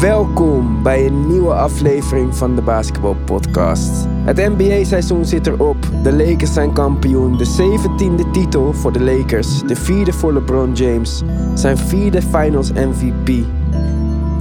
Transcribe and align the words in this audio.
Welkom 0.00 0.82
bij 0.82 1.06
een 1.06 1.26
nieuwe 1.28 1.54
aflevering 1.54 2.36
van 2.36 2.54
de 2.54 2.62
Basketball 2.62 3.14
Podcast. 3.24 4.06
Het 4.24 4.36
NBA-seizoen 4.36 5.24
zit 5.24 5.46
erop. 5.46 5.76
De 6.02 6.12
Lakers 6.12 6.52
zijn 6.52 6.72
kampioen. 6.72 7.36
De 7.36 7.46
17e 7.46 8.30
titel 8.30 8.72
voor 8.72 8.92
de 8.92 9.00
Lakers. 9.00 9.62
De 9.62 9.76
vierde 9.76 10.12
voor 10.12 10.32
LeBron 10.32 10.72
James. 10.72 11.22
Zijn 11.54 11.78
vierde 11.78 12.22
Finals 12.22 12.72
MVP. 12.72 13.26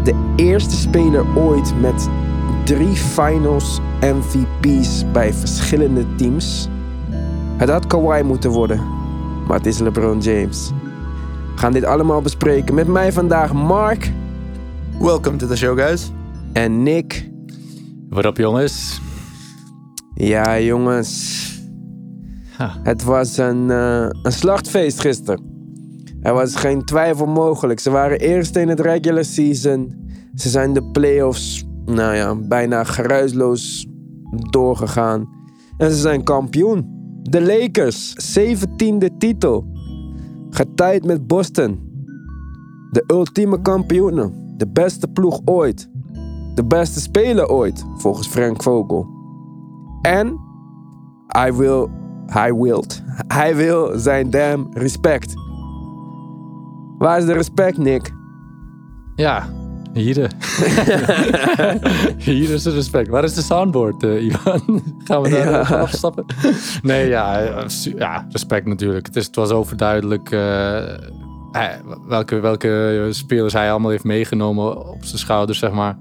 De 0.03 0.33
eerste 0.35 0.75
speler 0.75 1.25
ooit 1.37 1.73
met 1.81 2.09
drie 2.65 2.95
Finals 2.95 3.79
MVP's 4.01 5.11
bij 5.11 5.33
verschillende 5.33 6.15
teams. 6.15 6.69
Het 7.57 7.69
had 7.69 7.87
Kawhi 7.87 8.23
moeten 8.23 8.51
worden, 8.51 8.81
maar 9.47 9.57
het 9.57 9.65
is 9.65 9.79
LeBron 9.79 10.19
James. 10.19 10.71
We 11.53 11.65
gaan 11.65 11.73
dit 11.73 11.85
allemaal 11.85 12.21
bespreken 12.21 12.75
met 12.75 12.87
mij 12.87 13.11
vandaag 13.11 13.53
Mark 13.53 14.11
Welcome 14.99 15.37
to 15.37 15.47
the 15.47 15.55
show, 15.55 15.77
guys. 15.77 16.11
en 16.53 16.83
Nick. 16.83 17.29
Wat 18.09 18.25
op 18.25 18.37
jongens? 18.37 19.01
Ja, 20.13 20.59
jongens. 20.59 21.37
Het 22.83 23.03
was 23.03 23.37
een, 23.37 23.71
eh, 23.71 24.07
een 24.21 24.31
slachtfeest 24.31 24.99
gisteren. 24.99 25.41
Er 26.21 26.33
was 26.33 26.55
geen 26.55 26.85
twijfel 26.85 27.25
mogelijk. 27.25 27.79
Ze 27.79 27.89
waren 27.89 28.19
eerst 28.19 28.55
in 28.55 28.67
het 28.67 28.79
regular 28.79 29.23
season. 29.23 30.09
Ze 30.35 30.49
zijn 30.49 30.73
de 30.73 30.83
playoffs, 30.83 31.65
nou 31.85 32.15
ja, 32.15 32.35
bijna 32.35 32.83
geruisloos 32.83 33.87
doorgegaan. 34.49 35.29
En 35.77 35.91
ze 35.91 35.97
zijn 35.97 36.23
kampioen. 36.23 36.97
De 37.21 37.41
Lakers, 37.41 38.13
17e 38.37 39.17
titel. 39.17 39.65
Getijd 40.49 41.05
met 41.05 41.27
Boston. 41.27 41.79
De 42.91 43.03
ultieme 43.07 43.61
kampioenen. 43.61 44.47
De 44.59 44.67
beste 44.67 45.07
ploeg 45.07 45.41
ooit. 45.45 45.89
De 46.55 46.63
beste 46.65 46.99
speler 46.99 47.47
ooit, 47.47 47.85
volgens 47.97 48.27
Frank 48.27 48.63
Vogel. 48.63 49.07
En 50.01 50.39
hij 51.27 51.53
wil, 51.53 51.89
hij 52.25 52.53
wilt, 52.53 53.01
hij 53.27 53.55
wil 53.55 53.99
zijn 53.99 54.29
damn 54.29 54.67
respect. 54.71 55.33
Waar 56.97 57.17
is 57.19 57.25
de 57.25 57.33
respect, 57.33 57.77
Nick? 57.77 58.13
Ja, 59.15 59.49
hier. 59.93 60.15
hier 62.17 62.49
is 62.49 62.63
de 62.63 62.71
respect. 62.71 63.07
Waar 63.09 63.23
is 63.23 63.33
de 63.33 63.41
soundboard, 63.41 64.03
eh, 64.03 64.23
Ivan? 64.25 64.61
Gaan 65.05 65.21
we 65.21 65.29
daar 65.29 65.49
Ja. 65.49 65.59
afstappen? 65.79 66.25
Nee, 66.81 67.07
ja, 67.07 67.39
eh, 67.41 67.67
ja, 67.97 68.25
respect 68.29 68.65
natuurlijk. 68.65 69.05
Het, 69.05 69.15
is, 69.15 69.25
het 69.25 69.35
was 69.35 69.49
overduidelijk 69.51 70.31
eh, 70.31 70.83
welke, 72.07 72.39
welke 72.39 73.07
spelers 73.09 73.53
hij 73.53 73.71
allemaal 73.71 73.91
heeft 73.91 74.03
meegenomen 74.03 74.87
op 74.87 75.03
zijn 75.05 75.19
schouders, 75.19 75.59
zeg 75.59 75.71
maar. 75.71 75.97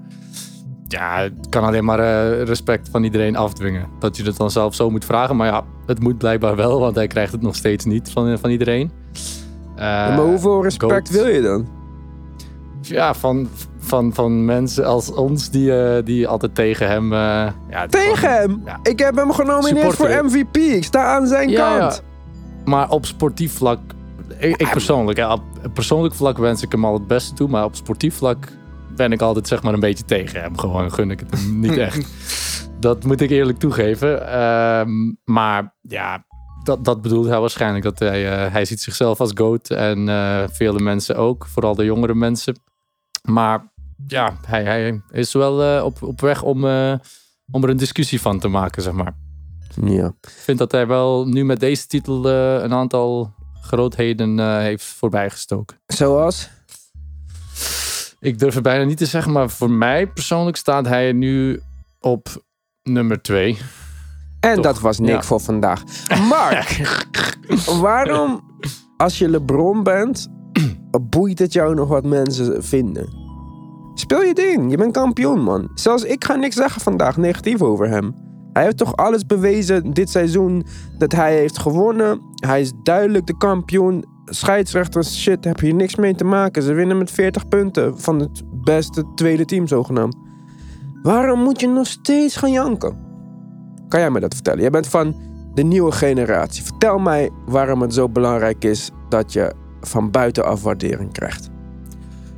Ja, 0.87 1.17
het 1.19 1.49
kan 1.49 1.63
alleen 1.63 1.85
maar 1.85 1.99
eh, 1.99 2.43
respect 2.43 2.89
van 2.89 3.03
iedereen 3.03 3.35
afdwingen. 3.35 3.87
Dat 3.99 4.17
je 4.17 4.23
het 4.23 4.37
dan 4.37 4.51
zelf 4.51 4.75
zo 4.75 4.89
moet 4.89 5.05
vragen. 5.05 5.35
Maar 5.35 5.47
ja, 5.47 5.63
het 5.85 5.99
moet 5.99 6.17
blijkbaar 6.17 6.55
wel, 6.55 6.79
want 6.79 6.95
hij 6.95 7.07
krijgt 7.07 7.31
het 7.31 7.41
nog 7.41 7.55
steeds 7.55 7.85
niet 7.85 8.11
van, 8.11 8.37
van 8.39 8.49
iedereen. 8.49 8.91
Eh, 9.75 9.85
maar 9.85 10.17
hoeveel 10.17 10.63
respect 10.63 10.91
goat. 10.91 11.09
wil 11.09 11.27
je 11.27 11.41
dan? 11.41 11.67
Ja, 12.81 13.13
van, 13.13 13.49
van, 13.79 14.13
van 14.13 14.45
mensen 14.45 14.85
als 14.85 15.11
ons 15.13 15.49
die, 15.49 15.81
eh, 15.81 16.05
die 16.05 16.27
altijd 16.27 16.55
tegen 16.55 16.87
hem... 16.87 17.13
eh, 17.13 17.47
ja, 17.69 17.85
Tegen 17.87 18.33
hem? 18.33 18.61
Ja. 18.65 18.79
Ik 18.83 18.99
heb 18.99 19.15
hem 19.15 19.31
genomineerd 19.31 19.95
voor 19.95 20.07
Supporter. 20.07 20.25
MVP. 20.25 20.55
Ik 20.57 20.83
sta 20.83 21.03
aan 21.15 21.27
zijn 21.27 21.49
Ja, 21.49 21.77
kant. 21.77 22.03
Maar 22.65 22.89
op 22.89 23.05
sportief 23.05 23.53
vlak... 23.53 23.79
Ik, 24.39 24.57
ik 24.57 24.69
persoonlijk, 24.71 25.17
ja, 25.17 25.33
op 25.33 25.43
persoonlijk 25.73 26.15
vlak 26.15 26.37
wens 26.37 26.61
ik 26.61 26.71
hem 26.71 26.85
al 26.85 26.93
het 26.93 27.07
beste 27.07 27.33
toe. 27.33 27.47
Maar 27.47 27.63
op 27.63 27.75
sportief 27.75 28.15
vlak 28.15 28.47
ben 28.95 29.11
ik 29.11 29.21
altijd 29.21 29.47
zeg 29.47 29.63
maar 29.63 29.73
een 29.73 29.79
beetje 29.79 30.05
tegen 30.05 30.41
hem. 30.41 30.57
Gewoon 30.57 30.91
gun 30.91 31.11
ik 31.11 31.19
het 31.19 31.31
hem 31.31 31.59
niet 31.59 31.77
echt. 31.87 32.07
Dat 32.79 33.03
moet 33.03 33.21
ik 33.21 33.29
eerlijk 33.29 33.59
toegeven. 33.59 34.27
Ehm, 34.27 35.13
maar 35.23 35.75
ja, 35.81 36.25
dat, 36.63 36.85
dat 36.85 37.01
bedoelt 37.01 37.27
hij 37.27 37.39
waarschijnlijk. 37.39 37.83
Dat 37.83 37.99
hij, 37.99 38.31
eh, 38.31 38.51
hij 38.51 38.65
ziet 38.65 38.81
zichzelf 38.81 39.19
als 39.19 39.31
GOAT. 39.33 39.69
En 39.69 40.09
eh, 40.09 40.43
vele 40.51 40.79
mensen 40.79 41.15
ook. 41.15 41.45
Vooral 41.47 41.75
de 41.75 41.85
jongere 41.85 42.15
mensen. 42.15 42.59
Maar 43.23 43.71
ja, 44.07 44.37
hij, 44.45 44.63
hij 44.63 45.01
is 45.11 45.33
wel 45.33 45.63
eh, 45.63 45.83
op, 45.83 46.01
op 46.03 46.21
weg 46.21 46.43
om, 46.43 46.63
om 47.51 47.63
er 47.63 47.69
een 47.69 47.77
discussie 47.77 48.21
van 48.21 48.39
te 48.39 48.47
maken, 48.47 48.81
zeg 48.81 48.93
maar. 48.93 49.15
Ja. 49.83 50.07
Ik 50.21 50.29
vind 50.29 50.57
dat 50.57 50.71
hij 50.71 50.87
wel 50.87 51.27
nu 51.27 51.45
met 51.45 51.59
deze 51.59 51.87
titel 51.87 52.29
een 52.29 52.73
aantal 52.73 53.33
grootheden 53.61 54.39
eh, 54.39 54.57
heeft 54.57 54.83
voorbijgestoken. 54.83 55.77
Zoals? 55.87 56.49
Ik 58.19 58.39
durf 58.39 58.53
het 58.53 58.63
bijna 58.63 58.83
niet 58.83 58.97
te 58.97 59.05
zeggen, 59.05 59.31
maar 59.31 59.49
voor 59.49 59.71
mij 59.71 60.07
persoonlijk 60.07 60.57
staat 60.57 60.87
hij 60.87 61.11
nu 61.11 61.61
op 61.99 62.43
nummer 62.83 63.21
twee. 63.21 63.57
En 64.39 64.55
Toch, 64.55 64.63
dat 64.63 64.79
was 64.79 64.99
Nick 64.99 65.09
ja. 65.09 65.21
voor 65.21 65.39
vandaag. 65.39 65.83
Mark, 66.29 66.97
waarom 67.81 68.43
als 68.97 69.17
je 69.17 69.29
LeBron 69.29 69.83
bent, 69.83 70.27
boeit 71.01 71.39
het 71.39 71.53
jou 71.53 71.75
nog 71.75 71.87
wat 71.87 72.05
mensen 72.05 72.63
vinden? 72.63 73.09
Speel 73.93 74.21
je 74.21 74.33
ding, 74.33 74.71
je 74.71 74.77
bent 74.77 74.93
kampioen 74.93 75.43
man. 75.43 75.71
Zelfs 75.73 76.03
ik 76.03 76.23
ga 76.23 76.35
niks 76.35 76.55
zeggen 76.55 76.81
vandaag 76.81 77.17
negatief 77.17 77.61
over 77.61 77.89
hem. 77.89 78.28
Hij 78.53 78.63
heeft 78.63 78.77
toch 78.77 78.95
alles 78.95 79.25
bewezen 79.25 79.93
dit 79.93 80.09
seizoen 80.09 80.65
dat 80.97 81.11
hij 81.11 81.35
heeft 81.35 81.59
gewonnen. 81.59 82.21
Hij 82.35 82.61
is 82.61 82.71
duidelijk 82.83 83.27
de 83.27 83.37
kampioen. 83.37 84.05
Scheidsrechters, 84.25 85.21
shit, 85.21 85.45
heb 85.45 85.59
je 85.59 85.73
niks 85.73 85.95
mee 85.95 86.15
te 86.15 86.23
maken. 86.23 86.61
Ze 86.61 86.73
winnen 86.73 86.97
met 86.97 87.11
40 87.11 87.47
punten 87.47 87.99
van 87.99 88.19
het 88.19 88.41
beste 88.63 89.03
tweede 89.15 89.45
team 89.45 89.67
zogenaamd. 89.67 90.15
Waarom 91.01 91.39
moet 91.39 91.59
je 91.59 91.67
nog 91.67 91.87
steeds 91.87 92.35
gaan 92.35 92.51
janken? 92.51 93.07
Kan 93.87 93.99
jij 93.99 94.11
me 94.11 94.19
dat 94.19 94.33
vertellen? 94.33 94.61
Jij 94.61 94.69
bent 94.69 94.87
van 94.87 95.15
de 95.53 95.63
nieuwe 95.63 95.91
generatie. 95.91 96.63
Vertel 96.63 96.97
mij 96.97 97.29
waarom 97.45 97.81
het 97.81 97.93
zo 97.93 98.09
belangrijk 98.09 98.63
is 98.63 98.91
dat 99.09 99.33
je 99.33 99.53
van 99.81 100.11
buitenaf 100.11 100.63
waardering 100.63 101.13
krijgt. 101.13 101.49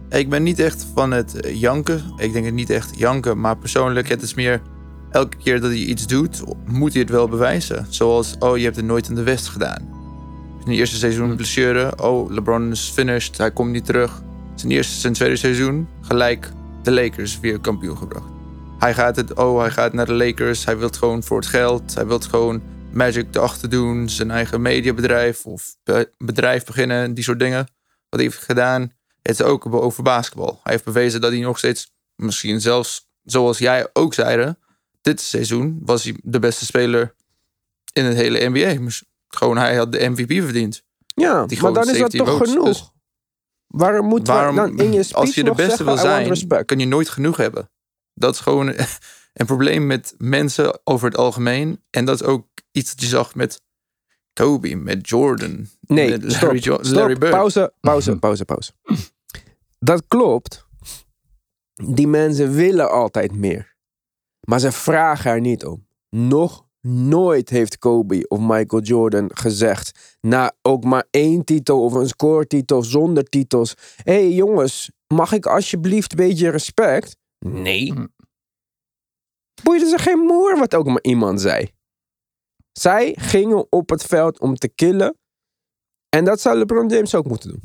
Ik 0.10 0.30
ben 0.30 0.44
niet 0.44 0.60
echt 0.60 0.88
van 0.94 1.12
het 1.12 1.50
janken. 1.54 2.02
Ik 2.18 2.34
denk 2.34 2.46
het 2.46 2.54
niet 2.54 2.70
echt 2.70 2.98
janken, 2.98 3.40
maar 3.40 3.58
persoonlijk, 3.58 4.10
het 4.10 4.22
is 4.22 4.34
meer 4.34 4.62
elke 5.12 5.38
keer 5.38 5.62
dat 5.62 5.70
hij 5.70 5.80
iets 5.80 6.08
doet, 6.08 6.42
moet 6.66 6.92
hij 6.92 7.02
het 7.02 7.10
wel 7.12 7.28
bewijzen. 7.28 7.86
Zoals, 7.90 8.36
oh, 8.40 8.58
je 8.58 8.64
hebt 8.64 8.76
het 8.76 8.86
nooit 8.86 9.08
in 9.10 9.16
de 9.16 9.24
West 9.24 9.48
gedaan. 9.48 9.90
Zijn 10.64 10.76
eerste 10.76 10.96
seizoen 10.96 11.28
Hmm. 11.28 11.36
blessure, 11.36 11.94
oh, 11.98 12.32
LeBron 12.32 12.72
is 12.72 12.92
finished, 12.94 13.38
hij 13.38 13.52
komt 13.52 13.72
niet 13.72 13.86
terug. 13.86 14.22
Zijn 14.56 14.72
eerste, 14.72 14.94
zijn 14.94 15.14
tweede 15.14 15.36
seizoen, 15.36 15.88
gelijk 16.02 16.52
de 16.84 16.92
Lakers 16.92 17.40
weer 17.40 17.60
kampioen 17.60 17.98
gebracht. 17.98 18.26
Hij 18.80 18.94
gaat 18.94 19.16
het, 19.16 19.34
oh, 19.34 19.60
hij 19.60 19.72
gaat 19.72 19.94
naar 19.94 20.06
de 20.06 20.14
Lakers, 20.14 20.66
hij 20.66 20.78
wil 20.78 20.88
het 20.88 20.98
gewoon 20.98 21.24
voor 21.24 21.38
het 21.38 21.48
geld, 21.48 21.96
hij 21.96 22.06
wil 22.08 22.20
gewoon 22.20 22.62
Magic 22.92 23.28
erachter 23.36 23.70
doen, 23.70 24.10
zijn 24.10 24.32
eigen 24.32 24.62
mediabedrijf 24.62 25.46
of 25.46 25.76
be- 25.84 26.12
bedrijf 26.18 26.66
beginnen, 26.66 27.14
die 27.14 27.24
soort 27.24 27.40
dingen. 27.40 27.68
Wat 28.10 28.20
hij 28.20 28.24
heeft 28.24 28.38
gedaan, 28.44 28.82
het 29.22 29.40
is 29.40 29.42
ook 29.42 29.74
over 29.74 30.04
basketbal. 30.04 30.60
Hij 30.64 30.72
heeft 30.72 30.86
bewezen 30.86 31.22
dat 31.22 31.32
hij 31.32 31.40
nog 31.40 31.58
steeds, 31.58 31.94
misschien 32.16 32.62
zelfs 32.62 33.10
zoals 33.24 33.58
jij 33.58 33.88
ook 33.94 34.14
zeide, 34.14 34.58
dit 35.02 35.22
seizoen 35.22 35.80
was 35.84 36.04
hij 36.04 36.16
de 36.24 36.40
beste 36.40 36.66
speler 36.66 37.16
in 37.94 38.06
het 38.06 38.16
hele 38.16 38.50
NBA. 38.50 38.92
Gewoon, 39.28 39.58
hij 39.58 39.76
had 39.76 39.92
de 39.92 40.10
MVP 40.10 40.44
verdiend. 40.44 40.84
Ja, 41.06 41.46
Die 41.46 41.62
maar 41.62 41.74
dan 41.74 41.82
is 41.90 41.98
dat 42.00 42.12
17 42.12 42.20
toch 42.20 42.30
votes, 42.38 42.50
genoeg? 42.50 42.66
dus- 42.68 42.92
Waarom 43.68 44.06
moet 44.08 44.28
Waarom, 44.28 44.56
dan 44.56 44.78
in 44.80 44.92
je 44.94 45.08
als 45.12 45.36
je 45.36 45.44
de 45.44 45.50
beste 45.50 45.66
zeggen, 45.70 45.86
wil 45.86 45.98
zijn, 45.98 46.66
kan 46.66 46.80
je 46.80 46.86
nooit 46.86 47.10
genoeg 47.10 47.38
hebben. 47.38 47.70
Dat 48.14 48.34
is 48.34 48.40
gewoon 48.40 48.68
een 49.34 49.46
probleem 49.46 49.88
met 49.88 50.16
mensen 50.18 50.80
over 50.84 51.08
het 51.10 51.18
algemeen. 51.18 51.84
En 51.90 52.06
dat 52.06 52.22
is 52.22 52.28
ook 52.28 52.48
iets 52.72 52.90
dat 52.90 53.02
je 53.02 53.08
zag 53.08 53.36
met 53.36 53.62
Kobe, 54.34 54.76
met 54.76 55.10
Jordan, 55.10 55.68
Nee, 55.82 56.10
met 56.10 56.32
stop, 56.32 56.42
Larry, 56.42 56.60
Jo- 56.60 56.78
stop, 56.82 56.96
Larry 56.96 57.18
Bird. 57.18 57.32
pauze, 57.32 57.74
pauze, 57.80 58.16
pauze, 58.26 58.46
pauze. 58.46 58.72
Dat 59.80 60.04
klopt. 60.08 60.66
Die 61.74 62.08
mensen 62.08 62.54
willen 62.54 62.92
altijd 62.92 63.36
meer. 63.36 63.71
Maar 64.47 64.59
ze 64.59 64.72
vragen 64.72 65.32
er 65.32 65.41
niet 65.41 65.66
om. 65.66 65.88
Nog 66.09 66.66
nooit 66.82 67.49
heeft 67.49 67.78
Kobe 67.78 68.28
of 68.28 68.40
Michael 68.40 68.82
Jordan 68.82 69.29
gezegd... 69.34 70.17
na 70.22 70.53
ook 70.61 70.84
maar 70.84 71.08
één 71.09 71.43
titel 71.43 71.84
of 71.84 71.93
een 71.93 72.08
scoretitel 72.08 72.84
zonder 72.84 73.23
titels... 73.23 73.73
Hé 73.96 74.14
hey, 74.14 74.32
jongens, 74.32 74.91
mag 75.08 75.32
ik 75.32 75.46
alsjeblieft 75.46 76.11
een 76.11 76.17
beetje 76.17 76.49
respect? 76.49 77.17
Nee. 77.40 77.93
Hm. 77.93 78.08
Boeide 79.64 79.88
ze 79.88 79.97
geen 79.97 80.20
moer 80.20 80.58
wat 80.58 80.76
ook 80.76 80.85
maar 80.85 81.02
iemand 81.02 81.41
zei. 81.41 81.72
Zij 82.72 83.16
gingen 83.20 83.72
op 83.72 83.90
het 83.90 84.03
veld 84.03 84.40
om 84.40 84.55
te 84.55 84.67
killen... 84.67 85.16
En 86.16 86.26
dat 86.26 86.41
zou 86.41 86.58
LeBron 86.58 86.87
James 86.87 87.16
ook 87.16 87.26
moeten 87.26 87.49
doen. 87.49 87.61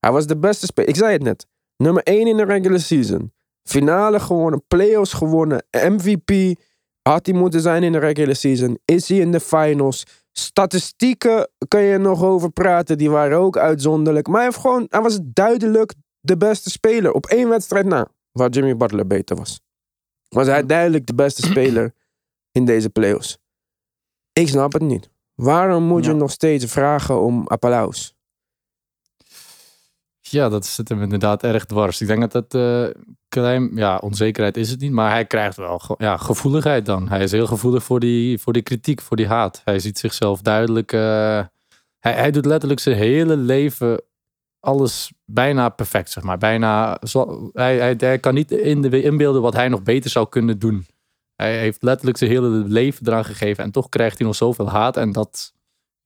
Hij 0.00 0.12
was 0.12 0.26
de 0.26 0.38
beste 0.38 0.66
speler. 0.66 0.90
Ik 0.90 0.96
zei 0.96 1.12
het 1.12 1.22
net. 1.22 1.46
Nummer 1.76 2.02
1 2.02 2.26
in 2.26 2.36
de 2.36 2.44
regular 2.44 2.80
season. 2.80 3.32
Finale 3.62 4.20
gewonnen, 4.20 4.64
playoffs 4.68 5.12
gewonnen, 5.12 5.64
MVP. 5.70 6.60
Had 7.02 7.26
hij 7.26 7.34
moeten 7.34 7.60
zijn 7.60 7.82
in 7.82 7.92
de 7.92 7.98
regular 7.98 8.36
season? 8.36 8.78
Is 8.84 9.08
hij 9.08 9.18
in 9.18 9.32
de 9.32 9.40
finals? 9.40 10.06
Statistieken 10.32 11.48
kan 11.68 11.82
je 11.82 11.98
nog 11.98 12.22
over 12.22 12.50
praten, 12.50 12.98
die 12.98 13.10
waren 13.10 13.38
ook 13.38 13.56
uitzonderlijk. 13.56 14.26
Maar 14.26 14.36
hij, 14.36 14.44
heeft 14.44 14.58
gewoon, 14.58 14.86
hij 14.88 15.00
was 15.00 15.18
duidelijk 15.22 15.94
de 16.20 16.36
beste 16.36 16.70
speler 16.70 17.12
op 17.12 17.26
één 17.26 17.48
wedstrijd 17.48 17.86
na. 17.86 18.08
waar 18.32 18.50
Jimmy 18.50 18.76
Butler 18.76 19.06
beter 19.06 19.36
was. 19.36 19.60
Was 20.28 20.46
hij 20.46 20.66
duidelijk 20.66 21.06
de 21.06 21.14
beste 21.14 21.42
speler 21.42 21.94
in 22.52 22.64
deze 22.64 22.90
playoffs? 22.90 23.38
Ik 24.32 24.48
snap 24.48 24.72
het 24.72 24.82
niet. 24.82 25.10
Waarom 25.34 25.82
moet 25.82 26.04
je 26.04 26.12
nog 26.12 26.30
steeds 26.30 26.64
vragen 26.64 27.20
om 27.20 27.46
applaus? 27.46 28.14
Ja, 30.32 30.48
dat 30.48 30.66
zit 30.66 30.88
hem 30.88 31.02
inderdaad 31.02 31.42
erg 31.42 31.64
dwars. 31.64 32.00
Ik 32.00 32.06
denk 32.06 32.20
dat 32.20 32.32
dat 32.32 32.54
eh 32.54 33.02
klein, 33.28 33.70
ja, 33.74 33.98
onzekerheid 33.98 34.56
is 34.56 34.70
het 34.70 34.80
niet, 34.80 34.92
maar 34.92 35.10
hij 35.10 35.24
krijgt 35.24 35.56
wel 35.56 35.80
ja, 35.98 36.16
gevoeligheid 36.16 36.86
dan. 36.86 37.08
Hij 37.08 37.22
is 37.22 37.32
heel 37.32 37.46
gevoelig 37.46 37.82
voor 37.82 38.00
die, 38.00 38.38
voor 38.38 38.52
die 38.52 38.62
kritiek, 38.62 39.00
voor 39.00 39.16
die 39.16 39.26
haat. 39.26 39.60
Hij 39.64 39.78
ziet 39.78 39.98
zichzelf 39.98 40.42
duidelijk. 40.42 40.92
eh, 40.92 41.00
hij, 41.98 42.12
hij 42.12 42.30
doet 42.30 42.46
letterlijk 42.46 42.80
zijn 42.80 42.96
hele 42.96 43.36
leven 43.36 44.02
alles 44.60 45.12
bijna 45.24 45.68
perfect, 45.68 46.10
zeg 46.10 46.22
maar. 46.22 46.38
Bijna, 46.38 46.98
hij, 47.52 47.94
hij 47.98 48.18
kan 48.18 48.34
niet 48.34 48.50
in 48.50 48.82
de, 48.82 49.02
inbeelden 49.02 49.42
wat 49.42 49.54
hij 49.54 49.68
nog 49.68 49.82
beter 49.82 50.10
zou 50.10 50.28
kunnen 50.28 50.58
doen. 50.58 50.86
Hij 51.34 51.58
heeft 51.58 51.82
letterlijk 51.82 52.18
zijn 52.18 52.30
hele 52.30 52.48
leven 52.48 53.06
eraan 53.06 53.24
gegeven 53.24 53.64
en 53.64 53.70
toch 53.70 53.88
krijgt 53.88 54.18
hij 54.18 54.26
nog 54.26 54.36
zoveel 54.36 54.70
haat 54.70 54.96
en 54.96 55.12
dat 55.12 55.52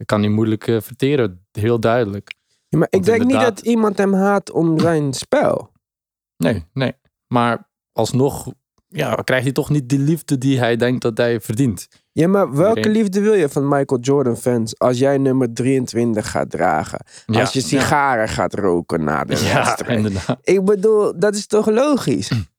kan 0.05 0.21
hij 0.21 0.31
moeilijk 0.31 0.67
eh, 0.67 0.81
verteren, 0.81 1.47
heel 1.53 1.81
duidelijk. 1.81 2.36
Ja, 2.69 2.79
maar 2.79 2.87
ik 2.91 2.93
Want 2.93 3.05
denk 3.05 3.25
niet 3.25 3.41
dat 3.41 3.61
iemand 3.61 3.99
hem 3.99 4.15
haat 4.15 4.51
om 4.51 4.79
zijn 4.81 5.13
spel. 5.13 5.73
Nee, 6.37 6.65
nee. 6.73 6.93
Maar 7.27 7.69
alsnog 7.93 8.53
ja, 8.89 9.15
krijgt 9.15 9.45
hij 9.45 9.53
toch 9.53 9.71
niet 9.71 9.89
die 9.89 9.99
liefde 9.99 10.39
die 10.39 10.59
hij 10.59 10.77
denkt 10.77 11.03
dat 11.03 11.17
hij 11.19 11.41
verdient. 11.41 11.87
Ja, 12.13 12.29
maar 12.29 12.53
welke 12.55 12.77
Iedereen- 12.77 12.99
liefde 12.99 13.21
wil 13.21 13.35
je 13.35 13.49
van 13.49 13.69
Michael 13.69 14.01
Jordan 14.01 14.37
fans 14.37 14.79
als 14.79 14.99
jij 14.99 15.19
nummer 15.19 15.53
23 15.55 16.31
gaat 16.31 16.51
dragen? 16.51 17.05
Ja, 17.27 17.41
als 17.41 17.53
je 17.53 17.61
sigaren 17.61 18.29
gaat 18.29 18.55
roken 18.55 19.05
na 19.05 19.25
de 19.25 19.37
Ja, 19.37 19.55
wedstrijd. 19.65 19.97
inderdaad. 19.97 20.39
Ik 20.43 20.65
bedoel, 20.65 21.19
dat 21.19 21.35
is 21.35 21.47
toch 21.47 21.67
logisch? 21.71 22.31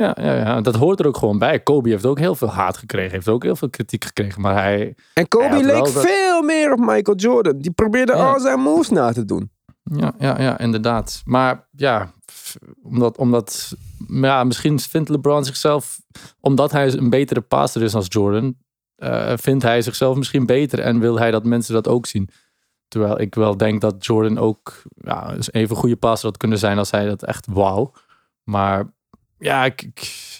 Ja, 0.00 0.16
ja, 0.20 0.34
ja, 0.34 0.60
dat 0.60 0.74
hoort 0.74 1.00
er 1.00 1.06
ook 1.06 1.16
gewoon 1.16 1.38
bij. 1.38 1.60
Kobe 1.60 1.88
heeft 1.88 2.06
ook 2.06 2.18
heel 2.18 2.34
veel 2.34 2.48
haat 2.50 2.76
gekregen. 2.76 3.10
Heeft 3.12 3.28
ook 3.28 3.42
heel 3.42 3.56
veel 3.56 3.70
kritiek 3.70 4.04
gekregen. 4.04 4.40
Maar 4.40 4.54
hij... 4.54 4.94
En 5.14 5.28
Kobe 5.28 5.44
Hij 5.44 5.62
leek 5.64 5.74
dat- 5.84 6.00
veel 6.00 6.42
meer 6.42 6.72
op 6.72 6.78
Michael 6.78 7.16
Jordan. 7.16 7.58
Die 7.58 7.70
probeerde 7.70 8.12
Ja. 8.12 8.32
al 8.32 8.40
zijn 8.40 8.60
moves 8.60 8.88
na 8.88 9.12
te 9.12 9.24
doen. 9.24 9.50
Ja, 9.82 10.12
ja, 10.18 10.40
ja, 10.40 10.58
inderdaad. 10.58 11.22
Maar 11.24 11.68
ja, 11.70 12.10
omdat, 12.82 13.16
omdat 13.18 13.72
ja, 14.08 14.44
misschien 14.44 14.78
vindt 14.80 15.08
LeBron 15.08 15.44
zichzelf... 15.44 16.00
Omdat 16.40 16.72
hij 16.72 16.92
een 16.92 17.10
betere 17.10 17.40
passer 17.40 17.82
is 17.82 17.94
als 17.94 18.06
Jordan... 18.08 18.54
eh, 18.96 19.32
vindt 19.36 19.62
hij 19.62 19.82
zichzelf 19.82 20.16
misschien 20.16 20.46
beter 20.46 20.78
en 20.80 20.98
wil 21.00 21.18
hij 21.18 21.30
dat 21.30 21.44
mensen 21.44 21.74
dat 21.74 21.88
ook 21.88 22.06
zien. 22.06 22.28
Terwijl 22.88 23.20
ik 23.20 23.34
wel 23.34 23.56
denk 23.56 23.80
dat 23.80 24.06
Jordan 24.06 24.38
ook 24.38 24.82
ja, 24.94 25.34
even 25.50 25.76
goede 25.76 25.96
passer 25.96 26.28
had 26.28 26.36
kunnen 26.36 26.58
zijn 26.58 26.78
als 26.78 26.90
hij 26.90 27.06
dat 27.06 27.22
echt 27.24 27.46
wou. 27.50 27.88
Maar 28.42 28.96
ja, 29.38 29.64
ik, 29.64 29.82
ik- 29.82 30.38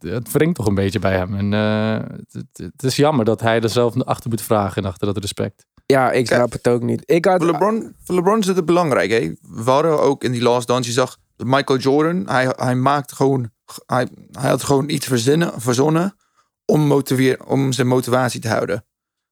het, 0.00 0.32
wringt 0.32 0.54
toch 0.56 0.66
een 0.66 0.74
beetje 0.74 0.98
bij 0.98 1.16
hem. 1.16 1.34
En 1.36 1.52
eh, 1.54 2.16
het, 2.52 2.82
is 2.82 2.96
jammer 2.96 3.24
dat 3.24 3.40
hij 3.40 3.60
er 3.60 3.68
zelf 3.68 4.02
achter 4.02 4.30
moet 4.30 4.42
vragen 4.42 4.82
en 4.82 4.88
achter 4.88 5.06
dat 5.06 5.18
respect. 5.18 5.66
Ja, 5.86 6.10
ik 6.12 6.26
snap 6.26 6.52
het 6.52 6.68
ook 6.68 6.82
niet. 6.82 7.02
Ik 7.04 7.24
had, 7.24 7.42
Voor 7.42 7.52
LeBron, 7.52 7.94
voor 8.04 8.14
LeBron 8.14 8.38
is 8.38 8.46
het 8.46 8.64
belangrijk. 8.64 9.10
Hè? 9.10 9.32
We 9.64 9.70
hadden 9.70 10.00
ook 10.02 10.24
in 10.24 10.32
die 10.32 10.42
Last 10.42 10.66
Dance, 10.66 10.88
je 10.88 10.94
zag 10.94 11.16
Michael 11.36 11.78
Jordan, 11.78 12.28
hij, 12.28 12.52
hij 12.56 12.74
maakte 12.74 13.14
gewoon, 13.14 13.50
hij, 13.86 14.08
hij 14.32 14.48
had 14.50 14.62
gewoon 14.62 14.88
iets 14.88 15.06
verzinnen, 15.06 15.60
verzonnen 15.60 16.16
om, 16.64 16.80
motiveer, 16.80 17.44
om 17.44 17.72
zijn 17.72 17.86
motivatie 17.86 18.40
te 18.40 18.48
houden. 18.48 18.84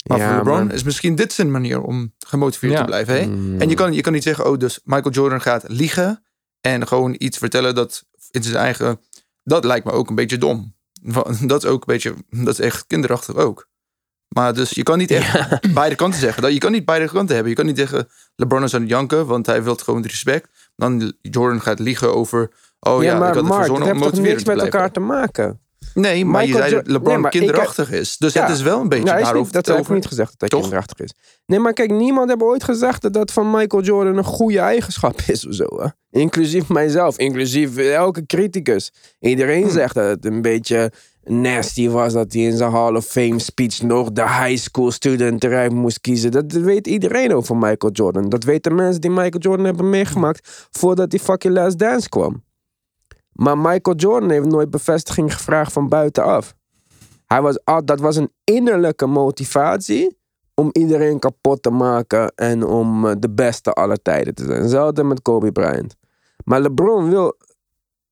Maar 0.08 0.18
Ja, 0.18 0.26
voor 0.28 0.36
LeBron 0.36 0.56
man. 0.66 0.72
is 0.72 0.82
misschien 0.82 1.14
dit 1.14 1.32
zijn 1.32 1.50
manier 1.50 1.80
om 1.82 2.12
gemotiveerd 2.18 2.72
Ja. 2.72 2.78
te 2.78 2.84
blijven. 2.84 3.14
Hè? 3.20 3.26
Mm. 3.26 3.60
En 3.60 3.68
je 3.68 3.74
kan, 3.74 3.92
je 3.92 4.00
kan 4.00 4.12
niet 4.12 4.22
zeggen, 4.22 4.46
oh, 4.50 4.58
dus 4.58 4.80
Michael 4.84 5.10
Jordan 5.14 5.40
gaat 5.40 5.64
liegen 5.66 6.24
en 6.60 6.86
gewoon 6.86 7.14
iets 7.18 7.38
vertellen 7.38 7.74
dat 7.74 8.04
in 8.30 8.42
zijn 8.42 8.56
eigen. 8.56 9.00
Dat 9.44 9.64
lijkt 9.64 9.84
me 9.86 9.92
ook 9.92 10.08
een 10.08 10.14
beetje 10.14 10.38
dom. 10.38 10.74
Dat 11.46 11.64
is 11.64 11.70
ook 11.70 11.80
een 11.80 11.92
beetje, 11.94 12.14
dat 12.30 12.48
is 12.58 12.60
echt 12.60 12.86
kinderachtig 12.86 13.34
ook. 13.34 13.68
Maar 14.28 14.54
dus 14.54 14.70
je 14.70 14.82
kan 14.82 14.98
niet 14.98 15.10
echt 15.10 15.48
beide 15.74 15.94
kanten 15.94 16.20
zeggen. 16.20 16.42
Dat- 16.42 16.52
Je 16.52 16.58
kan 16.58 16.72
niet 16.72 16.84
beide 16.84 17.08
kanten 17.08 17.34
hebben. 17.34 17.48
Je 17.52 17.58
kan 17.58 17.66
niet 17.66 17.78
zeggen, 17.78 18.08
LeBron 18.36 18.62
is 18.62 18.74
aan 18.74 18.80
het 18.80 18.90
janken, 18.90 19.26
want 19.26 19.46
hij 19.46 19.62
wil 19.62 19.76
gewoon 19.76 20.02
het 20.02 20.10
respect. 20.10 20.48
Dan 20.76 21.14
Jordan 21.20 21.60
gaat 21.62 21.78
liegen 21.78 22.14
over, 22.14 22.50
oh 22.80 23.02
ja, 23.02 23.08
ja, 23.08 23.12
ik 23.12 23.18
maar 23.18 23.26
had 23.26 23.36
het 23.36 23.44
Mark, 23.44 23.58
verzonnen 23.66 24.02
om 24.12 24.20
niks 24.22 24.44
met 24.44 24.58
elkaar 24.58 24.90
te 24.92 25.00
maken? 25.00 25.60
Nee, 26.00 26.24
maar 26.24 26.42
Michael 26.42 26.62
je 26.62 26.68
zei 26.68 26.82
dat 26.82 26.92
LeBron 26.92 27.12
Nee, 27.12 27.22
maar 27.22 27.34
ik- 27.34 27.40
kinderachtig 27.40 27.92
is. 27.92 28.16
Dus 28.16 28.32
Ja. 28.32 28.42
het 28.46 28.50
is 28.56 28.62
wel 28.62 28.80
een 28.80 28.88
beetje 28.88 29.04
is 29.04 29.22
daarover 29.22 29.52
dat 29.52 29.66
heb 29.66 29.78
ik 29.78 29.88
niet 29.88 30.06
gezegd 30.06 30.30
dat 30.30 30.40
hij 30.40 30.48
Toch? 30.48 30.60
kinderachtig 30.60 30.98
is. 30.98 31.12
Nee, 31.46 31.58
maar 31.58 31.72
kijk, 31.72 31.90
niemand 31.90 32.28
heeft 32.28 32.42
ooit 32.42 32.64
gezegd 32.64 33.02
dat 33.02 33.12
dat 33.12 33.32
van 33.32 33.50
Michael 33.50 33.82
Jordan 33.82 34.16
een 34.16 34.24
goede 34.24 34.58
eigenschap 34.58 35.20
is 35.26 35.46
of 35.46 35.54
zo. 35.54 35.66
Hè? 35.80 35.86
Inclusief 36.20 36.68
mijzelf, 36.68 37.18
inclusief 37.18 37.76
elke 37.76 38.26
criticus. 38.26 38.92
Iedereen 39.20 39.62
Hm. 39.64 39.70
zegt 39.70 39.94
dat 39.94 40.04
het 40.08 40.24
een 40.24 40.42
beetje 40.42 40.92
nasty 41.24 41.88
was 41.88 42.12
dat 42.12 42.32
hij 42.32 42.42
in 42.42 42.56
zijn 42.56 42.70
Hall 42.70 42.94
of 42.94 43.04
Fame 43.06 43.38
speech 43.38 43.82
nog 43.82 44.12
de 44.12 44.22
high 44.22 44.56
school 44.62 44.90
student 44.90 45.44
eruit 45.44 45.72
moest 45.72 46.00
kiezen. 46.00 46.30
Dat 46.30 46.52
weet 46.52 46.86
iedereen 46.86 47.34
over 47.34 47.56
Michael 47.56 47.92
Jordan. 47.92 48.28
Dat 48.28 48.44
weten 48.44 48.74
mensen 48.74 49.00
die 49.00 49.10
Michael 49.10 49.38
Jordan 49.38 49.64
hebben 49.66 49.90
meegemaakt 49.90 50.68
voordat 50.70 51.10
die 51.10 51.20
fucking 51.20 51.54
Last 51.54 51.78
Dance 51.78 52.08
kwam. 52.08 52.44
Maar 53.36 53.58
Michael 53.58 53.96
Jordan 53.96 54.30
heeft 54.30 54.46
nooit 54.46 54.70
bevestiging 54.70 55.34
gevraagd 55.34 55.72
van 55.72 55.88
buitenaf. 55.88 56.54
Hij 57.26 57.42
was, 57.42 57.58
dat 57.84 58.00
was 58.00 58.16
een 58.16 58.32
innerlijke 58.44 59.06
motivatie 59.06 60.18
om 60.54 60.68
iedereen 60.72 61.18
kapot 61.18 61.62
te 61.62 61.70
maken 61.70 62.34
en 62.34 62.64
om 62.64 63.06
eh, 63.06 63.14
de 63.18 63.30
beste 63.30 63.72
aller 63.72 64.02
tijden 64.02 64.34
te 64.34 64.44
zijn. 64.44 64.60
Hetzelfde 64.60 65.04
met 65.04 65.22
Kobe 65.22 65.52
Bryant. 65.52 65.96
Maar 66.44 66.60
LeBron 66.60 67.10
wil. 67.10 67.36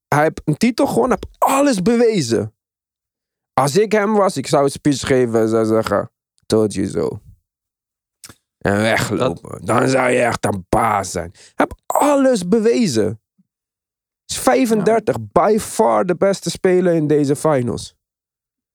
Hij 0.08 0.22
heeft 0.22 0.40
een 0.44 0.56
titel 0.56 0.86
gewonnen, 0.86 1.18
heeft 1.20 1.52
alles 1.52 1.82
bewezen. 1.82 2.54
Als 3.52 3.76
ik 3.76 3.92
hem 3.92 4.14
was, 4.14 4.36
ik 4.36 4.46
zou 4.46 4.64
een 4.64 4.70
speech 4.70 5.06
geven 5.06 5.40
en 5.40 5.48
zou 5.48 5.66
zeggen: 5.66 6.10
Told 6.46 6.74
you 6.74 6.86
so. 6.86 7.18
En 8.58 8.76
weglopen. 8.76 9.64
Dan 9.64 9.88
zou 9.88 10.10
je 10.10 10.22
echt 10.22 10.44
een 10.44 10.66
baas 10.68 11.10
zijn. 11.10 11.30
Hij 11.32 11.52
heeft 11.54 11.82
alles 11.86 12.48
bewezen. 12.48 13.20
Is 14.34 14.40
35, 14.40 15.16
by 15.32 15.56
far 15.60 16.06
de 16.06 16.16
beste 16.16 16.50
speler 16.50 16.94
in 16.94 17.06
deze 17.06 17.36
finals. 17.36 17.94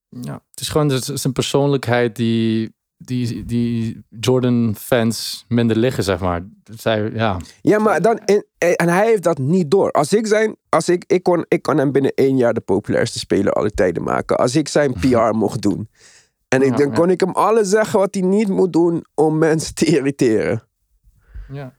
Ja, 0.08 0.32
het 0.50 0.60
is 0.60 0.68
gewoon 0.68 0.90
z- 0.90 1.08
zijn 1.08 1.32
persoonlijkheid 1.32 2.16
die, 2.16 2.74
die, 2.96 3.44
die 3.44 4.04
Jordan-fans 4.20 5.44
minder 5.48 5.76
liggen, 5.76 6.02
zeg 6.04 6.20
maar. 6.20 6.42
Zij, 6.76 7.10
ja, 7.10 7.36
Ja, 7.60 7.78
maar 7.78 8.02
dan. 8.02 8.18
En, 8.18 8.46
en 8.76 8.88
hij 8.88 9.06
heeft 9.06 9.22
dat 9.22 9.38
niet 9.38 9.70
door. 9.70 9.90
Als 9.90 10.12
ik 10.12 10.26
zijn. 10.26 10.56
Als 10.68 10.88
ik, 10.88 11.04
ik, 11.06 11.22
kon, 11.22 11.44
ik 11.48 11.62
kan 11.62 11.78
hem 11.78 11.92
binnen 11.92 12.12
één 12.14 12.36
jaar 12.36 12.54
de 12.54 12.60
populairste 12.60 13.18
speler 13.18 13.52
alle 13.52 13.70
tijden 13.70 14.02
maken. 14.02 14.36
Als 14.38 14.56
ik 14.56 14.68
zijn 14.68 14.92
PR 15.00 15.34
mocht 15.34 15.62
doen. 15.62 15.88
En 16.48 16.62
ik, 16.62 16.70
Ja, 16.70 16.76
dan 16.76 16.88
ja. 16.88 16.94
kon 16.94 17.10
ik 17.10 17.20
hem 17.20 17.30
alles 17.32 17.68
zeggen 17.68 17.98
wat 17.98 18.14
hij 18.14 18.22
niet 18.22 18.48
moet 18.48 18.72
doen 18.72 19.04
om 19.14 19.38
mensen 19.38 19.74
te 19.74 19.84
irriteren. 19.84 20.62
ja. 21.52 21.74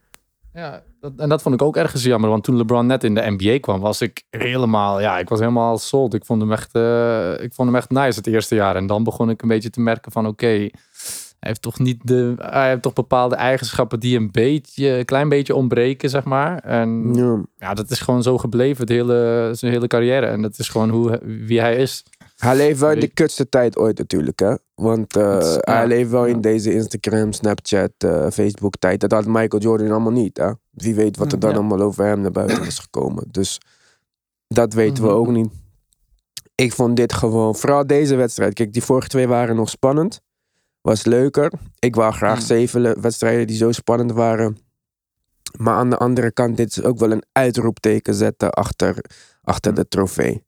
ja 0.52 0.82
en 1.16 1.28
dat 1.28 1.42
vond 1.42 1.54
ik 1.54 1.62
ook 1.62 1.76
ergens 1.76 2.02
jammer. 2.02 2.30
Want 2.30 2.44
toen 2.44 2.56
LeBron 2.56 2.86
net 2.86 3.04
in 3.04 3.14
de 3.14 3.30
NBA 3.38 3.58
kwam, 3.60 3.80
was 3.80 4.00
ik 4.00 4.22
helemaal, 4.30 5.00
ja, 5.00 5.18
ik 5.18 5.28
was 5.28 5.38
helemaal 5.38 5.78
sold. 5.78 6.14
Ik 6.14 6.24
vond 6.24 6.40
hem 6.40 6.52
echt, 6.52 6.74
eh, 6.74 7.32
ik 7.42 7.54
vond 7.54 7.68
hem 7.68 7.76
echt 7.76 7.90
nice 7.90 8.18
het 8.18 8.26
eerste 8.26 8.54
jaar. 8.54 8.76
En 8.76 8.86
dan 8.86 9.04
begon 9.04 9.30
ik 9.30 9.42
een 9.42 9.48
beetje 9.48 9.70
te 9.70 9.80
merken 9.80 10.12
van, 10.12 10.26
oké, 10.26 10.68
hij 11.42 11.50
heeft 11.50 11.62
toch 11.62 11.78
niet 11.78 11.98
de, 12.06 12.34
hij 12.38 12.68
heeft 12.68 12.82
toch 12.82 12.92
bepaalde 12.92 13.34
eigenschappen 13.34 14.00
die 14.00 14.16
een 14.16 14.30
beetje, 14.30 14.88
een 14.88 15.04
klein 15.04 15.28
beetje 15.28 15.54
ontbreken, 15.54 16.10
zeg 16.10 16.24
maar. 16.24 16.58
En 16.58 17.14
Ja. 17.14 17.42
ja, 17.56 17.74
dat 17.74 17.90
is 17.90 18.00
gewoon 18.00 18.22
zo 18.22 18.38
gebleven, 18.38 18.80
het 18.80 18.88
hele, 18.88 19.48
zijn 19.52 19.72
hele 19.72 19.86
carrière. 19.86 20.26
En 20.26 20.42
dat 20.42 20.58
is 20.58 20.68
gewoon 20.68 20.90
hoe, 20.90 21.20
wie 21.46 21.60
hij 21.60 21.76
is. 21.76 22.04
Hij 22.36 22.56
leeft 22.56 22.80
wel 22.80 22.90
in 22.90 23.00
de 23.00 23.08
kutste 23.08 23.48
tijd 23.48 23.76
ooit 23.78 23.98
natuurlijk, 23.98 24.38
hè? 24.40 24.54
Want 24.74 25.16
eh, 25.16 25.56
hij 25.60 25.86
leeft 25.86 26.10
wel 26.10 26.26
ja. 26.26 26.34
in 26.34 26.40
deze 26.40 26.72
Instagram, 26.72 27.32
Snapchat, 27.32 27.90
eh, 27.98 28.26
Facebook 28.30 28.74
tijd. 28.78 29.00
Dat 29.00 29.12
had 29.12 29.26
Michael 29.26 29.62
Jordan 29.62 29.90
allemaal 29.90 30.12
niet, 30.12 30.36
hè? 30.36 30.50
Wie 30.70 30.94
weet 30.94 31.16
wat 31.16 31.32
er 31.32 31.38
dan 31.38 31.54
allemaal 31.54 31.80
over 31.80 32.04
hem 32.04 32.20
naar 32.20 32.30
buiten 32.30 32.64
is 32.66 32.78
gekomen. 32.78 33.24
Dus 33.30 33.60
dat 34.48 34.72
weten 34.72 35.02
we 35.02 35.08
Mhm. 35.08 35.18
ook 35.18 35.28
niet. 35.28 35.48
Ik 36.54 36.72
vond 36.72 36.96
dit 36.96 37.12
gewoon, 37.12 37.54
vooral 37.56 37.86
deze 37.86 38.14
wedstrijd. 38.14 38.54
Kijk, 38.54 38.72
die 38.72 38.82
vorige 38.82 39.08
twee 39.08 39.28
waren 39.28 39.56
nog 39.56 39.68
spannend. 39.68 40.20
Was 40.82 41.04
leuker. 41.04 41.52
Ik 41.78 41.94
wou 41.94 42.12
graag 42.12 42.42
zeven 42.42 43.00
wedstrijden 43.00 43.46
die 43.46 43.56
zo 43.56 43.72
spannend 43.72 44.12
waren. 44.12 44.56
Maar 45.58 45.74
aan 45.74 45.90
de 45.90 45.96
andere 45.96 46.32
kant, 46.32 46.56
dit 46.56 46.68
is 46.76 46.82
ook 46.82 46.98
wel 46.98 47.10
een 47.10 47.24
uitroepteken 47.32 48.14
zetten 48.14 48.50
achter, 48.50 48.96
achter 49.42 49.74
de 49.74 49.88
trofee. 49.88 50.44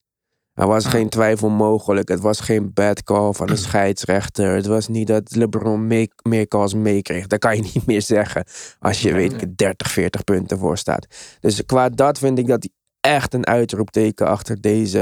Er 0.54 0.66
was 0.66 0.84
geen 0.86 1.08
twijfel 1.08 1.48
mogelijk. 1.48 2.08
Het 2.08 2.20
was 2.20 2.40
geen 2.40 2.72
bad 2.72 3.02
call 3.02 3.32
van 3.32 3.50
een 3.50 3.58
scheidsrechter. 3.68 4.54
Het 4.54 4.66
was 4.66 4.88
niet 4.88 5.06
dat 5.06 5.34
LeBron 5.34 5.86
mee- 5.86 6.10
meer 6.22 6.48
calls 6.48 6.74
meekreeg. 6.74 7.26
Dat 7.26 7.38
kan 7.38 7.56
je 7.56 7.62
niet 7.74 7.86
meer 7.86 8.02
zeggen 8.02 8.44
als 8.78 9.00
je 9.02 9.12
weet 9.12 9.30
nee. 9.30 9.38
dat 9.40 9.48
er 9.48 9.56
30, 9.56 9.90
40 9.90 10.24
punten 10.24 10.58
voor 10.58 10.78
staat. 10.78 11.06
Dus 11.40 11.64
qua 11.66 11.88
dat 11.88 12.18
vind 12.18 12.38
ik 12.38 12.46
dat 12.46 12.66
hij 12.68 12.72
echt 13.12 13.34
een 13.34 13.46
uitroepteken 13.46 14.26
achter 14.26 14.60
deze 14.60 15.00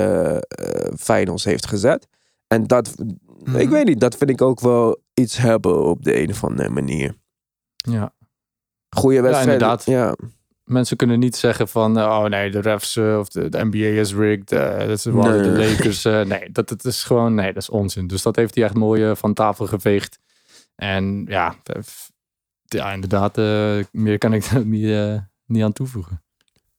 eh, 0.48 0.92
finals 0.98 1.44
heeft 1.44 1.66
gezet. 1.66 2.06
En 2.46 2.66
dat, 2.66 2.94
Mhm. 3.44 3.56
ik 3.56 3.68
weet 3.68 3.84
niet, 3.84 4.00
dat 4.00 4.16
vind 4.16 4.30
ik 4.30 4.42
ook 4.42 4.60
wel 4.60 5.00
iets 5.22 5.36
hebben 5.36 5.84
op 5.84 6.04
de 6.04 6.20
een 6.22 6.30
of 6.30 6.44
andere 6.44 6.70
manier. 6.70 7.14
Ja. 7.76 8.14
Goede 8.96 9.20
wedstrijd. 9.20 9.52
inderdaad. 9.52 9.84
Ja, 9.84 10.16
mensen 10.64 10.96
kunnen 10.96 11.18
niet 11.18 11.36
zeggen 11.36 11.68
van, 11.68 11.98
oh 11.98 12.24
nee, 12.24 12.50
de 12.50 12.60
refs 12.60 12.96
eh, 12.96 13.18
of 13.18 13.28
de, 13.28 13.48
de 13.48 13.64
NBA 13.64 14.00
is 14.00 14.14
rigged, 14.14 14.52
eh, 14.52 14.78
dat 14.78 14.88
is 14.88 15.02
de. 15.02 15.12
Lakers. 15.12 16.04
eh, 16.04 16.24
nee, 16.24 16.50
dat, 16.52 16.68
dat 16.68 16.84
is 16.84 17.04
gewoon, 17.04 17.34
nee, 17.34 17.52
dat 17.52 17.62
is 17.62 17.70
onzin. 17.70 18.06
Dus 18.06 18.22
dat 18.22 18.36
heeft 18.36 18.54
hij 18.54 18.64
echt 18.64 18.74
mooi 18.74 19.16
van 19.16 19.34
tafel 19.34 19.66
geveegd. 19.66 20.18
En 20.74 21.24
ja, 21.28 21.54
ja 22.62 22.92
inderdaad, 22.92 23.36
meer 23.92 24.18
kan 24.18 24.32
ik 24.32 24.44
er 24.54 24.66
niet, 24.66 25.20
niet 25.46 25.62
aan 25.62 25.72
toevoegen. 25.72 26.22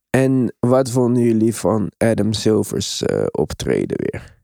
En 0.10 0.56
wat 0.60 0.92
vonden 0.92 1.24
jullie 1.24 1.56
van 1.56 1.92
Adam 1.98 2.34
Silvers 2.34 3.04
optreden 3.32 3.98
weer? 3.98 4.42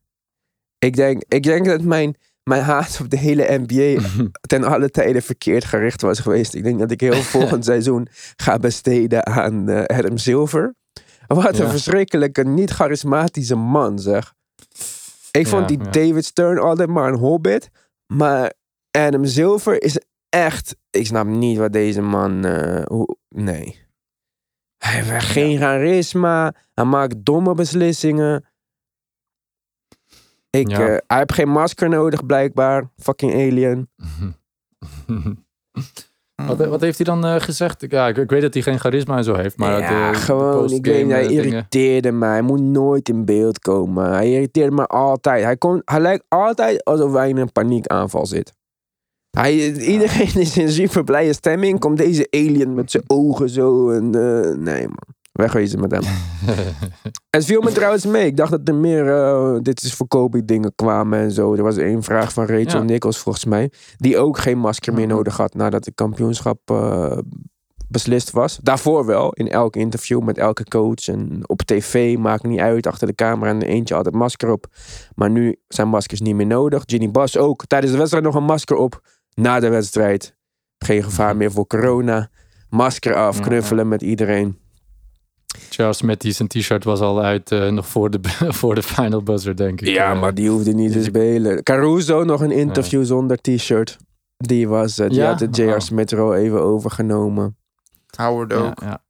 Ik 0.80 0.96
denk, 0.96 1.24
ik 1.28 1.44
denk 1.44 1.66
dat 1.66 1.82
mijn, 1.82 2.16
mijn 2.50 2.64
haat 2.64 2.98
op 3.02 3.10
de 3.10 3.18
hele 3.18 3.64
NBA 3.66 4.02
ten 4.48 4.64
alle 4.64 4.90
tijden 4.90 5.22
verkeerd 5.22 5.66
gericht 5.66 6.02
was 6.02 6.20
geweest. 6.20 6.54
Ik 6.54 6.64
denk 6.64 6.80
dat 6.80 6.92
ik 6.92 7.02
heel 7.02 7.22
volgend 7.38 7.66
seizoen 7.66 8.08
ga 8.36 8.58
besteden 8.60 9.26
aan 9.26 9.70
eh, 9.70 9.98
Adam 9.98 10.18
Silver. 10.18 10.76
Wat 11.28 11.58
een 11.60 11.66
Ja. 11.66 11.70
verschrikkelijke, 11.72 12.44
niet 12.44 12.70
charismatische 12.70 13.56
man, 13.56 14.00
zeg. 14.00 14.34
Ik 15.32 15.48
vond 15.48 15.68
die 15.68 15.80
ja. 15.84 15.90
David 15.90 16.26
Stern 16.26 16.60
altijd 16.60 16.90
maar 16.90 17.08
een 17.08 17.20
hobbit. 17.20 17.70
Maar 18.14 18.54
Adam 18.92 19.26
Silver 19.26 19.84
is 19.84 20.00
echt... 20.30 20.76
Ik 20.90 21.06
snap 21.06 21.26
niet 21.28 21.58
wat 21.58 21.74
deze 21.74 22.02
man... 22.02 22.46
eh, 22.46 22.86
hoe, 22.86 23.18
nee. 23.30 23.88
Hij 24.78 25.04
heeft 25.04 25.26
geen 25.26 25.58
charisma. 25.58 26.54
Hij 26.74 26.86
maakt 26.86 27.16
domme 27.26 27.54
beslissingen. 27.54 28.46
Ik, 30.50 30.70
Ja. 30.70 30.80
eh, 30.80 30.98
hij 31.08 31.18
heeft 31.18 31.34
geen 31.34 31.50
masker 31.50 31.90
nodig, 31.90 32.26
blijkbaar. 32.26 32.90
Fucking 32.98 33.34
alien. 33.34 33.90
wat, 36.48 36.58
wat 36.68 36.82
heeft 36.82 36.98
hij 36.98 37.06
dan 37.06 37.26
eh, 37.26 37.36
gezegd? 37.42 37.86
Ja, 37.90 38.08
ik, 38.08 38.18
ik 38.18 38.30
weet 38.30 38.42
dat 38.42 38.54
hij 38.54 38.64
geen 38.64 38.80
charisma 38.80 39.18
en 39.18 39.24
zo 39.24 39.36
heeft, 39.36 39.58
maar 39.58 39.80
ja, 39.80 40.08
de, 40.12 40.12
de 40.12 40.18
gewoon. 40.20 40.72
ik 40.72 40.86
weet, 40.86 41.10
hij 41.10 41.22
eh, 41.22 41.28
dingen- 41.28 41.46
irriteerde 41.46 42.12
me. 42.12 42.26
Hij 42.26 42.42
moet 42.42 42.62
nooit 42.62 43.10
in 43.10 43.26
beeld 43.26 43.60
komen. 43.60 44.12
Hij 44.12 44.32
irriteert 44.32 44.72
me 44.72 44.86
altijd. 44.88 45.44
Hij, 45.44 45.58
kon, 45.58 45.82
hij 45.86 46.00
lijkt 46.00 46.26
altijd 46.28 46.84
alsof 46.84 47.14
hij 47.14 47.30
in 47.30 47.38
een 47.38 47.52
paniekaanval 47.52 48.26
zit. 48.26 48.54
Hij, 49.30 49.72
iedereen 49.74 50.36
is 50.42 50.58
in 50.58 50.70
super 50.70 51.04
blije 51.04 51.34
stemming. 51.34 51.80
Komt 51.80 51.98
deze 51.98 52.28
alien 52.30 52.74
met 52.74 52.92
zijn 52.92 53.04
ogen 53.08 53.50
zo. 53.50 53.90
En, 53.90 54.10
nee, 54.64 54.88
man. 54.88 55.18
Wegwezen 55.40 55.80
met 55.80 55.92
hem. 55.92 56.02
Het 57.30 57.46
viel 57.46 57.62
me 57.62 57.72
trouwens 57.72 58.06
mee. 58.06 58.26
Ik 58.26 58.38
dacht 58.38 58.52
dat 58.52 58.68
er 58.68 58.76
meer 58.76 59.08
eh, 59.18 59.56
dit 59.62 59.82
is 59.82 59.94
voor 59.94 60.08
Kobe 60.08 60.46
dingen 60.46 60.76
kwamen 60.76 61.20
en 61.20 61.32
zo. 61.32 61.54
Er 61.56 61.64
was 61.64 61.78
één 61.78 62.04
vraag 62.04 62.34
van 62.34 62.46
Rachel 62.46 62.80
Ja. 62.80 62.84
Nichols 62.86 63.18
volgens 63.18 63.46
mij. 63.46 63.72
Die 63.98 64.18
ook 64.18 64.38
geen 64.38 64.58
masker 64.58 64.94
meer 64.94 65.06
Mhm. 65.08 65.16
nodig 65.16 65.38
had 65.38 65.54
nadat 65.54 65.86
het 65.86 65.96
kampioenschap 65.96 66.60
eh, 66.66 67.18
beslist 67.88 68.32
was. 68.32 68.60
Daarvoor 68.62 69.06
wel. 69.06 69.34
In 69.34 69.50
elk 69.50 69.76
interview 69.76 70.22
met 70.22 70.38
elke 70.38 70.64
coach. 70.64 71.08
En 71.08 71.40
op 71.50 71.62
tv. 71.62 72.18
Maakt 72.18 72.44
niet 72.44 72.60
uit. 72.60 72.88
Achter 72.88 73.08
de 73.08 73.16
camera 73.16 73.50
en 73.52 73.62
eentje 73.62 73.98
het 73.98 74.14
masker 74.14 74.52
op. 74.52 74.66
Maar 75.16 75.30
nu 75.30 75.56
zijn 75.68 75.88
maskers 75.88 76.22
niet 76.22 76.36
meer 76.36 76.48
nodig. 76.48 76.84
Ginny 76.86 77.12
Bas 77.12 77.38
ook. 77.38 77.66
Tijdens 77.66 77.92
de 77.92 77.98
wedstrijd 77.98 78.26
nog 78.26 78.36
een 78.36 78.44
masker 78.44 78.76
op. 78.76 79.02
Na 79.34 79.60
de 79.60 79.70
wedstrijd. 79.70 80.36
Geen 80.78 81.04
gevaar 81.04 81.36
meer 81.38 81.52
voor 81.52 81.68
corona. 81.68 82.30
Masker 82.70 83.16
af. 83.16 83.40
Knuffelen 83.40 83.88
met 83.88 84.02
iedereen. 84.02 84.58
Charles 85.70 85.98
Smith, 85.98 86.22
die 86.22 86.32
zijn 86.32 86.48
t-shirt 86.48 86.84
was 86.84 87.00
al 87.00 87.22
uit 87.22 87.52
eh, 87.52 87.68
nog 87.70 87.88
voor 87.88 88.10
de, 88.10 88.20
voor 88.60 88.76
de 88.76 88.84
final 88.84 89.24
buzzer, 89.24 89.56
denk 89.56 89.82
ik. 89.82 89.88
Ja, 89.88 90.14
Eh, 90.14 90.20
maar 90.22 90.34
die 90.34 90.50
hoefde 90.50 90.74
niet 90.74 90.92
te 90.92 91.04
spelen. 91.04 91.64
Caruso 91.64 92.24
nog 92.24 92.42
een 92.42 92.52
interview 92.52 93.06
zonder 93.06 93.38
t-shirt. 93.38 93.98
Die, 94.38 94.68
was, 94.68 95.00
eh, 95.00 95.10
die 95.10 95.18
Ja? 95.18 95.28
had 95.28 95.40
de 95.40 95.48
J.R. 95.52 95.74
Oh. 95.74 95.80
Smith 95.80 96.12
er 96.12 96.20
al 96.20 96.36
even 96.36 96.62
overgenomen. 96.62 97.58
Howard 98.18 98.54
ook. 98.54 98.80
ja. 98.82 99.02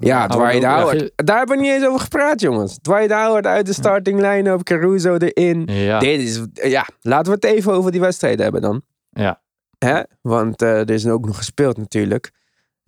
Ja, 0.00 0.26
Howard 0.28 0.32
Dwight 0.50 0.56
ook, 0.56 0.62
ja, 0.62 0.78
Howard. 0.80 0.98
ge- 0.98 1.12
Daar 1.24 1.38
hebben 1.38 1.56
we 1.56 1.62
niet 1.62 1.72
eens 1.72 1.86
over 1.86 2.00
gepraat, 2.00 2.40
jongens. 2.40 2.78
Dwight 2.82 3.12
Howard 3.12 3.46
uit 3.46 3.66
de 3.66 3.72
starting 3.72 4.20
line-up. 4.20 4.62
Caruso 4.62 5.16
erin. 5.16 5.62
Ja, 5.72 5.98
Dit 5.98 6.20
is, 6.20 6.40
ja, 6.52 6.86
laten 7.00 7.26
we 7.32 7.38
het 7.40 7.56
even 7.56 7.72
over 7.72 7.90
die 7.90 8.00
wedstrijd 8.00 8.38
hebben 8.38 8.60
dan. 8.60 8.82
ja. 9.10 9.40
Hè? 9.78 10.00
Want 10.22 10.62
er 10.62 10.90
is 10.90 11.06
ook 11.06 11.26
nog 11.26 11.36
gespeeld 11.36 11.76
natuurlijk. 11.76 12.30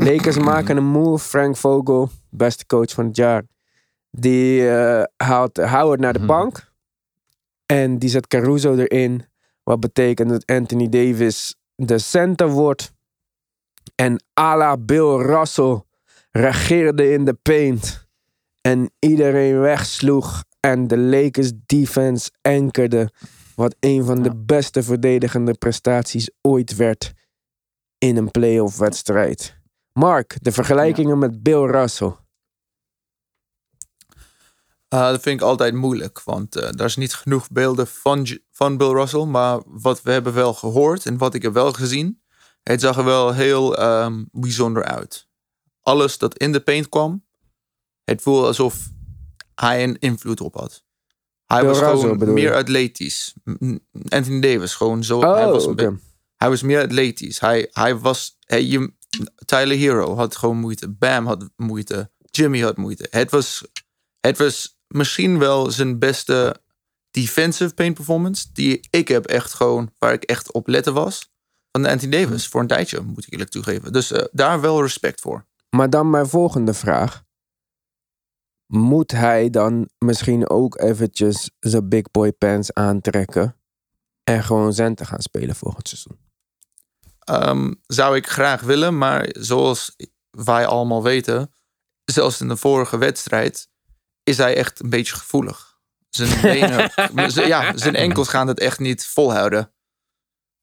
Lakers 0.05 0.39
maken 0.39 0.77
een 0.77 0.85
move. 0.85 1.29
Frank 1.29 1.57
Vogel, 1.57 2.11
beste 2.31 2.67
coach 2.67 2.91
van 2.91 3.07
het 3.07 3.17
jaar. 3.17 3.43
Die 4.11 4.69
eh, 4.71 5.03
haalt 5.17 5.57
Howard 5.57 6.01
naar 6.01 6.13
de 6.13 6.19
Mhm. 6.19 6.29
bank. 6.29 6.73
En 7.67 7.99
die 7.99 8.09
zet 8.09 8.27
Caruso 8.27 8.75
erin. 8.77 9.25
Wat 9.63 9.81
betekent 9.81 10.29
dat 10.29 10.47
Anthony 10.47 10.89
Davis 10.89 11.55
de 11.75 11.99
center 11.99 12.49
wordt. 12.49 12.93
En 13.95 14.23
à 14.41 14.57
la 14.57 14.77
Bill 14.77 15.17
Russell 15.17 15.83
regeerde 16.31 17.13
in 17.13 17.25
de 17.25 17.35
paint. 17.35 18.07
En 18.61 18.91
iedereen 18.99 19.61
wegsloeg. 19.61 20.45
En 20.61 20.87
de 20.87 20.99
Lakers 20.99 21.53
defense 21.67 22.31
ankerde. 22.43 23.11
Wat 23.55 23.77
een 23.81 24.05
van 24.05 24.23
de 24.23 24.37
beste 24.37 24.83
verdedigende 24.83 25.55
prestaties 25.55 26.31
ooit 26.41 26.77
werd 26.77 27.13
in 27.99 28.17
een 28.17 28.31
playoff 28.31 28.79
wedstrijd. 28.79 29.59
Mark, 29.93 30.37
de 30.43 30.53
vergelijkingen 30.53 31.19
met 31.19 31.43
Bill 31.43 31.65
Russell. 31.65 32.17
Uh, 34.95 35.11
dat 35.11 35.23
vind 35.23 35.41
ik 35.41 35.47
altijd 35.47 35.75
moeilijk, 35.75 36.23
want 36.23 36.57
uh, 36.57 36.71
daar 36.71 36.87
is 36.87 36.97
niet 36.97 37.15
genoeg 37.15 37.51
beelden 37.51 37.87
van, 37.87 38.27
van 38.51 38.77
Bill 38.77 38.93
Russell. 38.93 39.25
Maar 39.25 39.61
wat 39.67 40.03
we 40.03 40.13
hebben 40.13 40.35
wel 40.35 40.55
gehoord 40.55 41.07
en 41.07 41.19
wat 41.19 41.35
ik 41.35 41.43
heb 41.43 41.53
wel 41.53 41.73
gezien, 41.73 42.23
het 42.63 42.81
zag 42.81 42.97
er 42.97 43.05
wel 43.05 43.33
heel 43.33 43.83
um, 43.83 44.29
bijzonder 44.33 44.85
uit. 44.85 45.29
Alles 45.81 46.19
dat 46.19 46.37
in 46.37 46.53
de 46.53 46.61
paint 46.61 46.89
kwam, 46.89 47.27
het 48.05 48.23
voelde 48.23 48.47
alsof 48.47 48.89
hij 49.55 49.83
een 49.83 49.99
invloed 49.99 50.41
op 50.41 50.55
had. 50.55 50.85
Hij 51.47 51.61
Bill 51.61 51.69
was 51.69 51.79
Russell 51.79 52.11
gewoon 52.11 52.33
meer 52.33 52.55
atletisch. 52.55 53.35
Anthony 54.09 54.41
Davis, 54.41 54.75
gewoon 54.75 55.05
zo. 55.05 55.19
Oh, 55.19 55.35
hij, 55.35 55.47
was 55.47 55.65
oké. 55.65 55.75
be- 55.75 55.99
hij 56.37 56.49
was 56.49 56.63
meer 56.63 56.83
atletisch. 56.83 57.41
Hij, 57.41 57.69
hij 57.73 57.99
was. 57.99 58.39
Hij, 58.41 58.65
je, 58.65 58.93
Tyler 59.45 59.77
Hero 59.77 60.15
had 60.17 60.37
gewoon 60.37 60.57
moeite. 60.57 60.89
Bam 60.89 61.27
had 61.27 61.51
moeite. 61.57 62.11
Jimmy 62.31 62.61
had 62.61 62.77
moeite. 62.77 63.07
Het 63.11 63.31
was, 63.31 63.65
het 64.21 64.39
was 64.39 64.79
misschien 64.87 65.39
wel 65.39 65.71
zijn 65.71 65.99
beste 65.99 66.63
defensive 67.11 67.75
paint 67.75 67.95
performance. 67.95 68.47
Die 68.53 68.87
ik 68.91 69.09
heb 69.09 69.27
echt 69.27 69.55
gewoon. 69.55 69.95
Waar 69.99 70.13
ik 70.13 70.23
echt 70.23 70.53
op 70.53 70.67
letten 70.67 70.95
was. 70.95 71.33
Van 71.71 71.87
Anthony 71.87 72.11
Davis. 72.11 72.49
Voor 72.49 72.61
een 72.61 72.67
tijdje, 72.67 73.01
moet 73.01 73.27
ik 73.27 73.33
eerlijk 73.33 73.51
toegeven. 73.51 73.93
Dus 73.93 74.13
eh, 74.13 74.25
daar 74.33 74.61
wel 74.61 74.83
respect 74.83 75.21
voor. 75.21 75.47
Maar 75.71 75.91
dan 75.91 76.11
mijn 76.11 76.29
volgende 76.29 76.75
vraag. 76.75 77.25
Moet 78.67 79.11
hij 79.11 79.51
dan 79.51 79.89
misschien 79.99 80.49
ook 80.49 80.81
eventjes 80.81 81.51
zijn 81.59 81.89
big 81.89 82.11
boy 82.11 82.33
pants 82.33 82.75
aantrekken 82.75 83.57
en 84.25 84.45
gewoon 84.45 84.73
centen 84.73 85.07
gaan 85.07 85.21
spelen 85.21 85.57
volgend 85.57 85.89
seizoen? 85.89 86.30
Ehm, 87.21 87.73
zou 87.87 88.17
ik 88.17 88.29
graag 88.29 88.61
willen, 88.61 88.99
maar 88.99 89.29
zoals 89.33 89.97
wij 90.31 90.67
allemaal 90.67 91.03
weten, 91.03 91.55
zelfs 92.05 92.41
in 92.41 92.49
de 92.49 92.57
vorige 92.57 92.99
wedstrijd, 92.99 93.69
is 94.23 94.37
hij 94.37 94.57
echt 94.57 94.81
een 94.81 94.91
beetje 94.91 95.15
gevoelig. 95.15 95.79
Zijn 96.09 96.41
benen, 96.43 97.47
ja, 97.47 97.77
zijn 97.77 97.95
enkels 97.95 98.29
gaan 98.29 98.47
het 98.47 98.61
echt 98.61 98.79
niet 98.79 99.07
volhouden. 99.07 99.73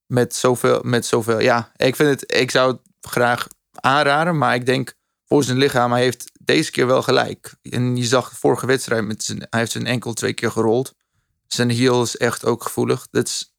Met 0.06 0.36
zoveel, 0.36 0.82
met 0.84 1.06
zoveel, 1.06 1.40
ja, 1.40 1.72
ik 1.76 1.96
vind 1.96 2.10
het, 2.10 2.34
ik 2.34 2.52
zou 2.52 2.72
het 2.72 2.82
graag 3.02 3.48
aanraden, 3.72 4.38
maar 4.38 4.56
ik 4.56 4.66
denk 4.66 4.96
voor 5.26 5.44
zijn 5.44 5.58
lichaam, 5.58 5.92
hij 5.92 6.02
heeft 6.02 6.32
deze 6.40 6.72
keer 6.72 6.88
wel 6.88 7.02
gelijk. 7.02 7.56
En 7.62 7.96
je 7.96 8.06
zag 8.06 8.30
de 8.30 8.36
vorige 8.36 8.66
wedstrijd, 8.66 9.06
met 9.06 9.24
zijn, 9.24 9.38
hij 9.50 9.60
heeft 9.60 9.72
zijn 9.72 9.86
enkel 9.86 10.14
twee 10.14 10.34
keer 10.34 10.52
gerold. 10.52 10.96
Zijn 11.48 11.70
heel 11.70 12.02
is 12.02 12.18
echt 12.18 12.46
ook 12.46 12.64
gevoelig. 12.64 13.08
Dat 13.12 13.28
is, 13.28 13.56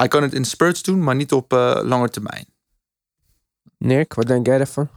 hij 0.00 0.08
kan 0.08 0.22
het 0.22 0.34
in 0.34 0.44
spurts 0.44 0.82
doen, 0.82 1.04
maar 1.04 1.14
niet 1.14 1.32
op 1.32 1.52
uh, 1.52 1.80
lange 1.82 2.08
termijn. 2.08 2.46
Nick, 3.78 4.14
wat 4.14 4.26
denk 4.26 4.46
jij 4.46 4.58
ervan? 4.58 4.88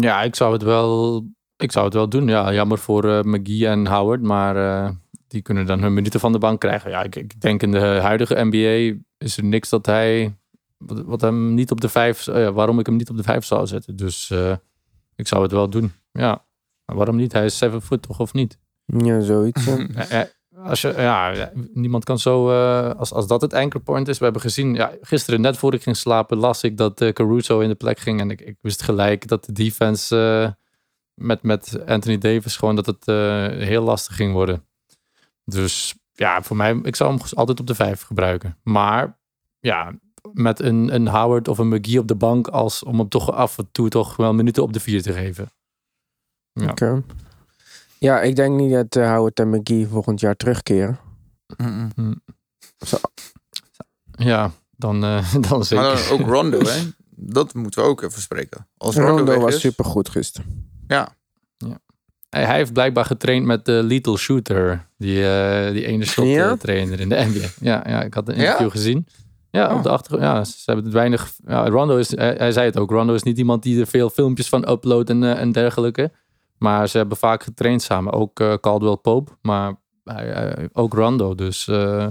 Ja, 0.00 0.22
ik 0.22 0.34
zou 0.34 0.52
het 0.52 0.62
wel, 0.62 1.24
ik 1.56 1.72
zou 1.72 1.84
het 1.84 1.94
wel 1.94 2.08
doen. 2.08 2.28
Ja, 2.28 2.52
jammer 2.52 2.78
voor 2.78 3.04
uh, 3.04 3.22
McGee 3.22 3.68
en 3.68 3.86
Howard, 3.86 4.22
maar 4.22 4.56
uh, 4.56 4.90
die 5.26 5.42
kunnen 5.42 5.66
dan 5.66 5.82
hun 5.82 5.94
minuten 5.94 6.20
van 6.20 6.32
de 6.32 6.38
bank 6.38 6.60
krijgen. 6.60 6.90
Ja, 6.90 7.02
ik, 7.02 7.16
ik 7.16 7.40
denk 7.40 7.62
in 7.62 7.72
de 7.72 7.78
huidige 7.78 8.44
NBA 8.44 9.00
is 9.18 9.36
er 9.36 9.44
niks 9.44 9.68
dat 9.68 9.86
hij, 9.86 10.36
wat, 10.76 11.02
wat 11.04 11.20
hem 11.20 11.54
niet 11.54 11.70
op 11.70 11.80
de 11.80 11.88
vijf, 11.88 12.26
uh, 12.26 12.48
waarom 12.48 12.78
ik 12.78 12.86
hem 12.86 12.96
niet 12.96 13.10
op 13.10 13.16
de 13.16 13.22
vijf 13.22 13.44
zou 13.44 13.66
zetten. 13.66 13.96
Dus 13.96 14.30
uh, 14.30 14.56
ik 15.14 15.28
zou 15.28 15.42
het 15.42 15.52
wel 15.52 15.70
doen. 15.70 15.92
Ja, 16.12 16.44
maar 16.84 16.96
waarom 16.96 17.16
niet? 17.16 17.32
Hij 17.32 17.44
is 17.44 17.56
seven 17.56 17.82
foot 17.82 18.02
toch 18.02 18.20
of 18.20 18.32
niet? 18.32 18.58
Ja, 18.84 19.20
zoiets. 19.20 19.64
ja. 20.08 20.28
Als 20.62 20.80
je, 20.80 20.94
ja, 20.96 21.50
niemand 21.72 22.04
kan 22.04 22.18
zo. 22.18 22.50
Uh, 22.50 22.90
als, 22.94 23.12
als 23.12 23.26
dat 23.26 23.40
het 23.40 23.54
anchor 23.54 23.80
point 23.80 24.08
is. 24.08 24.18
We 24.18 24.24
hebben 24.24 24.42
gezien. 24.42 24.74
Ja, 24.74 24.92
gisteren, 25.00 25.40
net 25.40 25.56
voor 25.56 25.74
ik 25.74 25.82
ging 25.82 25.96
slapen, 25.96 26.36
las 26.38 26.62
ik 26.62 26.76
dat 26.76 27.00
uh, 27.00 27.12
Caruso 27.12 27.60
in 27.60 27.68
de 27.68 27.74
plek 27.74 27.98
ging. 27.98 28.20
En 28.20 28.30
ik, 28.30 28.40
ik 28.40 28.56
wist 28.60 28.82
gelijk 28.82 29.28
dat 29.28 29.44
de 29.44 29.52
defense 29.52 30.16
uh, 30.16 30.52
met, 31.14 31.42
met 31.42 31.86
Anthony 31.86 32.18
Davis 32.18 32.56
gewoon 32.56 32.76
dat 32.76 32.86
het 32.86 33.06
heel 33.64 33.82
lastig 33.82 34.16
ging 34.16 34.32
worden. 34.32 34.64
Dus 35.44 35.94
ja, 36.12 36.42
voor 36.42 36.56
mij, 36.56 36.80
ik 36.82 36.96
zou 36.96 37.10
hem 37.10 37.20
altijd 37.34 37.60
op 37.60 37.66
de 37.66 37.74
vijf 37.74 38.02
gebruiken. 38.02 38.56
Maar 38.62 39.18
ja, 39.60 39.98
met 40.32 40.60
een, 40.60 40.94
een 40.94 41.08
Howard 41.08 41.48
of 41.48 41.58
een 41.58 41.68
McGee 41.68 41.98
op 41.98 42.08
de 42.08 42.14
bank 42.14 42.48
als 42.48 42.82
om 42.82 42.98
hem 42.98 43.08
toch 43.08 43.32
af 43.32 43.58
en 43.58 43.68
toe 43.72 43.88
toch 43.88 44.16
wel 44.16 44.34
minuten 44.34 44.62
op 44.62 44.72
de 44.72 44.80
vier 44.80 45.02
te 45.02 45.12
geven. 45.12 45.50
Ja. 46.52 46.70
Oké. 46.70 47.02
Ja, 47.98 48.20
ik 48.20 48.36
denk 48.36 48.56
niet 48.56 48.72
dat 48.72 48.96
eh, 48.96 49.12
Howard 49.14 49.40
en 49.40 49.50
McGee 49.50 49.86
volgend 49.86 50.20
jaar 50.20 50.36
terugkeren. 50.36 50.98
Mm-mm. 51.56 52.20
Ja, 54.10 54.50
dan, 54.76 55.04
eh, 55.04 55.34
dan 55.48 55.64
zeker. 55.64 55.84
Maar 55.84 56.08
dan 56.08 56.20
ook 56.20 56.26
Rondo, 56.26 56.58
hè? 56.58 56.80
Dat 57.10 57.54
moeten 57.54 57.82
we 57.82 57.88
ook 57.88 58.02
even 58.02 58.20
spreken. 58.20 58.66
Als 58.76 58.96
Rondo, 58.96 59.40
was 59.40 59.54
is, 59.54 59.60
supergoed 59.60 60.08
gisteren. 60.08 60.70
Ja, 60.86 61.08
Hij, 62.28 62.44
hij 62.44 62.56
heeft 62.56 62.72
blijkbaar 62.72 63.04
getraind 63.04 63.44
met 63.46 63.64
de 63.64 63.72
Lethal 63.72 64.16
Shooter. 64.16 64.86
Die, 64.98 65.28
eh, 65.30 65.72
die 65.72 65.86
ene 65.86 66.04
shot 66.04 66.26
Ja? 66.26 66.56
trainer 66.56 67.00
in 67.00 67.08
de 67.08 67.24
NBA. 67.28 67.46
Ja, 67.60 67.84
ja 67.88 68.02
ik 68.02 68.14
had 68.14 68.28
een 68.28 68.34
Ja? 68.36 68.40
interview 68.42 68.70
gezien. 68.70 69.06
Ja, 69.50 69.70
Oh. 69.70 69.76
op 69.76 69.82
de 69.82 69.88
achtergrond. 69.88 70.22
Ja, 70.22 70.44
ze 70.44 70.62
hebben 70.64 70.84
het 70.84 70.94
weinig... 70.94 71.32
Ja, 71.46 71.68
Rondo 71.68 71.96
is... 71.96 72.10
Hij, 72.16 72.34
hij 72.38 72.52
zei 72.52 72.66
het 72.66 72.78
ook. 72.78 72.90
Rondo 72.90 73.14
is 73.14 73.22
niet 73.22 73.38
iemand 73.38 73.62
die 73.62 73.80
er 73.80 73.86
veel 73.86 74.10
filmpjes 74.10 74.48
van 74.48 74.70
uploadt 74.70 75.10
en, 75.10 75.36
en 75.36 75.52
dergelijke. 75.52 76.10
Maar 76.58 76.88
ze 76.88 76.96
hebben 76.98 77.16
vaak 77.16 77.42
getraind 77.42 77.82
samen. 77.82 78.12
Ook 78.12 78.40
eh, 78.40 78.54
Caldwell 78.54 78.96
Pope. 78.96 79.32
Maar 79.42 79.74
hij, 80.04 80.68
ook 80.72 80.92
Rondo. 80.94 81.34
Dus 81.34 81.68
eh, 81.68 82.08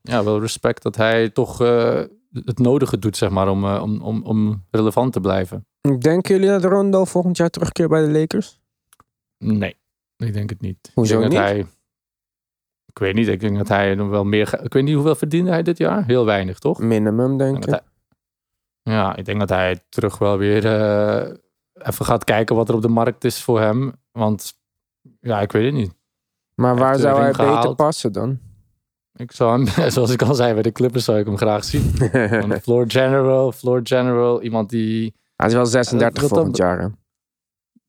ja, 0.00 0.24
wel 0.24 0.40
respect 0.40 0.82
dat 0.82 0.96
hij 0.96 1.30
toch 1.30 1.60
eh, 1.60 2.00
het 2.32 2.58
nodige 2.58 2.98
doet, 2.98 3.16
zeg 3.16 3.30
maar, 3.30 3.48
om, 3.48 3.64
om, 3.64 4.00
om, 4.02 4.22
om 4.22 4.64
relevant 4.70 5.12
te 5.12 5.20
blijven. 5.20 5.66
Denken 5.98 6.34
jullie 6.34 6.48
dat 6.48 6.64
Rondo 6.64 7.04
volgend 7.04 7.36
jaar 7.36 7.50
terugkeert 7.50 7.88
bij 7.88 8.06
de 8.06 8.10
Lakers? 8.18 8.60
Nee, 9.38 9.76
ik 10.16 10.32
denk 10.32 10.50
het 10.50 10.60
niet. 10.60 10.90
Hoezo 10.94 11.14
ik 11.14 11.20
denk 11.20 11.32
niet? 11.32 11.40
Dat 11.40 11.48
hij, 11.50 11.58
ik 12.86 12.98
weet 12.98 13.14
niet, 13.14 13.28
ik 13.28 13.40
denk 13.40 13.56
dat 13.56 13.68
hij 13.68 13.94
nog 13.94 14.08
wel 14.08 14.24
meer... 14.24 14.62
Ik 14.62 14.72
weet 14.72 14.84
niet 14.84 14.94
hoeveel 14.94 15.14
verdiende 15.14 15.50
hij 15.50 15.62
dit 15.62 15.78
jaar? 15.78 16.04
Heel 16.06 16.24
weinig, 16.24 16.58
toch? 16.58 16.78
Minimum, 16.78 17.36
denk 17.38 17.56
ik. 17.64 17.70
hij- 17.70 17.80
ja, 18.82 19.16
ik 19.16 19.24
denk 19.24 19.38
dat 19.38 19.48
hij 19.48 19.80
terug 19.88 20.18
wel 20.18 20.38
weer 20.38 20.64
even 21.74 22.04
gaat 22.04 22.24
kijken 22.24 22.56
wat 22.56 22.68
er 22.68 22.74
op 22.74 22.82
de 22.82 22.88
markt 22.88 23.24
is 23.24 23.42
voor 23.42 23.60
hem. 23.60 23.92
Want 24.12 24.52
ja, 25.20 25.40
ik 25.40 25.52
weet 25.52 25.64
het 25.64 25.74
niet. 25.74 25.94
Maar 26.54 26.76
waar 26.76 26.98
zou 26.98 27.20
hij 27.20 27.32
beter 27.32 27.74
passen 27.74 28.12
dan? 28.12 28.38
Ik 29.16 29.32
zou 29.32 29.52
hem, 29.64 29.90
zoals 29.90 30.10
ik 30.10 30.22
al 30.22 30.34
zei, 30.34 30.52
bij 30.52 30.62
de 30.62 30.72
Clippers 30.72 31.04
zou 31.04 31.18
ik 31.18 31.26
hem 31.26 31.36
graag 31.36 31.64
zien. 31.64 31.82
Floor 32.62 32.84
general, 32.90 33.52
floor 33.52 33.80
general, 33.82 34.42
iemand 34.42 34.70
die... 34.70 35.14
hij 35.36 35.46
is 35.46 35.52
wel 35.54 35.66
36 35.66 36.20
dat- 36.20 36.28
dat- 36.30 36.38
volgend 36.38 36.56
jaar. 36.56 36.80
hè? 36.80 36.88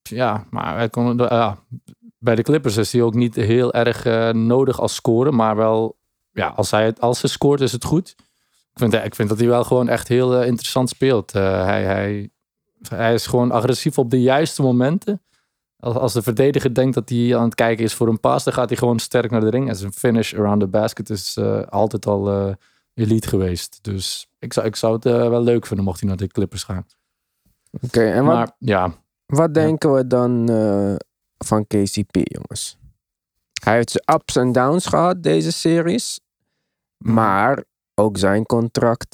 Ja, 0.02 0.46
maar 0.50 0.76
hij 0.78 0.90
kon, 0.90 1.18
ja, 1.18 1.58
bij 2.18 2.36
de 2.36 2.42
Clippers 2.44 2.78
is 2.78 2.92
hij 2.92 3.02
ook 3.02 3.14
niet 3.14 3.36
heel 3.36 3.74
erg 3.74 4.06
eh, 4.06 4.30
nodig 4.30 4.80
als 4.80 4.96
scoren. 4.96 5.36
Maar 5.36 5.56
wel, 5.56 5.98
ja, 6.32 6.48
als 6.48 6.72
hij, 6.72 6.86
het- 6.86 7.02
als 7.02 7.22
hij 7.22 7.30
scoort 7.30 7.62
is 7.62 7.72
het 7.72 7.84
goed. 7.84 8.10
Ik 8.74 8.80
vind, 8.82 8.94
ik 8.94 9.16
vind 9.16 9.30
dat 9.30 9.38
hij 9.40 9.48
wel 9.48 9.64
gewoon 9.64 9.88
echt 9.88 10.08
heel 10.08 10.36
eh, 10.40 10.48
interessant 10.48 10.90
speelt. 10.90 11.32
Eh, 11.36 11.64
hij, 11.66 11.84
hij, 11.84 12.30
hij 12.90 13.14
is 13.14 13.28
gewoon 13.28 13.52
agressief 13.52 13.98
op 13.98 14.10
de 14.10 14.22
juiste 14.22 14.62
momenten. 14.62 15.22
Als, 15.80 15.96
als 15.96 16.14
de 16.14 16.22
verdediger 16.22 16.74
denkt 16.74 16.94
dat 16.94 17.10
hij 17.10 17.38
aan 17.38 17.44
het 17.44 17.56
kijken 17.56 17.84
is 17.84 17.94
voor 17.94 18.08
een 18.08 18.20
paas, 18.20 18.44
dan 18.44 18.54
gaat 18.54 18.70
hij 18.70 18.78
gewoon 18.78 19.00
sterk 19.00 19.32
naar 19.32 19.42
de 19.42 19.50
ring. 19.50 19.70
En 19.70 19.76
zijn 19.76 19.94
finish 19.94 20.34
around 20.34 20.60
the 20.60 20.68
basket 20.68 21.10
is 21.10 21.38
eh, 21.38 21.62
altijd 21.62 22.06
al 22.06 22.30
eh, 22.30 22.54
elite 22.94 23.28
geweest. 23.28 23.80
Dus 23.82 24.28
ik 24.40 24.54
zou, 24.54 24.66
ik 24.66 24.76
zou 24.76 24.94
het 24.94 25.06
eh, 25.06 25.30
wel 25.30 25.42
leuk 25.42 25.66
vinden 25.66 25.86
mocht 25.86 26.00
hij 26.00 26.10
naar 26.10 26.18
de 26.18 26.28
Clippers 26.28 26.64
gaan. 26.64 26.86
Oké, 27.82 28.12
en 28.12 28.26
wat, 28.26 28.36
maar 28.36 28.52
ja, 28.60 28.92
wat 29.26 29.54
denken 29.54 29.94
we 29.94 30.08
dan 30.08 30.48
van 31.38 31.68
KCP, 31.68 32.16
jongens? 32.16 32.78
Hij 33.64 33.76
heeft 33.76 33.92
zijn 33.92 34.20
ups 34.20 34.36
en 34.36 34.52
downs 34.52 34.86
gehad, 34.86 35.24
deze 35.24 35.52
series. 35.52 36.20
Maar 36.98 37.64
ook 37.96 38.18
zijn 38.18 38.46
contract 38.46 39.14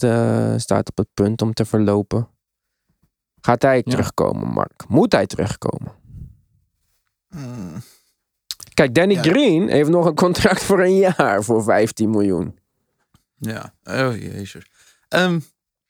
staat 0.62 0.90
op 0.90 0.98
het 0.98 1.08
punt 1.14 1.42
om 1.42 1.54
te 1.54 1.66
verlopen. 1.66 2.31
Gaat 3.42 3.62
hij 3.62 3.76
Ja. 3.86 3.92
terugkomen, 3.92 4.48
Mark? 4.48 4.84
Moet 4.88 5.12
hij 5.12 5.28
terugkomen? 5.28 5.92
Mm. 7.30 7.82
Kijk, 8.74 8.96
Danny 8.96 9.14
Ja. 9.14 9.22
Green 9.22 9.70
heeft 9.70 9.90
nog 9.90 10.06
een 10.06 10.16
contract 10.16 10.64
voor 10.64 10.80
een 10.80 10.96
jaar 10.98 11.44
voor 11.44 11.64
15 11.64 12.10
miljoen. 12.10 12.60
Ja, 13.38 13.74
oh 13.84 14.16
jezus. 14.18 14.66
Ehm, 15.08 15.40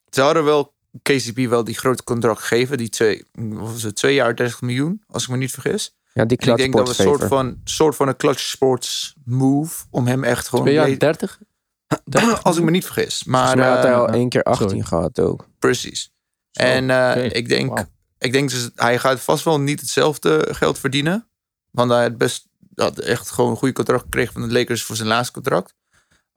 ze 0.10 0.22
hadden 0.22 0.44
wel 0.44 0.74
KCP 1.02 1.38
wel 1.38 1.64
die 1.64 1.76
grote 1.78 2.04
contract 2.04 2.40
gegeven. 2.40 2.78
Die 2.78 2.90
twee, 2.90 3.26
was 3.34 3.84
het, 3.84 3.96
twee 3.96 4.14
jaar 4.14 4.36
30 4.36 4.62
miljoen, 4.62 5.04
als 5.08 5.24
ik 5.24 5.30
me 5.30 5.38
niet 5.38 5.52
vergis. 5.52 5.96
Ja, 6.14 6.26
die 6.26 6.38
En 6.38 6.48
ik 6.50 6.58
denk 6.58 6.74
dat 6.76 6.84
we 6.98 7.04
een 7.04 7.10
soort 7.10 7.24
van, 7.28 7.62
soort 7.64 7.96
van 7.96 8.08
een 8.08 8.18
clutch 8.18 8.40
sports 8.40 9.16
move 9.26 9.86
om 9.90 10.08
hem 10.08 10.24
echt 10.24 10.48
gewoon... 10.48 10.64
twee 10.66 10.76
jaar 10.76 10.90
le- 10.90 10.98
30? 11.08 11.40
als 12.44 12.58
ik 12.58 12.64
me 12.64 12.72
niet 12.72 12.86
vergis. 12.86 13.24
Maar 13.24 13.58
mij 13.58 13.70
had 13.70 13.84
hij 13.84 13.92
eh, 13.92 13.98
al 13.98 14.08
één 14.08 14.30
keer 14.30 14.44
18 14.44 14.68
sorry. 14.70 14.84
gehad 14.84 15.20
ook. 15.20 15.48
precies. 15.60 16.12
Zo, 16.52 16.64
en 16.64 16.90
eh, 16.90 17.26
ik 17.32 17.48
denk, 17.48 17.86
ik 18.18 18.32
denk 18.32 18.50
dus, 18.50 18.70
hij 18.76 19.00
gaat 19.00 19.20
vast 19.20 19.44
wel 19.44 19.60
niet 19.60 19.80
hetzelfde 19.80 20.48
geld 20.52 20.80
verdienen. 20.80 21.28
Want 21.72 21.92
hij 21.92 22.02
had 22.02 22.18
best 22.18 22.50
had 22.76 23.00
echt 23.00 23.32
gewoon 23.32 23.52
een 23.52 23.58
goede 23.58 23.74
contract 23.74 24.04
gekregen 24.04 24.34
van 24.34 24.42
de 24.42 24.54
Lakers 24.54 24.84
voor 24.84 24.96
zijn 24.96 25.08
laatste 25.08 25.34
contract. 25.34 25.74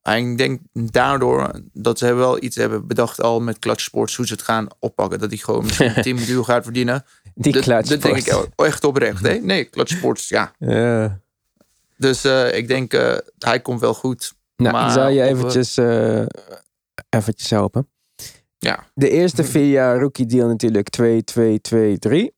En 0.03 0.31
ik 0.31 0.39
denk 0.39 0.61
daardoor 0.73 1.61
dat 1.73 1.99
ze 1.99 2.15
wel 2.15 2.43
iets 2.43 2.57
hebben 2.57 2.87
bedacht 2.87 3.21
al 3.21 3.41
met 3.41 3.59
Clutch 3.59 3.81
Sports 3.83 4.17
hoe 4.17 4.27
ze 4.27 4.33
het 4.33 4.43
gaan 4.43 4.67
oppakken. 4.79 5.19
Dat 5.19 5.29
hij 5.31 5.39
gewoon 5.39 5.65
misschien 5.65 6.03
10 6.03 6.15
miljoen 6.15 6.45
gaat 6.45 6.65
verdienen. 6.65 7.05
Die 7.35 7.53
dat, 7.53 7.65
dat 7.65 8.03
denk 8.03 8.17
ik 8.17 8.49
echt 8.57 8.85
oprecht. 8.85 9.23
Hè? 9.23 9.35
Nee, 9.53 9.71
Clutch 9.71 9.97
Sports, 9.97 10.29
ja. 10.29 10.53
Ja. 10.59 11.21
Dus 11.97 12.25
eh, 12.25 12.57
ik 12.57 12.69
denk, 12.69 12.93
eh, 12.93 13.17
hij 13.39 13.61
komt 13.61 13.81
wel 13.81 13.95
goed. 13.95 14.35
Nou, 14.57 14.73
Maar 14.73 14.91
zal 14.91 15.09
je 15.09 15.23
eventjes, 15.23 15.79
eventjes 17.09 17.51
helpen. 17.51 17.89
Ja. 18.65 18.85
De 18.95 19.11
eerste 19.11 19.45
vier 19.45 19.71
jaar 19.71 20.01
rookie 20.01 20.27
deal 20.27 20.49
natuurlijk 20.49 20.89
2, 20.89 21.25
2, 21.25 21.61
2, 21.61 21.99
3. 21.99 22.35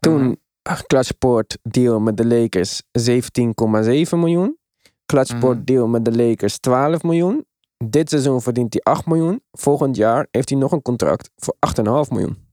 Toen 0.00 0.22
Mhm. 0.22 0.34
Clutchport 0.86 1.58
deal 1.62 2.00
met 2.00 2.16
de 2.16 2.26
Lakers 2.26 2.82
17,7 2.92 4.18
miljoen. 4.18 4.58
Clutchport 5.06 5.56
Mhm. 5.56 5.64
deal 5.64 5.86
met 5.86 6.04
de 6.04 6.16
Lakers 6.16 6.58
12 6.58 7.02
miljoen. 7.02 7.44
Dit 7.84 8.08
seizoen 8.10 8.42
verdient 8.42 8.72
hij 8.72 8.82
8 8.94 9.06
miljoen. 9.06 9.42
Volgend 9.52 9.96
jaar 9.96 10.26
heeft 10.30 10.48
hij 10.48 10.58
nog 10.58 10.72
een 10.72 10.82
contract 10.82 11.30
voor 11.36 11.56
8,5 11.58 12.10
miljoen. 12.10 12.44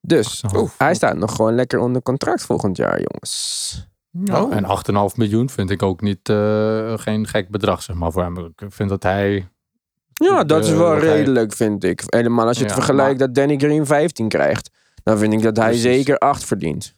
Dus 0.00 0.44
hij 0.78 0.94
staat 0.94 1.16
nog 1.16 1.34
gewoon 1.34 1.54
lekker 1.54 1.78
onder 1.78 2.02
contract 2.02 2.42
volgend 2.42 2.76
jaar, 2.76 3.00
jongens. 3.00 3.86
Ja, 4.24 4.42
Oh. 4.42 4.54
En 4.54 4.64
8,5 4.64 5.16
miljoen 5.16 5.50
vind 5.50 5.70
ik 5.70 5.82
ook 5.82 6.00
niet 6.00 6.28
eh, 6.28 6.98
geen 6.98 7.26
gek 7.26 7.50
bedrag, 7.50 7.82
zeg 7.82 7.96
maar, 7.96 8.12
voor 8.12 8.22
hem. 8.22 8.38
Ik 8.38 8.62
vind 8.68 8.88
dat 8.88 9.02
hij... 9.02 9.48
Ja, 10.18 10.44
dat 10.44 10.64
is 10.64 10.70
Eh, 10.70 10.76
wel 10.76 10.98
redelijk, 10.98 11.52
vind 11.52 11.84
ik. 11.84 12.02
Helemaal 12.06 12.46
als 12.46 12.56
je 12.56 12.62
het 12.62 12.72
Ja, 12.72 12.78
vergelijkt 12.78 13.18
dat 13.18 13.34
Danny 13.34 13.56
Green 13.56 13.86
15 13.86 14.28
krijgt. 14.28 14.70
Dan 15.02 15.18
vind 15.18 15.32
ik 15.32 15.42
dat 15.42 15.56
hij 15.56 15.66
Precies. 15.66 15.82
zeker 15.84 16.18
8 16.18 16.44
verdient. 16.44 16.94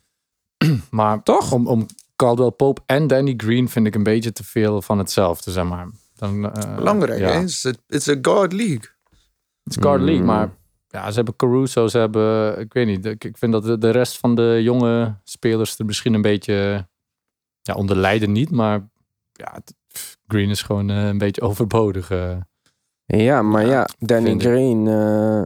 Maar 0.90 1.22
Toch? 1.22 1.52
om, 1.52 1.66
om 1.66 1.86
Caldwell 2.16 2.50
Pope 2.50 2.80
en 2.86 3.06
Danny 3.06 3.34
Green 3.36 3.68
vind 3.68 3.86
ik 3.86 3.94
een 3.94 4.02
beetje 4.02 4.32
te 4.32 4.44
veel 4.44 4.82
van 4.82 4.98
hetzelfde, 4.98 5.50
zeg 5.50 5.64
maar. 5.64 5.88
Dan, 6.16 6.52
eh, 6.52 6.74
Belangrijk, 6.74 7.18
ja. 7.20 7.30
hè? 7.32 7.40
It's 7.40 7.66
a, 7.66 7.72
it's 7.88 8.08
a 8.08 8.16
God 8.22 8.52
League. 8.52 8.88
Het 9.64 9.76
is 9.76 9.82
guard 9.82 10.00
league, 10.02 10.20
Mm. 10.20 10.26
maar 10.26 10.50
ja, 10.88 11.08
ze 11.10 11.14
hebben 11.16 11.36
Caruso, 11.36 11.88
ze 11.88 11.98
hebben, 11.98 12.58
ik 12.58 12.72
weet 12.72 12.86
niet, 12.86 13.04
ik, 13.06 13.24
ik 13.24 13.38
vind 13.38 13.52
dat 13.52 13.62
de, 13.64 13.78
de 13.78 13.90
rest 13.90 14.18
van 14.18 14.34
de 14.34 14.60
jonge 14.62 15.14
spelers 15.24 15.78
er 15.78 15.84
misschien 15.84 16.14
een 16.14 16.22
beetje, 16.22 16.86
ja, 17.62 17.74
onder 17.74 17.96
lijden 17.96 18.32
niet, 18.32 18.50
maar 18.50 18.88
ja, 19.32 19.50
het- 19.54 19.74
pff, 19.92 20.16
Green 20.26 20.50
is 20.50 20.62
gewoon 20.62 20.90
eh, 20.90 21.06
een 21.06 21.18
beetje 21.18 21.40
overbodig. 21.40 22.10
eh. 22.10 22.36
Ja, 23.16 23.42
maar 23.42 23.66
ja, 23.66 23.88
Danny. 23.98 24.38
Green... 24.38 24.86
eh, 24.86 25.44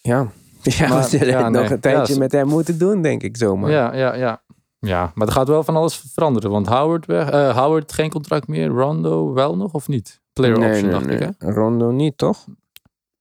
ja, 0.00 0.30
ja 0.62 0.88
Maar- 0.88 1.02
we 1.02 1.08
zullen 1.08 1.26
ja, 1.26 1.42
het 1.44 1.52
nog 1.52 1.62
nee. 1.62 1.72
een 1.72 1.80
tijdje 1.80 2.12
Ja, 2.12 2.18
met 2.18 2.32
hem 2.32 2.48
moeten 2.48 2.78
doen, 2.78 3.02
denk 3.02 3.22
ik 3.22 3.36
zomaar. 3.36 3.70
Ja, 3.70 3.94
ja, 3.94 4.14
ja. 4.14 4.42
Ja, 4.78 5.12
maar 5.14 5.26
er 5.26 5.32
gaat 5.32 5.48
wel 5.48 5.62
van 5.64 5.76
alles 5.76 5.96
veranderen, 6.12 6.50
want 6.50 6.66
Howard, 6.66 7.06
weg, 7.06 7.30
eh, 7.30 7.56
Howard 7.58 7.92
geen 7.92 8.10
contract 8.10 8.48
meer, 8.48 8.66
Rondo 8.68 9.32
wel 9.32 9.56
nog 9.56 9.72
of 9.72 9.88
niet? 9.88 10.20
Player 10.32 10.58
nee, 10.58 10.68
option, 10.68 10.84
nee, 10.84 10.92
dacht 10.92 11.06
nee. 11.06 11.16
ik, 11.18 11.34
hè? 11.38 11.50
Rondo 11.50 11.90
niet, 11.90 12.18
toch? 12.18 12.44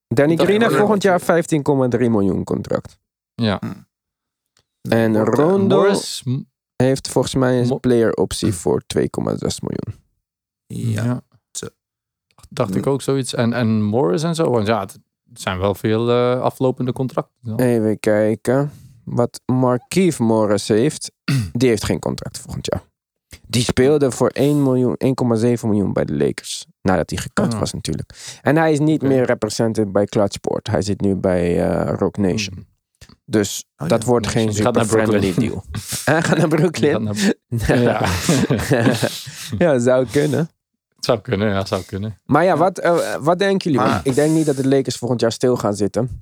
Danny 0.08 0.36
Green 0.36 0.62
heeft 0.62 0.76
volgend 0.76 1.04
jaar 1.04 1.22
15,3 1.22 1.26
miljoen 2.10 2.44
contract. 2.44 3.00
Ja. 3.36 3.60
En 4.90 5.14
Wordt, 5.14 5.40
eh, 5.40 5.46
Rondo 5.46 5.76
Morris, 5.82 6.24
heeft 6.76 7.08
volgens 7.10 7.36
mij 7.36 7.60
een 7.60 7.80
player 7.80 8.14
optie 8.14 8.54
voor 8.54 8.82
2,6 8.88 9.62
miljoen. 9.62 10.02
Ja. 10.94 11.22
Dacht 12.54 12.76
ik 12.76 12.88
ook 12.88 13.02
zoiets. 13.02 13.34
En, 13.36 13.54
en 13.54 13.84
Morris 13.84 14.24
en 14.24 14.36
zo. 14.36 14.50
Want 14.50 14.68
ja, 14.68 14.80
het 14.80 15.00
zijn 15.34 15.60
wel 15.60 15.76
veel 15.76 16.10
eh, 16.10 16.42
aflopende 16.42 16.94
contracten. 16.94 17.36
dan. 17.42 17.60
Even 17.60 18.00
kijken. 18.00 18.72
Wat 19.04 19.42
Markeith 19.46 20.20
Morris 20.20 20.68
heeft. 20.68 21.12
Die 21.54 21.70
heeft 21.70 21.84
geen 21.84 22.00
contract 22.00 22.40
volgend 22.40 22.68
jaar. 22.72 22.84
Die 23.48 23.64
speelde 23.64 24.12
voor 24.12 24.30
1 24.30 24.64
miljoen, 24.64 24.96
1,7 25.06 25.44
miljoen 25.64 25.94
bij 25.94 26.06
de 26.06 26.14
Lakers. 26.16 26.66
Nadat 26.82 27.10
hij 27.10 27.20
gekut 27.20 27.54
Ah. 27.54 27.60
was 27.60 27.74
natuurlijk. 27.74 28.38
En 28.42 28.56
hij 28.58 28.72
is 28.72 28.80
niet 28.80 29.02
meer 29.02 29.26
represented 29.26 29.92
bij 29.92 30.06
Clutchport. 30.06 30.68
Hij 30.68 30.82
zit 30.82 31.02
nu 31.02 31.16
bij 31.16 31.70
eh, 31.70 31.94
Rock 31.98 32.18
Nation. 32.18 32.54
Hmm. 32.56 32.66
Dus 33.26 33.66
Oh, 33.78 33.88
dat 33.88 34.02
ja. 34.02 34.08
wordt 34.08 34.28
geen 34.28 34.54
super 34.54 34.86
friendly 34.86 35.34
deal. 35.34 35.64
Hij 36.06 36.22
gaat 36.22 36.38
naar 36.38 36.48
Brooklyn. 36.56 37.16
gaat 37.50 37.80
naar- 37.80 37.82
ja. 38.80 38.88
ja, 39.58 39.80
zou 39.80 40.06
kunnen. 40.12 40.50
Zou 41.04 41.22
kunnen, 41.22 41.50
ja, 41.50 41.66
zou 41.66 41.84
kunnen. 41.84 42.20
Maar 42.26 42.44
ja, 42.44 42.58
wat, 42.58 42.80
eh, 42.80 43.16
wat 43.16 43.40
denken 43.40 43.72
jullie? 43.72 43.88
Want 43.88 44.06
ik 44.06 44.16
denk 44.16 44.34
niet 44.34 44.46
dat 44.46 44.56
de 44.56 44.68
Lakers 44.68 44.96
volgend 44.98 45.22
jaar 45.22 45.32
stil 45.32 45.56
gaan 45.58 45.76
zitten. 45.76 46.22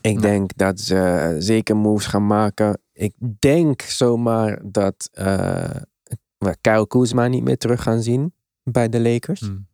Ik 0.00 0.20
denk 0.22 0.56
dat 0.56 0.80
ze 0.80 1.36
zeker 1.38 1.76
moves 1.76 2.06
gaan 2.06 2.26
maken. 2.26 2.80
Ik 2.92 3.14
denk 3.38 3.82
zomaar 3.82 4.60
dat 4.62 5.08
eh, 5.12 5.76
we 6.38 6.56
Kyle 6.60 6.86
Kuzma 6.86 7.26
niet 7.26 7.44
meer 7.44 7.58
terug 7.58 7.82
gaan 7.82 8.02
zien 8.02 8.34
bij 8.62 8.88
de 8.88 9.00
Lakers. 9.00 9.40
Hmm. 9.40 9.66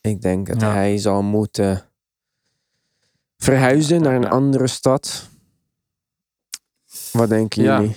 Ik 0.00 0.20
denk 0.20 0.46
dat 0.46 0.60
Ja. 0.60 0.72
hij 0.72 0.98
zal 0.98 1.22
moeten 1.22 1.82
verhuizen 3.36 4.02
naar 4.02 4.14
een 4.14 4.22
Ja. 4.22 4.28
andere 4.28 4.66
stad. 4.66 5.28
Wat 7.12 7.28
denken 7.28 7.62
Ja. 7.62 7.80
jullie? 7.80 7.96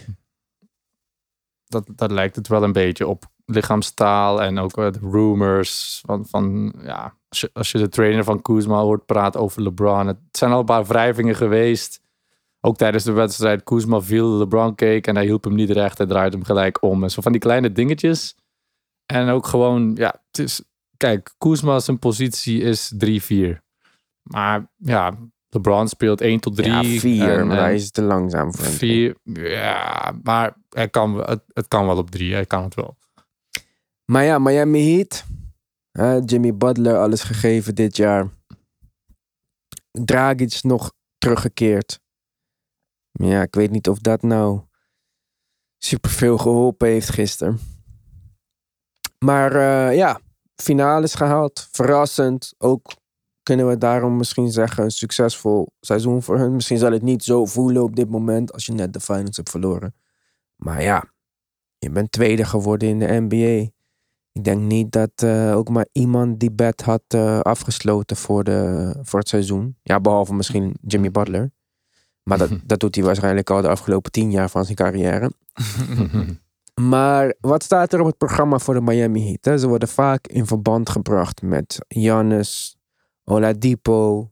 dat, 1.68 1.88
dat 1.96 2.12
lijkt 2.12 2.36
het 2.36 2.48
wel 2.48 2.64
een 2.64 2.72
beetje 2.72 3.08
op 3.08 3.31
lichaamstaal 3.56 4.42
en 4.42 4.58
ook 4.60 4.78
eh, 4.78 4.92
de 4.92 5.00
rumors 5.12 6.02
van, 6.06 6.26
van 6.26 6.74
ja, 6.84 7.16
als 7.30 7.42
je, 7.42 7.50
als 7.54 7.72
je 7.72 7.78
de 7.78 7.90
trainer 7.90 8.24
van 8.24 8.42
Kuzma 8.42 8.80
hoort 8.80 9.06
praten 9.06 9.40
over 9.42 9.62
LeBron. 9.62 10.08
Het 10.08 10.18
zijn 10.32 10.52
al 10.52 10.60
een 10.60 10.66
paar 10.66 10.86
wrijvingen 10.86 11.36
geweest. 11.36 12.00
Ook 12.60 12.78
tijdens 12.78 13.04
de 13.04 13.12
wedstrijd, 13.12 13.64
Kuzma 13.64 14.02
viel, 14.02 14.28
LeBron 14.38 14.76
keek 14.76 15.08
en 15.08 15.16
hij 15.16 15.26
hielp 15.26 15.44
hem 15.44 15.56
niet 15.56 15.70
recht. 15.70 15.98
Hij 15.98 16.08
draaide 16.08 16.36
hem 16.36 16.46
gelijk 16.46 16.82
om. 16.84 17.04
En 17.04 17.12
zo 17.12 17.22
van 17.22 17.32
die 17.32 17.42
kleine 17.42 17.72
dingetjes. 17.72 18.36
En 19.06 19.30
ook 19.30 19.46
gewoon, 19.48 19.92
ja, 19.96 20.16
het 20.32 20.40
is, 20.40 20.62
kijk, 20.98 21.34
Kuzma 21.38 21.80
zijn 21.80 22.00
positie 22.00 22.62
is 22.62 22.94
3-4. 23.06 23.58
Maar 24.22 24.68
ja, 24.78 25.18
LeBron 25.50 25.88
speelt 25.88 26.22
1 26.22 26.40
tot 26.40 26.56
3. 26.56 26.72
Ja, 26.72 26.84
vier, 27.00 27.40
en- 27.40 27.48
maar 27.48 27.58
en- 27.58 27.64
hij 27.64 27.76
is 27.76 27.92
te 27.92 28.02
langzaam 28.02 28.54
voor 28.54 28.66
hem. 28.66 28.74
Vier, 28.74 29.16
ja, 29.34 30.14
maar 30.24 30.56
hij 30.70 30.88
kan, 30.90 31.18
het, 31.24 31.42
het 31.48 31.68
kan 31.68 31.86
wel 31.86 31.98
op 31.98 32.12
drie. 32.12 32.34
Hij 32.34 32.46
kan 32.46 32.64
het 32.64 32.76
wel. 32.76 32.98
Maar 34.12 34.24
ja, 34.24 34.40
Miami 34.40 34.96
Heat. 34.96 35.26
Jimmy 36.26 36.56
Butler 36.56 36.98
alles 36.98 37.24
gegeven 37.24 37.76
dit 37.76 37.98
jaar. 37.98 38.30
Dragic 39.92 40.64
nog 40.64 40.94
teruggekeerd. 41.18 42.00
Ja, 43.12 43.42
ik 43.42 43.56
weet 43.56 43.72
niet 43.72 43.90
of 43.90 44.00
dat 44.00 44.22
nou 44.22 44.62
superveel 45.78 46.38
geholpen 46.38 46.88
heeft 46.88 47.10
gisteren. 47.10 47.60
Maar 49.20 49.56
eh, 49.56 49.96
ja, 49.96 50.20
finales 50.56 51.16
gehaald. 51.16 51.68
Verrassend. 51.72 52.54
Ook 52.58 52.92
kunnen 53.44 53.68
we 53.68 53.78
daarom 53.78 54.18
misschien 54.18 54.52
zeggen 54.52 54.84
een 54.84 54.92
succesvol 54.92 55.68
seizoen 55.80 56.24
voor 56.24 56.38
hun. 56.38 56.56
Misschien 56.56 56.78
zal 56.78 56.92
het 56.92 57.02
niet 57.02 57.24
zo 57.24 57.46
voelen 57.46 57.84
op 57.84 57.96
dit 57.96 58.10
moment 58.10 58.54
als 58.54 58.66
je 58.66 58.74
net 58.74 58.94
de 58.94 59.00
finals 59.00 59.36
hebt 59.36 59.50
verloren. 59.50 59.96
Maar 60.56 60.82
ja, 60.82 61.14
je 61.78 61.90
bent 61.90 62.12
tweede 62.12 62.46
geworden 62.46 62.90
in 62.90 63.00
de 63.00 63.20
NBA. 63.20 63.80
Ik 64.34 64.44
denk 64.44 64.62
niet 64.62 64.92
dat 64.92 65.12
eh, 65.16 65.56
ook 65.56 65.70
maar 65.70 65.88
iemand 65.92 66.40
die 66.40 66.52
bed 66.52 66.82
had 66.82 67.04
eh, 67.08 67.40
afgesloten 67.40 68.18
voor, 68.18 68.44
de, 68.44 68.96
voor 69.02 69.20
het 69.20 69.30
seizoen. 69.30 69.78
Ja, 69.84 70.00
behalve 70.00 70.34
misschien 70.34 70.76
Jimmy 70.82 71.12
Butler. 71.12 71.52
Maar 72.24 72.38
dat, 72.38 72.50
dat 72.66 72.80
doet 72.80 72.96
hij 72.96 73.04
waarschijnlijk 73.04 73.50
al 73.50 73.62
de 73.62 73.70
afgelopen 73.70 74.12
tien 74.12 74.32
jaar 74.32 74.50
van 74.50 74.66
zijn 74.66 74.78
carrière. 74.78 75.32
Maar 76.82 77.34
wat 77.40 77.64
staat 77.64 77.94
er 77.94 78.00
op 78.00 78.06
het 78.06 78.18
programma 78.18 78.60
voor 78.60 78.74
de 78.74 78.82
Miami 78.82 79.26
Heat? 79.26 79.46
Hè? 79.46 79.58
Ze 79.58 79.68
worden 79.68 79.88
vaak 79.88 80.28
in 80.28 80.46
verband 80.46 80.90
gebracht 80.90 81.42
met 81.42 81.86
Giannis, 81.88 82.78
Oladipo. 83.24 84.32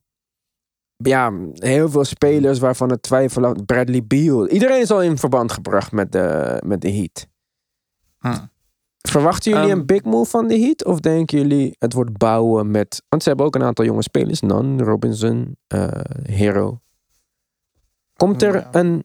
Ja, 0.96 1.34
heel 1.54 1.90
veel 1.90 2.04
spelers 2.04 2.60
waarvan 2.60 2.90
het 2.90 3.02
twijfel 3.02 3.64
Bradley 3.66 4.04
Beal. 4.04 4.48
Iedereen 4.48 4.82
is 4.82 4.92
al 4.92 5.02
in 5.02 5.18
verband 5.18 5.52
gebracht 5.52 5.92
met 5.92 6.12
de, 6.12 6.58
met 6.66 6.82
de 6.82 6.92
Heat. 6.92 7.28
Hm. 8.18 8.46
Verwachten 9.12 9.52
jullie 9.52 9.70
Ehm, 9.70 9.80
een 9.80 9.86
big 9.86 10.04
move 10.04 10.30
van 10.30 10.48
de 10.48 10.60
Heat? 10.60 10.86
Of 10.86 11.00
denken 11.00 11.38
jullie 11.38 11.76
het 11.80 11.94
wordt 11.94 12.18
bouwen 12.18 12.72
met... 12.72 13.04
Want 13.10 13.22
ze 13.24 13.28
hebben 13.30 13.46
ook 13.48 13.56
een 13.56 13.64
aantal 13.64 13.86
jonge 13.86 14.04
spelers. 14.04 14.40
Nan, 14.40 14.82
Robinson, 14.84 15.58
eh, 15.68 15.88
Hero. 16.24 16.82
Komt 18.16 18.42
er 18.42 18.56
Ja. 18.56 18.68
een 18.72 19.04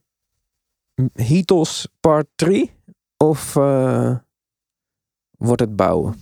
Heatles 1.12 1.88
part 2.00 2.26
3? 2.34 2.72
Of 3.16 3.56
eh, 3.56 4.16
wordt 5.30 5.60
het 5.60 5.76
bouwen? 5.76 6.14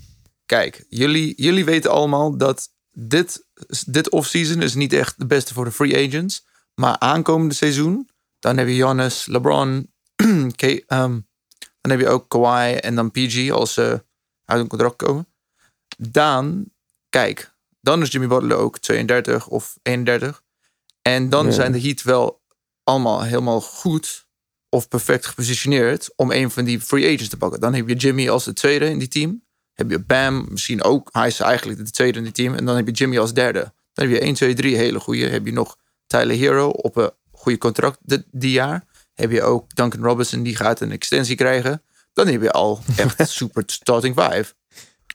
Kijk, 0.47 0.85
jullie, 0.89 1.43
jullie 1.43 1.65
weten 1.65 1.91
allemaal 1.91 2.37
dat 2.37 2.69
dit, 2.91 3.47
dit 3.87 4.11
offseason 4.11 4.63
is 4.63 4.75
niet 4.75 4.93
echt 4.93 5.19
de 5.19 5.27
beste 5.27 5.55
voor 5.55 5.65
de 5.65 5.71
free 5.73 6.09
agents. 6.09 6.47
Maar 6.75 6.99
aankomende 6.99 7.55
seizoen, 7.55 8.09
dan 8.39 8.57
heb 8.57 8.67
je 8.67 8.75
Giannis, 8.75 9.27
LeBron, 9.27 9.93
K- 10.57 10.63
ehm, 10.63 11.21
dan 11.83 11.91
heb 11.91 12.01
je 12.01 12.09
ook 12.09 12.29
Kawhi 12.29 12.75
en 12.75 12.95
dan 12.95 13.11
PG 13.11 13.51
als 13.51 13.73
ze 13.75 14.05
uit 14.45 14.61
een 14.61 14.69
contract 14.69 14.97
komen. 14.97 15.27
Dan, 15.99 16.65
kijk, 17.09 17.53
dan 17.81 18.03
is 18.03 18.11
Jimmy 18.11 18.29
Butler 18.29 18.57
ook 18.57 18.79
32 18.79 19.49
of 19.49 19.79
31. 19.83 20.43
En 21.03 21.29
dan 21.29 21.47
Ja. 21.47 21.53
zijn 21.53 21.73
de 21.73 21.81
Heat 21.81 22.03
wel 22.03 22.43
allemaal 22.85 23.23
helemaal 23.23 23.61
goed 23.61 24.27
of 24.69 24.89
perfect 24.89 25.27
gepositioneerd 25.27 26.11
om 26.17 26.31
een 26.33 26.51
van 26.51 26.65
die 26.65 26.81
free 26.81 27.05
agents 27.07 27.29
te 27.29 27.37
pakken. 27.37 27.61
Dan 27.61 27.75
heb 27.75 27.89
je 27.89 27.95
Jimmy 27.95 28.29
als 28.29 28.45
de 28.45 28.53
tweede 28.53 28.89
in 28.89 28.99
die 28.99 29.09
team. 29.09 29.45
Heb 29.73 29.91
je 29.91 29.99
Bam, 29.99 30.47
misschien 30.51 30.83
ook. 30.83 31.09
Hij 31.13 31.27
is 31.27 31.41
eigenlijk 31.41 31.85
de 31.85 31.91
tweede 31.91 32.19
in 32.19 32.25
die 32.25 32.33
team. 32.33 32.55
En 32.55 32.65
dan 32.65 32.77
heb 32.77 32.87
je 32.87 32.93
Jimmy 32.93 33.19
als 33.19 33.35
derde. 33.35 33.73
Dan 33.93 34.09
heb 34.09 34.11
je 34.15 34.21
1, 34.21 34.35
2, 34.35 34.55
3 34.55 34.77
hele 34.77 35.01
goede. 35.01 35.29
Heb 35.29 35.47
je 35.47 35.53
nog 35.53 35.77
Tyler 36.07 36.37
Hero 36.37 36.69
op 36.69 36.97
een 36.97 37.11
goede 37.31 37.59
contract 37.59 37.99
dit, 38.03 38.25
die 38.31 38.51
jaar. 38.51 38.85
Heb 39.15 39.31
je 39.31 39.43
ook 39.43 39.75
Duncan 39.75 40.03
Robinson, 40.03 40.43
die 40.43 40.57
gaat 40.57 40.81
een 40.81 40.91
extensie 40.91 41.37
krijgen. 41.37 41.83
Dan 42.13 42.27
heb 42.27 42.43
je 42.43 42.51
al 42.53 42.81
echt 43.17 43.29
super 43.41 43.63
starting 43.67 44.15
five. 44.21 44.45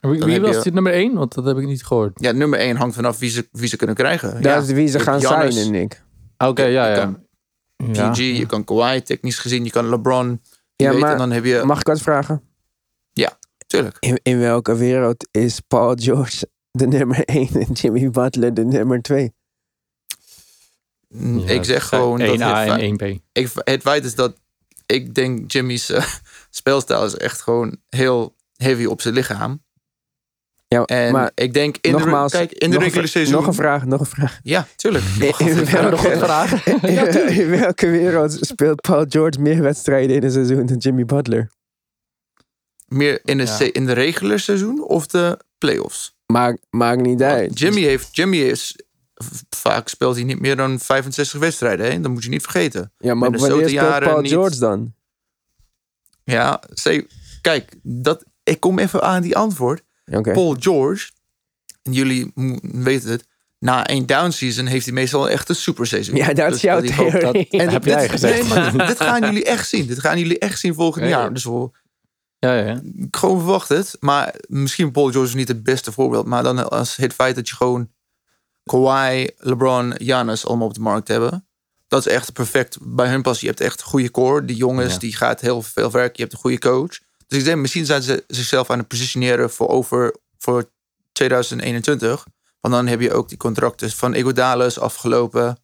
Wie, 0.00 0.18
Dan 0.18 0.24
wie 0.28 0.32
heb 0.32 0.42
was 0.42 0.56
je- 0.56 0.62
dit 0.62 0.72
nummer 0.74 0.92
één? 0.92 1.14
Want 1.14 1.34
dat 1.34 1.44
heb 1.44 1.58
ik 1.58 1.66
niet 1.66 1.84
gehoord. 1.84 2.20
Ja, 2.20 2.32
nummer 2.32 2.58
1 2.58 2.76
hangt 2.76 2.94
vanaf 2.94 3.18
wie 3.18 3.30
ze, 3.30 3.48
wie 3.52 3.68
ze 3.68 3.76
kunnen 3.76 3.96
krijgen. 3.96 4.32
Dat 4.32 4.42
ja. 4.42 4.56
is 4.56 4.70
wie 4.70 4.88
ze 4.88 5.00
gaan 5.00 5.20
Giannis, 5.20 5.54
signen, 5.54 5.72
Nick. 5.72 6.02
Oké, 6.38 6.62
ja, 6.64 6.88
ja. 6.88 6.94
kan 6.94 7.26
ja. 7.92 8.10
PG, 8.10 8.16
je 8.18 8.46
kan 8.46 8.64
Kawhi 8.64 9.02
technisch 9.02 9.38
gezien, 9.38 9.64
je 9.64 9.70
kan 9.70 9.88
LeBron. 9.88 10.40
Je 10.76 10.84
Ja, 10.84 10.90
weet, 10.90 11.00
maar 11.00 11.12
en 11.12 11.18
dan 11.18 11.30
heb 11.30 11.44
je... 11.44 11.62
Mag 11.64 11.80
ik 11.80 11.86
wat 11.86 12.00
vragen? 12.00 12.42
Tuurlijk. 13.68 13.96
In, 14.00 14.20
in 14.22 14.38
welke 14.38 14.76
wereld 14.76 15.28
is 15.30 15.60
Paul 15.60 15.94
George 15.96 16.48
de 16.70 16.86
nummer 16.86 17.24
1 17.24 17.48
en 17.52 17.72
Jimmy 17.72 18.10
Butler 18.10 18.54
de 18.54 18.64
nummer 18.64 19.02
2? 19.02 19.32
Ja, 21.08 21.48
ik 21.48 21.64
zeg 21.64 21.88
gewoon 21.88 22.18
zijn 22.18 22.38
dat 22.38 22.48
1A 22.50 22.52
het, 22.70 22.80
en 22.80 22.98
feit- 22.98 23.18
1B. 23.18 23.22
ik, 23.32 23.50
het 23.64 23.82
feit 23.82 24.04
is 24.04 24.14
dat 24.14 24.36
ik 24.86 25.14
denk 25.14 25.50
Jimmy's 25.52 25.88
eh, 25.90 26.04
speelstijl 26.50 27.04
is 27.04 27.16
echt 27.16 27.40
gewoon 27.40 27.76
heel 27.88 28.34
heavy 28.56 28.84
op 28.84 29.00
zijn 29.00 29.14
lichaam. 29.14 29.62
Ja, 30.68 30.84
En 30.84 31.12
maar 31.12 31.30
ik 31.34 31.52
denk 31.54 31.76
in 31.80 31.92
nogmaals, 31.92 32.32
de, 32.32 32.38
kijk, 32.38 32.52
in 32.52 32.68
de 32.70 32.74
nog, 32.74 32.82
regular 32.84 33.04
een, 33.04 33.10
seizoen. 33.10 33.34
nog 33.34 33.46
een 33.46 33.54
vraag, 33.54 33.84
nog 33.84 34.00
een 34.00 34.06
vraag. 34.06 34.40
Ja, 34.42 34.66
tuurlijk. 34.76 35.04
In, 35.18 35.22
in 35.48 35.64
welke, 35.64 35.90
nog 35.90 36.02
wat 36.02 36.18
vragen? 36.18 36.60
in, 36.82 37.28
in 37.36 37.50
welke 37.50 37.90
wereld 37.90 38.38
speelt 38.40 38.80
Paul 38.80 39.04
George 39.08 39.40
meer 39.40 39.62
wedstrijden 39.62 40.16
in 40.16 40.22
een 40.22 40.30
seizoen 40.30 40.66
dan 40.66 40.76
Jimmy 40.76 41.04
Butler? 41.04 41.50
Meer 42.86 43.20
in 43.24 43.36
de, 43.38 43.44
Ja. 43.44 43.56
se- 43.56 43.70
in 43.72 43.86
de 43.86 43.92
regular 43.92 44.38
seizoen 44.40 44.82
of 44.84 45.06
de 45.06 45.38
playoffs. 45.58 46.16
Maakt 46.26 46.58
maakt 46.70 47.00
niet 47.00 47.22
uit. 47.22 47.58
Jimmy 47.58 47.80
heeft, 47.80 48.16
Jimmy 48.16 48.36
is 48.36 48.76
vaak 49.50 49.88
speelt 49.88 50.14
hij 50.14 50.24
niet 50.24 50.40
meer 50.40 50.56
dan 50.56 50.78
65 50.78 51.40
wedstrijden. 51.40 51.90
Hè? 51.92 52.00
Dat 52.00 52.10
moet 52.10 52.22
je 52.24 52.28
niet 52.28 52.42
vergeten. 52.42 52.92
Ja, 52.98 53.14
maar 53.14 53.30
wanneer 53.30 53.50
speelt 53.56 53.70
jaren 53.70 54.08
Paul 54.08 54.20
niet. 54.20 54.30
George 54.32 54.58
dan? 54.58 54.94
Ja, 56.24 56.62
say, 56.72 57.06
kijk, 57.40 57.74
dat, 57.82 58.24
ik 58.42 58.60
kom 58.60 58.78
even 58.78 59.02
aan 59.02 59.22
die 59.22 59.36
antwoord. 59.36 59.82
Paul 60.22 60.56
George, 60.58 61.10
en 61.82 61.92
jullie 61.92 62.32
weten 62.62 63.10
het, 63.10 63.26
na 63.58 63.86
één 63.86 64.06
down 64.06 64.30
season 64.30 64.66
heeft 64.66 64.84
hij 64.84 64.94
meestal 64.94 65.28
echt 65.30 65.48
een 65.48 65.54
super 65.54 65.86
seizoen. 65.86 66.16
Ja, 66.16 66.32
dat 66.32 66.46
is 66.46 66.52
Dus 66.52 66.60
jouw 66.60 66.80
dat- 66.80 66.94
theorie. 66.94 67.48
En 67.60 67.68
heb 67.68 67.82
dit, 67.82 67.92
jij 67.92 68.08
gezegd. 68.08 68.48
Nee, 68.54 68.72
maar 68.72 68.86
dit 68.86 69.00
gaan 69.00 69.20
jullie 69.20 69.44
echt 69.44 69.68
zien. 69.68 69.86
Dit 69.86 70.00
gaan 70.00 70.18
jullie 70.18 70.38
echt 70.38 70.58
zien 70.60 70.74
volgend 70.74 71.04
Ja, 71.04 71.10
ja. 71.10 71.18
jaar. 71.18 71.32
Dus 71.32 71.44
we, 71.44 71.70
Ja, 72.38 72.54
ja, 72.54 72.64
ja. 72.66 72.80
ik 72.96 73.16
gewoon 73.16 73.38
verwacht 73.38 73.68
het. 73.68 73.96
Maar 74.00 74.34
misschien 74.48 74.90
Paul 74.92 75.10
George 75.10 75.28
is 75.28 75.34
niet 75.34 75.48
het 75.48 75.62
beste 75.62 75.92
voorbeeld. 75.92 76.26
Maar 76.26 76.42
dan 76.42 76.70
als 76.70 76.96
het 76.96 77.12
feit 77.12 77.34
dat 77.34 77.48
je 77.48 77.54
gewoon 77.56 77.90
Kawhi, 78.68 79.26
LeBron, 79.38 79.94
Giannis 79.96 80.46
allemaal 80.46 80.66
op 80.66 80.74
de 80.74 80.80
markt 80.80 81.08
hebben. 81.08 81.46
Dat 81.88 82.06
is 82.06 82.12
echt 82.12 82.32
perfect 82.32 82.78
bij 82.80 83.08
hun 83.08 83.22
pas. 83.22 83.40
Je 83.40 83.46
hebt 83.46 83.60
echt 83.60 83.80
een 83.80 83.86
goede 83.86 84.10
core. 84.10 84.44
Die 84.44 84.56
jongens, 84.56 84.92
Ja. 84.92 84.98
die 84.98 85.16
gaat 85.16 85.40
heel 85.40 85.62
veel 85.62 85.90
werken. 85.90 86.12
Je 86.14 86.22
hebt 86.22 86.32
een 86.32 86.38
goede 86.38 86.58
coach. 86.58 86.98
Dus 87.26 87.38
ik 87.38 87.44
denk, 87.44 87.56
misschien 87.58 87.86
zijn 87.86 88.02
ze 88.02 88.24
zichzelf 88.26 88.70
aan 88.70 88.78
het 88.78 88.88
positioneren 88.88 89.50
voor 89.50 89.68
over 89.68 90.16
voor 90.38 90.70
2021. 91.12 92.26
Want 92.60 92.74
dan 92.74 92.86
heb 92.86 93.00
je 93.00 93.12
ook 93.12 93.28
die 93.28 93.38
contracten 93.38 93.90
van 93.90 94.14
Iguodala 94.14 94.64
is 94.64 94.78
afgelopen. 94.78 95.58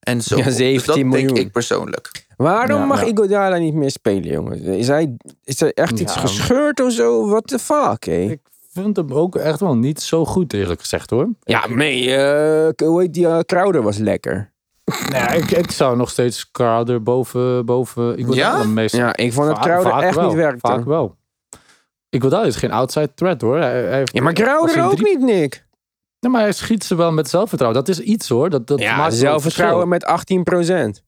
En 0.00 0.22
zo. 0.22 0.36
Ja, 0.36 0.44
Dus 0.44 0.56
17 0.56 0.86
dat 0.86 1.04
miljoen. 1.04 1.34
denk 1.34 1.46
ik 1.46 1.52
persoonlijk. 1.52 2.26
Waarom 2.36 2.78
Ja, 2.78 2.84
mag 2.86 3.00
ja. 3.00 3.06
Iguodala 3.06 3.56
niet 3.56 3.74
meer 3.74 3.90
spelen, 3.90 4.32
jongens? 4.32 4.60
Is, 4.60 4.86
hij, 4.88 5.16
is 5.44 5.60
er 5.60 5.72
echt 5.74 5.98
iets 6.00 6.14
Ja. 6.14 6.20
gescheurd 6.20 6.80
of 6.80 6.92
zo? 6.92 7.28
What 7.28 7.46
the 7.46 7.58
fuck, 7.58 8.04
hé? 8.04 8.20
Ik 8.30 8.40
vind 8.72 8.96
hem 8.96 9.12
ook 9.12 9.36
echt 9.36 9.60
wel 9.60 9.76
niet 9.76 10.00
zo 10.00 10.24
goed, 10.24 10.52
eerlijk 10.52 10.80
gezegd 10.80 11.10
hoor. 11.10 11.28
Ja, 11.42 11.68
nee, 11.68 12.14
eh, 12.16 12.86
hoe 12.86 13.00
heet 13.00 13.14
die 13.14 13.26
uh, 13.26 13.38
Crowder 13.38 13.82
was 13.82 13.96
lekker. 13.98 14.52
Nee, 15.10 15.38
ik, 15.38 15.50
ik 15.50 15.70
zou 15.70 15.96
nog 15.96 16.10
steeds 16.10 16.50
Crowder 16.50 17.02
boven, 17.02 17.66
boven 17.66 18.18
Iguodala 18.18 18.64
Ja? 18.74 18.86
Ja, 18.86 19.16
ik 19.16 19.32
vond 19.32 19.46
dat 19.46 19.58
Crowder 19.58 19.92
echt 19.92 20.14
wel, 20.14 20.26
niet 20.26 20.36
werkte. 20.36 20.58
Vaak 20.68 20.84
wel. 20.84 21.16
Iguodala 22.08 22.44
is 22.44 22.56
geen 22.56 22.70
outside 22.72 23.14
threat 23.14 23.40
hoor. 23.40 23.56
Hij, 23.58 23.82
hij 23.82 23.96
heeft- 23.96 24.14
Ja, 24.14 24.22
maar 24.22 24.32
Crowder 24.32 24.84
ook 24.84 24.96
drie- 24.96 25.18
niet, 25.18 25.20
Nick. 25.26 25.66
Nee, 26.20 26.32
maar 26.32 26.40
hij 26.40 26.52
schiet 26.52 26.84
ze 26.84 26.94
wel 26.94 27.12
met 27.12 27.28
zelfvertrouwen. 27.28 27.84
Dat 27.84 27.96
is 27.96 28.00
iets 28.00 28.28
hoor. 28.28 28.50
Dat, 28.50 28.66
dat 28.66 28.80
Ja, 28.80 28.96
maakt 28.96 29.14
zelfvertrouwen 29.14 29.88
met 29.88 30.04
18%. 31.00 31.02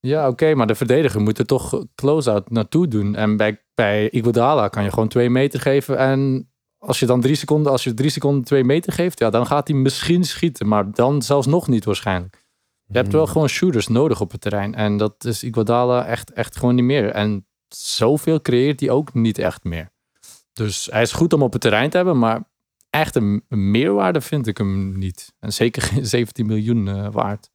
Ja, 0.00 0.28
oké, 0.28 0.54
maar 0.54 0.66
de 0.66 0.74
verdediger 0.74 1.20
moet 1.20 1.38
er 1.38 1.46
toch 1.46 1.84
close-out 1.94 2.50
naartoe 2.50 2.88
doen. 2.88 3.14
En 3.14 3.36
bij, 3.36 3.62
bij 3.74 4.10
Iguodala 4.10 4.68
kan 4.68 4.84
je 4.84 4.90
gewoon 4.90 5.08
twee 5.08 5.30
meter 5.30 5.60
geven. 5.60 5.98
En 5.98 6.50
als 6.86 6.98
je 6.98 7.06
dan 7.06 7.20
drie 7.20 7.34
seconden, 7.34 7.72
als 7.72 7.84
je 7.84 7.94
drie 7.94 8.10
seconden 8.10 8.44
twee 8.44 8.64
meter 8.64 8.92
geeft, 8.92 9.18
ja, 9.18 9.30
dan 9.30 9.46
gaat 9.46 9.68
hij 9.68 9.76
misschien 9.76 10.24
schieten. 10.24 10.68
Maar 10.68 10.92
dan 10.92 11.22
zelfs 11.22 11.46
nog 11.46 11.68
niet 11.68 11.84
waarschijnlijk. 11.84 12.44
Je 12.86 12.98
hebt 12.98 13.12
wel 13.12 13.26
gewoon 13.26 13.48
shooters 13.48 13.88
nodig 13.88 14.20
op 14.20 14.32
het 14.32 14.40
terrein. 14.40 14.74
En 14.74 14.96
dat 14.96 15.24
is 15.24 15.42
Iguodala 15.42 16.04
echt, 16.04 16.32
echt 16.32 16.56
gewoon 16.56 16.74
niet 16.74 16.84
meer. 16.84 17.10
En 17.10 17.46
zoveel 17.68 18.40
creëert 18.40 18.80
hij 18.80 18.90
ook 18.90 19.14
niet 19.14 19.38
echt 19.38 19.64
meer. 19.64 19.90
Dus 20.52 20.88
hij 20.90 21.02
is 21.02 21.12
goed 21.12 21.32
om 21.32 21.42
op 21.42 21.52
het 21.52 21.60
terrein 21.60 21.90
te 21.90 21.96
hebben, 21.96 22.18
maar 22.18 22.48
echt 22.90 23.14
een, 23.14 23.44
meerwaarde 23.48 24.20
vind 24.20 24.46
ik 24.46 24.58
hem 24.58 24.98
niet. 24.98 25.34
En 25.38 25.52
zeker 25.52 25.82
geen 25.82 26.06
17 26.16 26.46
miljoen 26.46 26.88
eh, 26.88 27.08
waard. 27.12 27.50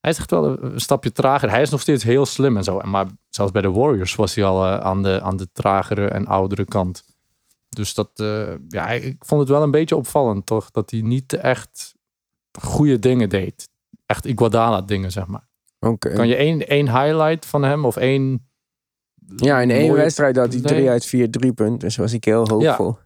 Hij 0.00 0.10
is 0.10 0.18
echt 0.18 0.30
wel 0.30 0.62
een, 0.62 0.80
stapje 0.80 1.12
trager. 1.12 1.50
Hij 1.50 1.62
is 1.62 1.70
nog 1.70 1.80
steeds 1.80 2.04
heel 2.04 2.26
slim 2.26 2.56
en 2.56 2.64
zo. 2.64 2.80
Maar 2.80 3.06
zelfs 3.28 3.52
bij 3.52 3.62
de 3.62 3.70
Warriors 3.70 4.14
was 4.14 4.34
hij 4.34 4.44
al 4.44 4.64
eh, 4.64 4.78
aan, 4.78 5.02
de, 5.02 5.20
aan 5.22 5.36
de 5.36 5.48
tragere 5.52 6.08
en 6.08 6.26
oudere 6.26 6.64
kant. 6.64 7.13
Dus 7.74 7.94
dat, 7.94 8.10
eh, 8.14 8.52
ja, 8.68 8.88
ik 8.90 9.16
vond 9.24 9.40
het 9.40 9.50
wel 9.50 9.62
een 9.62 9.70
beetje 9.70 9.96
opvallend 9.96 10.46
toch. 10.46 10.70
Dat 10.70 10.90
hij 10.90 11.00
niet 11.00 11.32
echt 11.32 11.94
goede 12.60 12.98
dingen 12.98 13.28
deed. 13.28 13.68
Echt 14.06 14.24
Iguodala 14.24 14.80
dingen, 14.80 15.12
zeg 15.12 15.26
maar. 15.26 15.48
Oké. 15.80 16.12
Kan 16.12 16.28
je 16.28 16.36
één, 16.36 16.68
één 16.68 16.86
highlight 17.02 17.46
van 17.46 17.62
hem 17.62 17.84
of 17.84 17.96
één... 17.96 18.46
Ja, 19.36 19.60
in 19.60 19.70
één 19.70 19.86
mooie- 19.88 20.00
wedstrijd 20.02 20.36
had 20.36 20.52
hij 20.52 20.60
Nee. 20.62 20.72
3 20.72 20.88
uit 20.90 21.04
4 21.06 21.30
drie 21.30 21.52
punten. 21.52 21.78
Dus 21.78 21.96
was 21.96 22.12
ik 22.12 22.24
heel 22.24 22.48
hoopvol. 22.48 22.98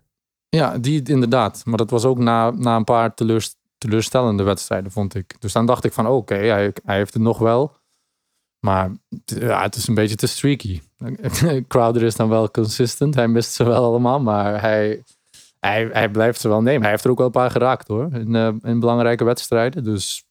Ja, 0.49 0.79
die 0.79 1.03
inderdaad. 1.03 1.63
Maar 1.65 1.77
dat 1.77 1.91
was 1.91 2.05
ook 2.05 2.19
na, 2.19 2.51
na 2.51 2.77
een 2.77 2.85
paar 2.85 3.15
teleurst- 3.15 3.57
teleurstellende 3.79 4.43
wedstrijden, 4.43 4.91
vond 4.91 5.15
ik. 5.15 5.41
Dus 5.41 5.53
dan 5.53 5.67
dacht 5.67 5.85
ik 5.85 5.93
van, 5.93 6.07
oké, 6.07 6.35
hij, 6.35 6.73
hij 6.85 6.97
heeft 6.97 7.15
het 7.15 7.23
nog 7.23 7.39
wel. 7.39 7.77
Maar 8.59 8.91
ja, 9.25 9.63
het 9.63 9.75
is 9.77 9.87
een 9.89 9.95
beetje 9.95 10.17
te 10.17 10.27
streaky. 10.27 10.81
Crowder 11.69 12.03
is 12.03 12.17
dan 12.17 12.29
wel 12.29 12.51
consistent. 12.51 13.15
Hij 13.15 13.29
mist 13.29 13.53
ze 13.53 13.65
wel 13.65 13.85
allemaal, 13.85 14.21
maar 14.21 14.61
hij, 14.61 15.03
hij, 15.61 15.89
hij 15.93 16.09
blijft 16.09 16.41
ze 16.41 16.49
wel 16.49 16.63
nemen. 16.63 16.83
Hij 16.83 16.91
heeft 16.91 17.05
er 17.05 17.11
ook 17.11 17.17
wel 17.17 17.27
een 17.27 17.33
paar 17.33 17.51
geraakt 17.51 17.89
hoor, 17.89 18.09
in, 18.13 18.35
eh, 18.35 18.49
in 18.63 18.81
belangrijke 18.81 19.25
wedstrijden. 19.25 19.85
Dus 19.85 20.27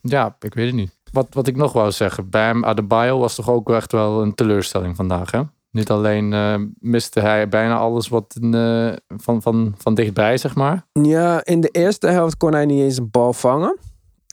ja, 0.00 0.36
ik 0.40 0.54
weet 0.54 0.66
het 0.66 0.74
niet. 0.74 0.94
Wat, 1.12 1.26
wat 1.30 1.46
ik 1.46 1.56
nog 1.56 1.72
wou 1.72 1.90
zeggen, 1.90 2.30
Bam 2.30 2.64
Adebayo 2.64 3.18
was 3.18 3.34
toch 3.34 3.50
ook 3.50 3.70
echt 3.70 3.92
wel 3.92 4.22
een 4.22 4.34
teleurstelling 4.34 4.96
vandaag, 4.96 5.30
hè? 5.30 5.42
Niet 5.70 5.90
alleen 5.90 6.32
eh, 6.32 6.54
miste 6.78 7.20
hij 7.20 7.48
bijna 7.48 7.76
alles 7.76 8.08
wat 8.08 8.38
eh, 8.40 8.92
van, 9.08 9.42
van, 9.42 9.74
van 9.78 9.94
dichtbij, 9.94 10.36
zeg 10.36 10.54
maar. 10.54 10.86
Ja, 10.92 11.44
in 11.44 11.60
de 11.60 11.68
eerste 11.68 12.06
helft 12.06 12.36
kon 12.36 12.52
hij 12.52 12.66
niet 12.66 12.82
eens 12.82 12.96
een 12.96 13.10
bal 13.10 13.32
vangen. 13.32 13.78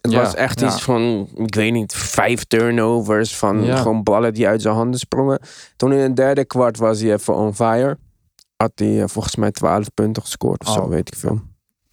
Het 0.04 0.12
Ja, 0.12 0.22
was 0.22 0.36
echt 0.36 0.60
ja. 0.60 0.68
iets 0.68 0.82
van, 0.82 1.28
ik 1.36 1.56
weet 1.56 1.72
niet, 1.72 1.94
vijf 1.96 2.44
turnovers 2.44 3.36
van 3.36 3.64
Ja. 3.64 3.76
gewoon 3.78 4.04
ballen 4.04 4.34
die 4.34 4.48
uit 4.48 4.62
zijn 4.62 4.76
handen 4.76 5.00
sprongen. 5.00 5.40
Toen 5.76 5.94
in 5.94 6.00
het 6.00 6.16
derde 6.16 6.46
kwart 6.46 6.78
was 6.78 7.00
hij 7.02 7.14
even 7.14 7.36
on 7.36 7.56
fire. 7.56 7.98
Had 8.56 8.72
hij 8.76 9.02
eh, 9.02 9.08
volgens 9.08 9.36
mij 9.36 9.52
12 9.52 9.94
punten 9.94 10.22
gescoord 10.22 10.66
of 10.68 10.74
zo, 10.74 10.80
Oh. 10.80 10.90
weet 10.90 11.08
ik 11.08 11.16
veel. 11.20 11.42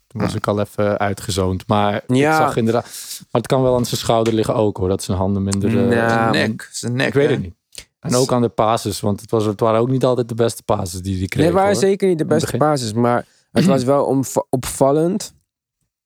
Toen 0.06 0.20
was 0.20 0.34
ik 0.34 0.46
al 0.46 0.60
even 0.60 0.98
uitgezoond. 0.98 1.64
Maar 1.66 2.02
Ja. 2.06 2.30
ik 2.30 2.36
zag 2.36 2.56
inderdaad... 2.56 2.84
Maar 3.18 3.40
het 3.40 3.46
kan 3.46 3.62
wel 3.62 3.76
aan 3.76 3.84
zijn 3.84 4.00
schouder 4.00 4.32
liggen 4.32 4.54
ook, 4.54 4.76
hoor. 4.76 4.88
Dat 4.88 5.02
zijn 5.02 5.18
handen 5.18 5.42
minder... 5.42 5.68
eh, 5.68 5.74
Nou, 5.74 5.94
Ja, 5.94 6.08
Zijn 6.32 6.48
nek. 6.50 6.68
Zijn 6.72 6.92
nek. 6.96 7.06
ik 7.06 7.14
weet 7.14 7.26
hè? 7.28 7.32
het 7.32 7.42
niet. 7.42 7.54
En 8.00 8.14
ook 8.14 8.32
aan 8.32 8.42
de 8.42 8.48
passes, 8.48 9.00
want 9.00 9.20
het, 9.20 9.30
was, 9.30 9.44
het 9.44 9.60
waren 9.60 9.80
ook 9.80 9.88
niet 9.90 10.04
altijd 10.04 10.28
de 10.28 10.34
beste 10.34 10.62
passes 10.62 11.00
die 11.02 11.18
hij 11.18 11.26
kreeg. 11.26 11.44
Nee, 11.44 11.52
waren 11.54 11.72
hoor. 11.72 11.80
zeker 11.80 12.08
niet 12.08 12.18
de 12.18 12.24
het 12.24 12.32
beste 12.40 12.56
basis, 12.56 12.92
maar 12.92 13.26
het 13.52 13.64
was 13.66 13.84
wel 13.84 14.04
opvallend 14.50 15.34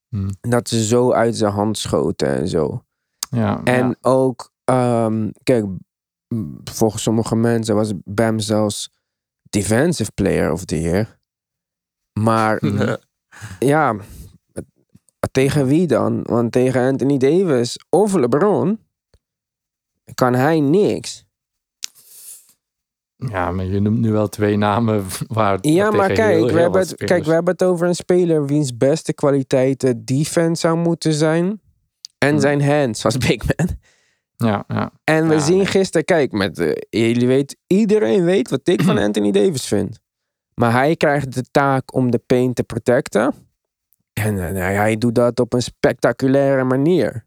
Hmm. 0.09 0.29
dat 0.41 0.69
ze 0.69 0.85
zo 0.85 1.11
uit 1.11 1.35
zijn 1.35 1.51
hand 1.51 1.77
schoten 1.77 2.27
en 2.27 2.47
zo. 2.47 2.83
Ja, 3.29 3.63
En 3.63 3.87
ja. 3.87 3.95
ook, 4.01 4.51
ehm, 4.63 5.29
kijk, 5.43 5.65
volgens 6.63 7.03
sommige 7.03 7.35
mensen 7.35 7.75
was 7.75 7.91
Bam 8.03 8.39
zelfs 8.39 8.91
defensive 9.49 10.11
player 10.11 10.51
of 10.51 10.65
the 10.65 10.81
year. 10.81 11.19
Maar 12.19 12.61
ja, 13.59 13.95
tegen 15.31 15.65
wie 15.65 15.87
dan? 15.87 16.21
Want 16.23 16.51
tegen 16.51 16.87
Anthony 16.87 17.17
Davis 17.17 17.77
of 17.89 18.13
LeBron 18.13 18.79
kan 20.13 20.33
hij 20.33 20.59
niks. 20.59 21.24
Ja, 23.29 23.51
maar 23.51 23.65
je 23.65 23.79
noemt 23.79 23.99
nu 23.99 24.11
wel 24.11 24.27
twee 24.27 24.57
namen 24.57 25.05
waar... 25.27 25.57
Ja, 25.61 25.91
maar 25.91 26.11
kijk 26.11 26.19
heel- 26.33 26.45
we, 26.45 26.51
heel 26.51 26.61
hebben 26.61 26.81
het, 26.81 26.95
kijk, 26.95 27.23
we 27.25 27.31
hebben 27.33 27.53
het 27.53 27.63
over 27.63 27.87
een 27.87 27.95
speler 27.95 28.45
wiens 28.45 28.77
beste 28.77 29.13
kwaliteiten 29.13 30.05
defense 30.05 30.59
zou 30.61 30.77
moeten 30.77 31.13
zijn. 31.13 31.61
En 32.17 32.29
Hmm. 32.29 32.39
zijn 32.39 32.63
hands 32.63 33.05
als 33.05 33.17
big 33.17 33.41
man. 33.57 33.67
Ja, 34.37 34.63
ja. 34.67 34.91
En 35.03 35.27
we 35.27 35.33
Ja, 35.33 35.39
zien 35.39 35.65
gisteren, 35.65 36.05
kijk, 36.05 36.31
met, 36.31 36.59
eh, 36.59 36.71
jullie 36.89 37.27
weet, 37.27 37.57
iedereen 37.67 38.23
weet 38.23 38.49
wat 38.49 38.67
ik 38.67 38.81
van 38.83 38.97
Anthony 39.07 39.31
Davis 39.31 39.65
vind. 39.65 39.99
Maar 40.53 40.71
hij 40.71 40.95
krijgt 40.95 41.33
de 41.33 41.43
taak 41.51 41.93
om 41.93 42.11
de 42.11 42.21
paint 42.25 42.55
te 42.55 42.63
protecten. 42.63 43.33
En 44.13 44.47
eh, 44.47 44.53
nou, 44.53 44.73
hij 44.73 44.97
doet 44.97 45.15
dat 45.15 45.39
op 45.39 45.53
een 45.53 45.61
spectaculaire 45.61 46.63
manier. 46.63 47.25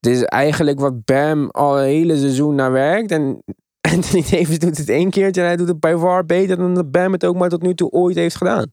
Dit 0.00 0.16
is 0.16 0.22
eigenlijk 0.22 0.80
wat 0.80 1.04
Bam 1.04 1.48
al 1.50 1.78
een 1.80 1.84
hele 1.86 2.16
seizoen 2.16 2.54
naar 2.54 2.72
werkt. 2.72 3.10
En 3.10 3.42
Anthony 3.94 4.22
Davis 4.30 4.58
doet 4.58 4.78
het 4.78 4.88
één 4.88 5.10
keertje 5.10 5.40
en 5.40 5.46
hij 5.46 5.56
doet 5.56 5.68
het 5.68 5.80
bij 5.80 5.98
far 5.98 6.26
beter 6.26 6.56
dan 6.56 6.74
dat 6.74 6.90
Bam 6.90 7.12
het 7.12 7.24
ook 7.24 7.36
maar 7.36 7.48
tot 7.48 7.62
nu 7.62 7.74
toe 7.74 7.90
ooit 7.90 8.16
heeft 8.16 8.36
gedaan. 8.36 8.72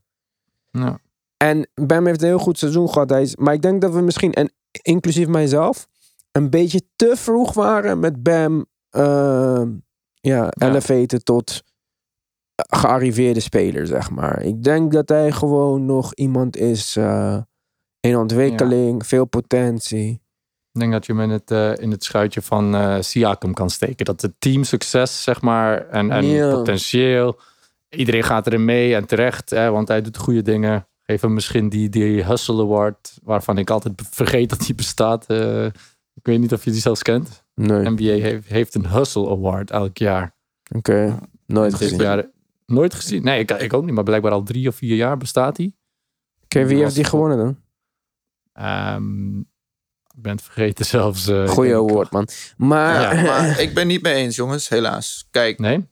ja. 0.71 0.99
En 1.37 1.69
Bam 1.73 2.05
heeft 2.05 2.21
een 2.21 2.27
heel 2.27 2.39
goed 2.39 2.57
seizoen 2.57 2.89
gehad. 2.89 3.09
Hij 3.09 3.21
is, 3.21 3.35
maar 3.35 3.53
ik 3.53 3.61
denk 3.61 3.81
dat 3.81 3.93
we 3.93 4.01
misschien, 4.01 4.33
en 4.33 4.51
inclusief 4.81 5.27
mijzelf, 5.27 5.87
een 6.31 6.49
beetje 6.49 6.81
te 6.95 7.13
vroeg 7.15 7.53
waren 7.53 7.99
met 7.99 8.23
Bam 8.23 8.65
uh, 8.91 9.61
ja, 10.13 10.49
elevaten 10.57 11.23
tot 11.23 11.63
gearriveerde 12.55 13.39
speler, 13.39 13.87
zeg 13.87 14.09
maar. 14.09 14.41
Ik 14.41 14.63
denk 14.63 14.91
dat 14.91 15.09
hij 15.09 15.31
gewoon 15.31 15.85
nog 15.85 16.13
iemand 16.13 16.57
is 16.57 16.95
uh, 16.97 17.37
in 17.99 18.17
ontwikkeling, 18.17 19.05
veel 19.05 19.25
potentie. 19.25 20.21
Ik 20.79 20.85
denk 20.85 20.97
dat 20.97 21.05
je 21.05 21.13
hem 21.13 21.21
in 21.21 21.29
het, 21.29 21.51
uh, 21.51 21.83
in 21.83 21.91
het 21.91 22.03
schuitje 22.03 22.41
van 22.41 22.75
uh, 22.75 22.97
Siakam 22.99 23.53
kan 23.53 23.69
steken. 23.69 24.05
Dat 24.05 24.21
het 24.21 24.33
teamsucces, 24.37 25.23
zeg 25.23 25.41
maar, 25.41 25.87
en, 25.87 26.11
en 26.11 26.51
potentieel. 26.51 27.39
Iedereen 27.89 28.23
gaat 28.23 28.47
erin 28.47 28.65
mee 28.65 28.95
en 28.95 29.05
terecht, 29.05 29.49
hè, 29.49 29.71
want 29.71 29.87
hij 29.87 30.01
doet 30.01 30.17
goede 30.17 30.41
dingen. 30.41 30.87
Geef 31.01 31.21
hem 31.21 31.33
misschien 31.33 31.69
die, 31.69 31.89
die 31.89 32.23
Hustle 32.23 32.61
Award, 32.61 33.19
waarvan 33.23 33.57
ik 33.57 33.69
altijd 33.69 34.01
vergeet 34.09 34.49
dat 34.49 34.59
die 34.59 34.75
bestaat. 34.75 35.25
Uh, 35.27 35.65
ik 36.13 36.23
weet 36.23 36.39
niet 36.39 36.53
of 36.53 36.63
je 36.63 36.71
die 36.71 36.81
zelfs 36.81 37.01
kent. 37.01 37.43
Nee. 37.55 37.89
NBA 37.89 38.03
heeft, 38.03 38.47
heeft 38.47 38.75
een 38.75 38.87
Hustle 38.87 39.29
Award 39.29 39.71
elk 39.71 39.97
jaar. 39.97 40.35
Oké, 40.75 40.91
okay. 40.91 41.19
nooit 41.45 41.73
gezien. 41.73 41.99
Jaar, 41.99 42.29
nooit 42.65 42.93
gezien? 42.93 43.23
Nee, 43.23 43.39
ik, 43.39 43.51
ik 43.51 43.73
ook 43.73 43.85
niet, 43.85 43.93
maar 43.93 44.03
blijkbaar 44.03 44.31
al 44.31 44.43
drie 44.43 44.67
of 44.67 44.75
vier 44.75 44.95
jaar 44.95 45.17
bestaat 45.17 45.55
die. 45.55 45.75
Oké, 46.43 46.65
wie 46.65 46.77
heeft 46.83 46.95
die 46.95 47.03
gewonnen 47.03 47.37
dan? 47.37 47.57
Um, 48.95 49.47
ik 50.19 50.25
ben 50.25 50.35
het 50.35 50.43
vergeten 50.43 50.85
zelfs. 50.85 51.27
Uh, 51.27 51.47
Goeie 51.47 51.75
award, 51.75 52.11
man. 52.11 52.27
Maar, 52.57 53.15
ja, 53.15 53.21
maar 53.29 53.59
ik 53.59 53.73
ben 53.73 53.87
niet 53.87 54.01
mee 54.01 54.13
eens, 54.13 54.35
jongens, 54.35 54.69
helaas. 54.69 55.27
Kijk, 55.31 55.59
nee? 55.59 55.89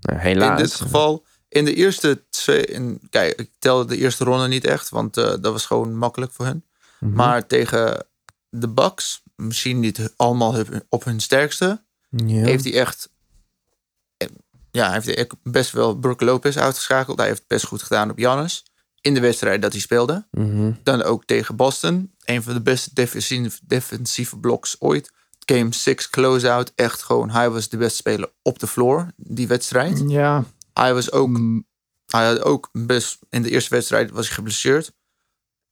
Nou, 0.00 0.18
helaas. 0.18 0.58
in 0.58 0.64
dit 0.64 0.74
geval, 0.74 1.24
in 1.48 1.64
de 1.64 1.74
eerste 1.74 2.24
twee... 2.30 2.64
In, 2.64 3.00
kijk, 3.10 3.40
ik 3.40 3.50
telde 3.58 3.84
de 3.84 3.96
eerste 3.96 4.24
ronde 4.24 4.48
niet 4.48 4.64
echt, 4.64 4.88
want 4.88 5.16
uh, 5.16 5.24
dat 5.24 5.52
was 5.52 5.66
gewoon 5.66 5.96
makkelijk 5.96 6.32
voor 6.32 6.44
hen. 6.44 6.64
Mhm. 7.00 7.12
Maar 7.12 7.46
tegen 7.46 8.06
de 8.48 8.68
Bucks, 8.68 9.22
misschien 9.36 9.80
niet 9.80 10.12
allemaal 10.16 10.56
op 10.88 11.04
hun 11.04 11.20
sterkste, 11.20 11.82
ja. 12.10 12.44
heeft 12.44 12.64
hij 12.64 12.74
echt... 12.74 13.12
Ja, 14.70 14.90
hij 14.90 15.00
heeft 15.04 15.34
best 15.42 15.70
wel 15.70 15.94
Brook 15.94 16.20
Lopez 16.20 16.56
uitgeschakeld. 16.56 17.18
Hij 17.18 17.26
heeft 17.26 17.38
het 17.38 17.48
best 17.48 17.66
goed 17.66 17.82
gedaan 17.82 18.10
op 18.10 18.18
Giannis. 18.18 18.64
In 19.04 19.14
de 19.14 19.20
wedstrijd 19.20 19.62
dat 19.62 19.72
hij 19.72 19.80
speelde. 19.80 20.26
Mm 20.30 20.50
-hmm. 20.50 20.78
Dan 20.82 21.02
ook 21.02 21.24
tegen 21.24 21.56
Boston. 21.56 22.12
Een 22.24 22.42
van 22.42 22.54
de 22.54 22.60
beste 22.60 22.90
defensieve, 22.92 23.58
defensieve 23.62 24.38
bloks 24.38 24.76
ooit. 24.78 25.12
Game 25.46 25.74
6 25.74 26.10
close-out. 26.10 26.72
Echt 26.74 27.02
gewoon, 27.02 27.30
hij 27.30 27.50
was 27.50 27.68
de 27.68 27.76
beste 27.76 27.96
speler 27.96 28.32
op 28.42 28.58
de 28.58 28.66
floor. 28.66 29.12
Die 29.16 29.46
wedstrijd. 29.46 30.02
Ja. 30.06 30.44
Hij 30.72 30.94
was 30.94 31.12
ook, 31.12 31.28
mm. 31.28 31.66
hij 32.06 32.26
had 32.26 32.42
ook 32.42 32.68
best, 32.72 33.18
in 33.30 33.42
de 33.42 33.50
eerste 33.50 33.74
wedstrijd 33.74 34.10
was 34.10 34.26
hij 34.26 34.34
geblesseerd. 34.34 34.92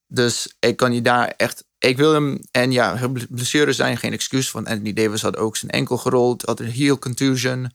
Dus 0.06 0.54
ik 0.58 0.76
kan 0.76 0.90
niet 0.90 1.04
daar 1.04 1.34
echt, 1.36 1.64
ik 1.78 1.96
wil 1.96 2.12
hem, 2.12 2.40
en 2.50 2.72
ja, 2.72 3.10
blessures 3.28 3.76
zijn 3.76 3.96
geen 3.96 4.12
excuus. 4.12 4.50
Want 4.50 4.66
Anthony 4.66 4.92
Davis 4.92 5.22
had 5.22 5.36
ook 5.36 5.56
zijn 5.56 5.70
enkel 5.70 5.96
gerold. 5.96 6.42
Had 6.42 6.60
een 6.60 6.66
heel 6.70 6.98
contusion. 6.98 7.70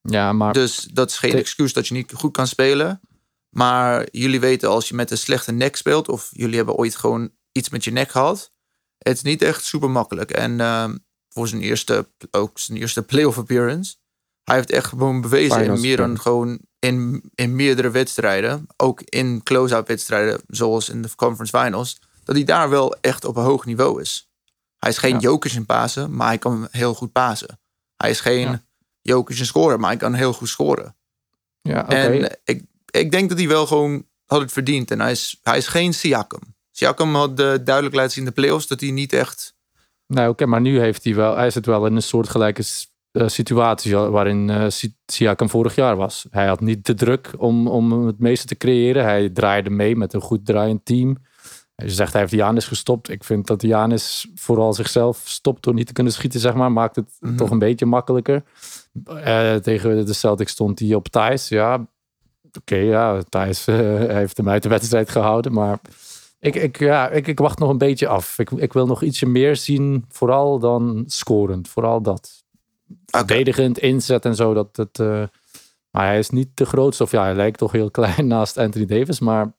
Ja, 0.00 0.32
maar... 0.32 0.52
Dus 0.52 0.88
dat 0.92 1.10
is 1.10 1.18
geen 1.18 1.34
excuus 1.34 1.72
dat 1.72 1.88
je 1.88 1.94
niet 1.94 2.12
goed 2.12 2.32
kan 2.32 2.46
spelen. 2.46 3.00
Maar 3.52 4.06
jullie 4.10 4.40
weten 4.40 4.68
als 4.68 4.88
je 4.88 4.94
met 4.94 5.10
een 5.10 5.18
slechte 5.18 5.52
nek 5.52 5.76
speelt, 5.76 6.08
of 6.08 6.28
jullie 6.32 6.56
hebben 6.56 6.74
ooit 6.74 6.96
gewoon 6.96 7.30
iets 7.52 7.68
met 7.68 7.84
je 7.84 7.90
nek 7.90 8.10
gehad, 8.10 8.52
het 8.98 9.16
is 9.16 9.22
niet 9.22 9.42
echt 9.42 9.64
super 9.64 9.90
makkelijk. 9.90 10.30
En 10.30 10.58
uh, 10.58 10.88
voor 11.28 11.48
zijn 11.48 11.60
eerste, 11.62 12.08
ook 12.30 12.58
zijn 12.58 12.78
eerste 12.78 13.02
playoff 13.10 13.38
appearance, 13.38 13.94
hij 14.44 14.56
heeft 14.56 14.70
echt 14.70 14.86
gewoon 14.86 15.20
bewezen 15.20 15.58
Finals 15.60 15.80
in 15.80 15.86
meer 15.86 15.96
dan 15.96 16.20
gewoon 16.20 16.58
in, 16.78 17.22
in 17.34 17.56
meerdere 17.56 17.90
wedstrijden, 17.90 18.66
ook 18.76 19.00
in 19.00 19.42
close-out 19.42 19.88
wedstrijden, 19.88 20.40
zoals 20.48 20.88
in 20.88 21.02
de 21.02 21.14
conference 21.16 21.58
finals, 21.58 22.00
dat 22.24 22.34
hij 22.36 22.44
daar 22.44 22.70
wel 22.70 22.94
echt 23.00 23.24
op 23.24 23.36
een 23.36 23.44
hoog 23.44 23.64
niveau 23.64 24.00
is. 24.00 24.30
Hij 24.78 24.90
is 24.90 24.98
geen 24.98 25.12
Ja. 25.14 25.18
jokers 25.18 25.54
in 25.54 25.66
pasen, 25.66 26.16
maar 26.16 26.26
hij 26.26 26.38
kan 26.38 26.68
heel 26.70 26.94
goed 26.94 27.12
pasen. 27.12 27.60
Hij 27.96 28.10
is 28.10 28.20
geen 28.20 28.48
Ja. 28.48 28.62
jokers 29.00 29.38
in 29.38 29.46
scoren, 29.46 29.80
maar 29.80 29.88
hij 29.90 29.98
kan 29.98 30.14
heel 30.14 30.32
goed 30.32 30.48
scoren. 30.48 30.96
Ja, 31.62 31.80
oké. 31.80 31.94
En 31.94 32.38
ik, 32.44 32.64
ik 33.00 33.10
denk 33.10 33.28
dat 33.28 33.38
hij 33.38 33.48
wel 33.48 33.66
gewoon 33.66 34.04
had 34.26 34.40
het 34.40 34.52
verdiend. 34.52 34.90
En 34.90 35.00
hij 35.00 35.10
is, 35.10 35.38
hij 35.42 35.56
is 35.56 35.66
geen 35.66 35.94
Siakam. 35.94 36.40
Siakam 36.70 37.14
had 37.14 37.30
eh, 37.40 37.52
duidelijk 37.64 37.94
laten 37.94 38.10
zien 38.10 38.24
in 38.24 38.30
de 38.34 38.40
playoffs 38.40 38.66
dat 38.66 38.80
hij 38.80 38.90
niet 38.90 39.12
echt... 39.12 39.54
Nou, 40.06 40.28
oké, 40.28 40.46
maar 40.46 40.60
nu 40.60 40.80
heeft 40.80 41.04
hij 41.04 41.14
wel, 41.14 41.36
hij 41.36 41.50
zit 41.50 41.66
wel 41.66 41.86
in 41.86 41.96
een 41.96 42.02
soortgelijke 42.02 42.64
eh, 43.12 43.28
situatie 43.28 43.96
waarin 43.96 44.50
eh 44.50 44.64
Si- 44.68 44.94
Siakam 45.06 45.48
vorig 45.48 45.74
jaar 45.74 45.96
was. 45.96 46.26
Hij 46.30 46.46
had 46.46 46.60
niet 46.60 46.86
de 46.86 46.94
druk 46.94 47.30
om, 47.36 47.66
om 47.68 48.06
het 48.06 48.18
meeste 48.18 48.46
te 48.46 48.56
creëren. 48.56 49.04
Hij 49.04 49.28
draaide 49.30 49.70
mee 49.70 49.96
met 49.96 50.12
een 50.12 50.20
goed 50.20 50.46
draaiend 50.46 50.84
team. 50.84 51.16
Hij 51.74 51.88
zegt 51.88 52.12
hij 52.12 52.20
heeft 52.20 52.32
Janis 52.34 52.66
gestopt. 52.66 53.08
Ik 53.08 53.24
vind 53.24 53.46
dat 53.46 53.62
Janis 53.62 54.28
vooral 54.34 54.72
zichzelf 54.72 55.22
stopt 55.24 55.62
door 55.62 55.74
niet 55.74 55.86
te 55.86 55.92
kunnen 55.92 56.12
schieten, 56.12 56.40
zeg 56.40 56.54
maar. 56.54 56.72
Maakt 56.72 56.96
het 56.96 57.16
Mhm. 57.20 57.36
toch 57.36 57.50
een 57.50 57.58
beetje 57.58 57.86
makkelijker. 57.86 58.42
Tegen 59.62 60.06
de 60.06 60.12
Celtics 60.12 60.52
stond 60.52 60.78
hij 60.78 60.94
op 60.94 61.08
Thijs. 61.08 61.48
Ja, 61.48 61.86
oké, 62.60 62.76
ja, 62.76 63.22
Thijs 63.28 63.66
eh, 63.66 63.76
heeft 64.08 64.36
hem 64.36 64.48
uit 64.48 64.62
de 64.62 64.68
wedstrijd 64.68 65.10
gehouden. 65.10 65.52
Maar 65.52 65.80
ik, 66.38 66.54
ik, 66.54 66.78
ja, 66.78 67.08
ik, 67.10 67.26
ik 67.26 67.38
wacht 67.38 67.58
nog 67.58 67.70
een 67.70 67.78
beetje 67.78 68.06
af. 68.08 68.38
Ik, 68.38 68.50
ik 68.50 68.72
wil 68.72 68.86
nog 68.86 69.02
ietsje 69.02 69.26
meer 69.26 69.56
zien, 69.56 70.04
vooral 70.08 70.58
dan 70.58 71.04
scorend. 71.06 71.68
Vooral 71.68 72.02
dat. 72.02 72.44
Verdedigend, 73.06 73.78
inzet 73.78 74.24
en 74.24 74.34
zo. 74.34 74.54
Dat, 74.54 74.74
dat, 74.76 74.98
eh, 74.98 75.22
maar 75.90 76.06
hij 76.06 76.18
is 76.18 76.30
niet 76.30 76.48
de 76.54 76.64
grootste. 76.66 77.02
Of 77.02 77.10
ja, 77.10 77.22
hij 77.22 77.34
lijkt 77.34 77.58
toch 77.58 77.72
heel 77.72 77.90
klein 78.00 78.26
naast 78.26 78.56
Anthony 78.58 78.86
Davis. 78.86 79.20
Maar 79.20 79.54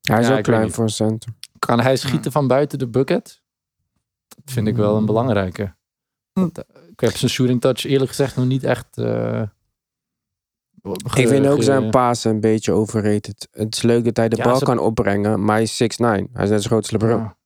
Hij 0.00 0.20
is 0.20 0.26
Ja, 0.28 0.36
ook 0.36 0.42
klein 0.42 0.70
voor 0.72 0.84
een 0.84 0.90
center. 0.90 1.32
kan 1.58 1.80
hij 1.80 1.96
schieten 1.96 2.32
van 2.32 2.46
buiten 2.46 2.78
de 2.78 2.88
bucket? 2.88 3.42
Dat 4.28 4.54
vind 4.54 4.66
ik 4.66 4.76
wel 4.76 4.96
een 4.96 5.06
belangrijke. 5.06 5.74
Want, 6.32 6.58
eh, 6.58 6.82
Ik 6.90 7.00
heb 7.00 7.16
zijn 7.16 7.30
shooting 7.30 7.60
touch 7.60 7.84
eerlijk 7.84 8.08
gezegd 8.10 8.36
nog 8.36 8.46
niet 8.46 8.64
echt... 8.64 8.86
eh, 8.98 9.42
Ik 11.14 11.28
vind 11.28 11.46
ook 11.46 11.62
zijn 11.62 11.90
pasen 11.90 12.30
een 12.30 12.40
beetje 12.40 12.72
overrated. 12.72 13.48
Het 13.50 13.74
is 13.74 13.82
leuk 13.82 14.04
dat 14.04 14.16
hij 14.16 14.28
de 14.28 14.36
Ja, 14.36 14.42
bal 14.44 14.56
ze- 14.56 14.64
kan 14.64 14.78
opbrengen, 14.78 15.44
maar 15.44 15.54
hij 15.54 15.62
is 15.62 15.76
6'9. 15.76 16.28
Hij 16.32 16.44
is 16.44 16.50
net 16.50 16.62
zo 16.62 16.68
groot 16.68 16.82
als 16.82 16.90
LeBron. 16.90 17.18
Ja. 17.20 17.36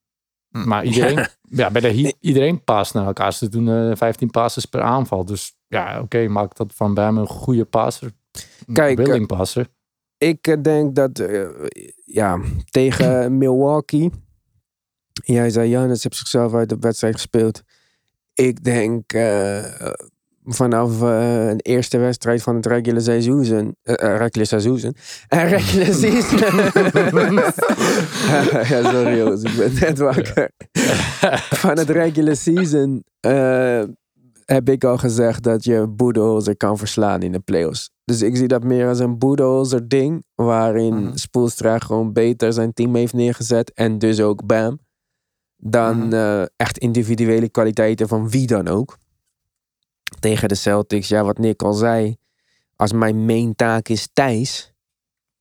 Maar 0.48 0.84
iedereen, 0.84 1.26
ja, 1.60 1.70
bij 1.70 1.80
de 1.80 1.92
Heat, 2.00 2.16
iedereen 2.20 2.64
past 2.64 2.94
naar 2.94 3.06
elkaar. 3.06 3.32
Ze 3.32 3.48
doen 3.48 3.68
eh 3.90 3.96
15 3.96 4.30
passes 4.30 4.64
per 4.64 4.80
aanval. 4.82 5.24
Dus 5.24 5.56
ja, 5.66 6.00
oké, 6.00 6.28
maakt 6.28 6.56
dat 6.56 6.72
van 6.74 6.94
Bam 6.94 7.18
een 7.18 7.26
goede 7.26 7.64
passer. 7.64 8.12
Een 8.66 8.74
Kijk, 8.74 8.96
willing 8.96 9.26
passer. 9.26 9.66
Ik 10.18 10.46
eh, 10.46 10.62
denk 10.62 10.94
dat, 10.94 11.18
eh, 11.18 11.48
ja, 12.04 12.40
tegen 12.70 13.38
Milwaukee. 13.38 14.10
Jij 15.24 15.50
zei, 15.50 15.68
Janis 15.68 16.02
heeft 16.02 16.16
zichzelf 16.16 16.54
uit 16.54 16.68
de 16.68 16.76
wedstrijd 16.80 17.14
gespeeld. 17.14 17.62
Ik 18.34 18.64
denk 18.64 19.12
eh, 19.12 19.90
vanaf 20.46 21.02
eh, 21.02 21.48
een 21.48 21.60
eerste 21.60 21.98
wedstrijd 21.98 22.42
van 22.42 22.56
het 22.56 22.66
regular 22.66 23.00
seizoen. 23.02 23.74
eh, 23.82 24.16
regular 24.16 24.46
seizoen. 24.46 24.78
Eh, 25.28 25.50
regular 25.50 25.94
season. 25.94 26.38
ja, 28.68 28.90
sorry 28.92 29.16
jongens, 29.18 29.42
ik 29.42 29.56
ben 29.56 29.72
net 29.80 29.98
wakker. 29.98 30.50
van 31.50 31.78
het 31.78 31.90
regular 31.90 32.36
season 32.36 33.04
heb 34.44 34.68
ik 34.68 34.84
al 34.84 34.98
gezegd 34.98 35.42
dat 35.42 35.64
je 35.64 35.86
Boedeholzer 35.88 36.56
kan 36.56 36.78
verslaan 36.78 37.22
in 37.22 37.32
de 37.32 37.38
playoffs. 37.40 37.90
Dus 38.04 38.22
ik 38.22 38.36
zie 38.36 38.48
dat 38.48 38.64
meer 38.64 38.88
als 38.88 38.98
een 38.98 39.18
Boedeholzer 39.18 39.88
ding. 39.88 40.24
Waarin 40.34 40.94
Mhm. 40.94 41.16
Spoelstra 41.16 41.78
gewoon 41.78 42.12
beter 42.12 42.52
zijn 42.52 42.72
team 42.72 42.94
heeft 42.94 43.12
neergezet. 43.12 43.72
En 43.74 43.98
dus 43.98 44.20
ook 44.20 44.46
Bam. 44.46 44.78
Dan 45.56 46.06
Mhm. 46.08 46.46
echt 46.56 46.78
individuele 46.78 47.48
kwaliteiten 47.48 48.08
van 48.08 48.28
wie 48.30 48.46
dan 48.46 48.68
ook. 48.68 48.96
Tegen 50.18 50.48
de 50.48 50.54
Celtics, 50.54 51.08
ja, 51.08 51.24
wat 51.24 51.38
Nick 51.38 51.62
al 51.62 51.72
zei. 51.72 52.16
Als 52.76 52.92
mijn 52.92 53.24
main 53.24 53.54
taak 53.54 53.88
is 53.88 54.08
Thijs. 54.12 54.74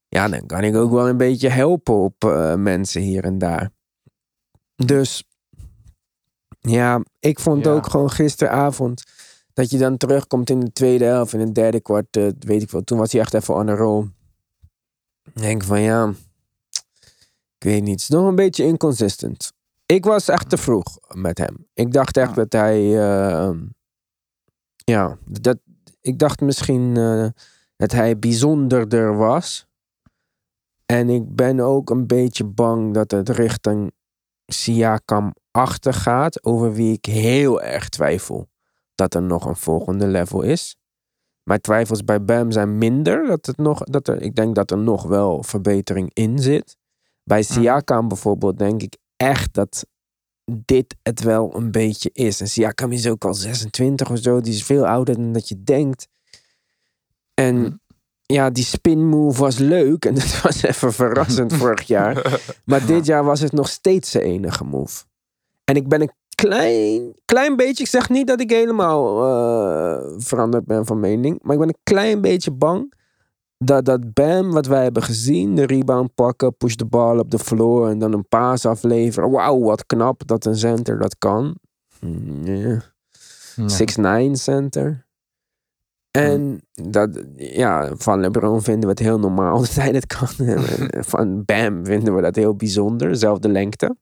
Ja, 0.07 0.27
dan 0.27 0.45
kan 0.45 0.63
ik 0.63 0.75
ook 0.75 0.91
wel 0.91 1.07
een 1.09 1.17
beetje 1.17 1.49
helpen 1.49 1.93
op 1.95 2.23
eh, 2.23 2.55
mensen 2.55 3.01
hier 3.01 3.23
en 3.23 3.37
daar. 3.37 3.69
Dus 4.75 5.23
ja, 6.59 7.03
ik 7.19 7.39
vond 7.39 7.65
Ja. 7.65 7.71
ook 7.71 7.87
gewoon 7.89 8.11
gisteravond 8.11 9.03
dat 9.53 9.69
je 9.69 9.77
dan 9.77 9.97
terugkomt 9.97 10.49
in 10.49 10.59
de 10.59 10.71
tweede 10.71 11.05
helft, 11.05 11.33
in 11.33 11.39
het 11.39 11.55
derde 11.55 11.79
kwart, 11.81 12.17
eh, 12.17 12.27
weet 12.39 12.61
ik 12.61 12.71
wel. 12.71 12.83
Toen 12.83 12.97
was 12.97 13.11
hij 13.11 13.21
echt 13.21 13.33
even 13.33 13.53
on 13.55 13.69
a 13.69 13.75
roll. 13.75 14.07
Ik 15.23 15.41
denk 15.41 15.63
van 15.63 15.81
ja, 15.81 16.13
ik 17.57 17.63
weet 17.63 17.81
niet, 17.81 17.91
het 17.91 17.99
is 18.01 18.07
nog 18.09 18.27
een 18.27 18.35
beetje 18.35 18.63
inconsistent. 18.63 19.51
Ik 19.85 20.05
was 20.05 20.27
echt 20.27 20.49
te 20.49 20.57
vroeg 20.57 20.97
met 21.13 21.37
hem. 21.37 21.67
Ik 21.73 21.91
dacht 21.93 22.17
echt 22.17 22.29
Ja. 22.29 22.35
dat 22.35 22.51
hij, 22.51 22.99
eh, 23.09 23.49
ja, 24.85 25.17
dat, 25.25 25.57
ik 26.01 26.19
dacht 26.19 26.41
misschien 26.41 26.97
eh, 26.97 27.27
dat 27.75 27.91
hij 27.91 28.19
bijzonderder 28.19 29.17
was. 29.17 29.67
En 30.85 31.09
ik 31.09 31.35
ben 31.35 31.59
ook 31.59 31.89
een 31.89 32.07
beetje 32.07 32.43
bang 32.43 32.93
dat 32.93 33.11
het 33.11 33.29
richting 33.29 33.91
Siakam 34.45 35.33
achter 35.51 35.93
gaat, 35.93 36.43
over 36.43 36.73
wie 36.73 36.93
ik 36.93 37.05
heel 37.05 37.61
erg 37.61 37.89
twijfel 37.89 38.49
dat 38.95 39.13
er 39.13 39.21
nog 39.21 39.45
een 39.45 39.55
volgende 39.55 40.07
level 40.07 40.41
is. 40.41 40.77
Mijn 41.43 41.61
twijfels 41.61 42.03
bij 42.03 42.23
Bam 42.23 42.51
zijn 42.51 42.77
minder. 42.77 43.25
Dat 43.27 43.45
het 43.45 43.57
nog, 43.57 43.79
dat 43.83 44.07
er, 44.07 44.21
ik 44.21 44.35
denk 44.35 44.55
dat 44.55 44.71
er 44.71 44.77
nog 44.77 45.03
wel 45.03 45.43
verbetering 45.43 46.09
in 46.13 46.39
zit. 46.39 46.77
Bij 47.23 47.43
Siakam 47.43 48.07
bijvoorbeeld 48.07 48.57
denk 48.57 48.81
ik 48.81 48.97
echt 49.15 49.53
dat 49.53 49.85
dit 50.51 50.95
het 51.03 51.21
wel 51.21 51.55
een 51.55 51.71
beetje 51.71 52.09
is. 52.13 52.41
En 52.41 52.47
Siakam 52.47 52.91
is 52.91 53.07
ook 53.07 53.25
al 53.25 53.33
26 53.33 54.11
of 54.11 54.19
zo. 54.19 54.41
Die 54.41 54.53
is 54.53 54.63
veel 54.63 54.87
ouder 54.87 55.15
dan 55.15 55.31
dat 55.31 55.47
je 55.47 55.63
denkt. 55.63 56.07
En 57.33 57.55
Hm. 57.55 57.71
ja, 58.25 58.49
die 58.49 58.63
spin 58.63 59.07
move 59.07 59.39
was 59.39 59.57
leuk. 59.57 60.05
En 60.05 60.13
dat 60.21 60.41
was 60.41 60.63
even 60.63 60.93
verrassend 60.93 61.53
vorig 61.59 61.87
jaar. 61.87 62.41
Maar 62.65 62.85
dit 62.85 63.05
jaar 63.05 63.23
was 63.23 63.39
het 63.39 63.51
nog 63.51 63.69
steeds 63.69 64.11
zijn 64.11 64.23
enige 64.23 64.63
move. 64.63 65.03
En 65.63 65.75
ik 65.75 65.87
ben 65.87 66.01
een 66.01 66.11
klein, 66.35 67.13
klein 67.25 67.55
beetje, 67.55 67.83
ik 67.83 67.89
zeg 67.89 68.09
niet 68.09 68.27
dat 68.27 68.39
ik 68.41 68.49
helemaal 68.49 69.23
eh, 69.23 70.13
veranderd 70.17 70.65
ben 70.65 70.85
van 70.85 70.99
mening. 70.99 71.39
Maar 71.41 71.53
ik 71.53 71.59
ben 71.59 71.67
een 71.69 71.79
klein 71.83 72.21
beetje 72.21 72.51
bang 72.51 72.93
dat 73.65 73.85
dat 73.85 74.13
Bam, 74.13 74.51
wat 74.51 74.65
wij 74.65 74.83
hebben 74.83 75.03
gezien, 75.03 75.55
de 75.55 75.65
rebound 75.65 76.13
pakken, 76.15 76.57
push 76.57 76.75
de 76.75 76.85
bal 76.85 77.19
op 77.19 77.31
de 77.31 77.39
floor 77.39 77.89
en 77.89 77.99
dan 77.99 78.13
een 78.13 78.27
paas 78.27 78.65
afleveren. 78.65 79.31
Wauw, 79.31 79.59
wat 79.59 79.85
knap 79.85 80.27
dat 80.27 80.45
een 80.45 80.55
center 80.57 80.99
dat 80.99 81.17
kan. 81.17 81.55
Hmm, 81.99 82.45
ja. 82.45 82.81
Ja. 83.55 84.29
6'9 84.29 84.31
center. 84.31 85.05
En 86.11 86.61
dat, 86.71 87.23
ja, 87.35 87.95
van 87.95 88.19
LeBron 88.19 88.61
vinden 88.61 88.83
we 88.83 88.89
het 88.89 88.99
heel 88.99 89.19
normaal 89.19 89.59
dat 89.65 89.73
hij 89.73 89.91
dat 89.91 90.05
kan. 90.05 90.27
Van 91.13 91.45
Bam 91.45 91.85
vinden 91.85 92.15
we 92.15 92.21
dat 92.21 92.35
heel 92.35 92.55
bijzonder. 92.55 93.15
Zelfde 93.15 93.49
lengte. 93.49 93.95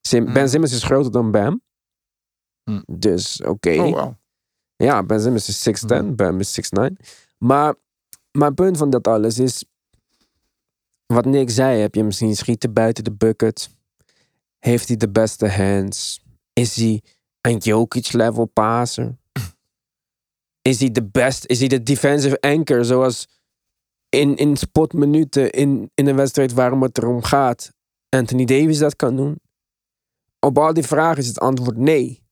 Sim- 0.00 0.32
ben 0.32 0.42
Mm. 0.42 0.48
Simmons 0.48 0.72
is 0.72 0.82
groter 0.84 1.12
dan 1.12 1.30
Bam. 1.30 1.62
Mm. 2.70 2.82
Dus 2.92 3.42
oké. 3.42 3.80
Oh, 3.80 3.90
wow. 3.90 4.12
Ja, 4.76 5.02
Ben 5.02 5.20
Simmons 5.20 5.48
is 5.48 5.84
6'10, 5.84 6.14
Bam 6.14 6.40
is 6.40 6.60
6'9. 6.78 6.96
Maar 7.38 7.74
mijn 8.38 8.54
punt 8.54 8.76
van 8.76 8.90
dat 8.90 9.08
alles 9.08 9.38
is... 9.38 9.64
Wat 11.06 11.24
Nick 11.24 11.50
zei, 11.50 11.80
heb 11.80 11.94
je 11.94 12.04
misschien 12.04 12.36
schieten 12.36 12.72
buiten 12.72 13.04
de 13.04 13.12
bucket? 13.12 13.70
Heeft 14.58 14.88
hij 14.88 14.96
de 14.96 15.10
beste 15.10 15.48
hands? 15.48 16.24
Is 16.52 16.76
hij 16.76 17.02
een 17.40 17.56
Jokic-level 17.56 18.44
passer? 18.44 19.16
Is 20.62 20.80
hij 20.80 20.90
de 20.90 21.04
best? 21.04 21.46
Is 21.46 21.58
hij 21.58 21.68
de 21.68 21.82
defensive 21.82 22.40
anchor 22.40 22.84
zoals 22.84 23.28
in, 24.08 24.36
in 24.36 24.56
spotminuten 24.56 25.50
in, 25.50 25.90
in 25.94 26.06
een 26.06 26.16
wedstrijd 26.16 26.52
waarom 26.52 26.82
het 26.82 26.98
erom 26.98 27.22
gaat 27.22 27.72
Anthony 28.08 28.44
Davis 28.44 28.78
dat 28.78 28.96
kan 28.96 29.16
doen? 29.16 29.40
Op 30.40 30.58
al 30.58 30.74
die 30.74 30.82
vragen 30.82 31.18
is 31.18 31.26
het 31.26 31.38
antwoord 31.38 31.76
nee. 31.76 32.22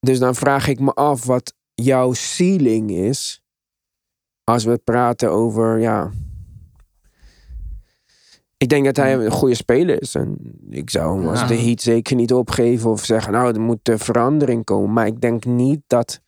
Dus 0.00 0.18
dan 0.18 0.34
vraag 0.34 0.68
ik 0.68 0.80
me 0.80 0.92
af 0.92 1.24
wat 1.24 1.54
jouw 1.74 2.12
ceiling 2.12 2.90
is. 2.90 3.42
Als 4.50 4.64
we 4.64 4.78
praten 4.84 5.30
over, 5.30 5.78
ja. 5.78 6.10
Ik 8.56 8.68
denk 8.68 8.84
dat 8.84 8.96
hij 8.96 9.14
een 9.14 9.30
goede 9.30 9.54
speler 9.54 10.02
is. 10.02 10.14
En 10.14 10.36
ik 10.70 10.90
zou 10.90 11.18
hem 11.18 11.28
als 11.28 11.48
de 11.48 11.54
Heat 11.54 11.80
zeker 11.80 12.16
niet 12.16 12.32
opgeven 12.32 12.90
of 12.90 13.04
zeggen, 13.04 13.32
nou, 13.32 13.54
er 13.54 13.60
moet 13.60 13.88
eh, 13.88 13.98
verandering 13.98 14.64
komen. 14.64 14.92
Maar 14.92 15.06
ik 15.06 15.20
denk 15.20 15.44
niet 15.44 15.80
dat, 15.86 16.20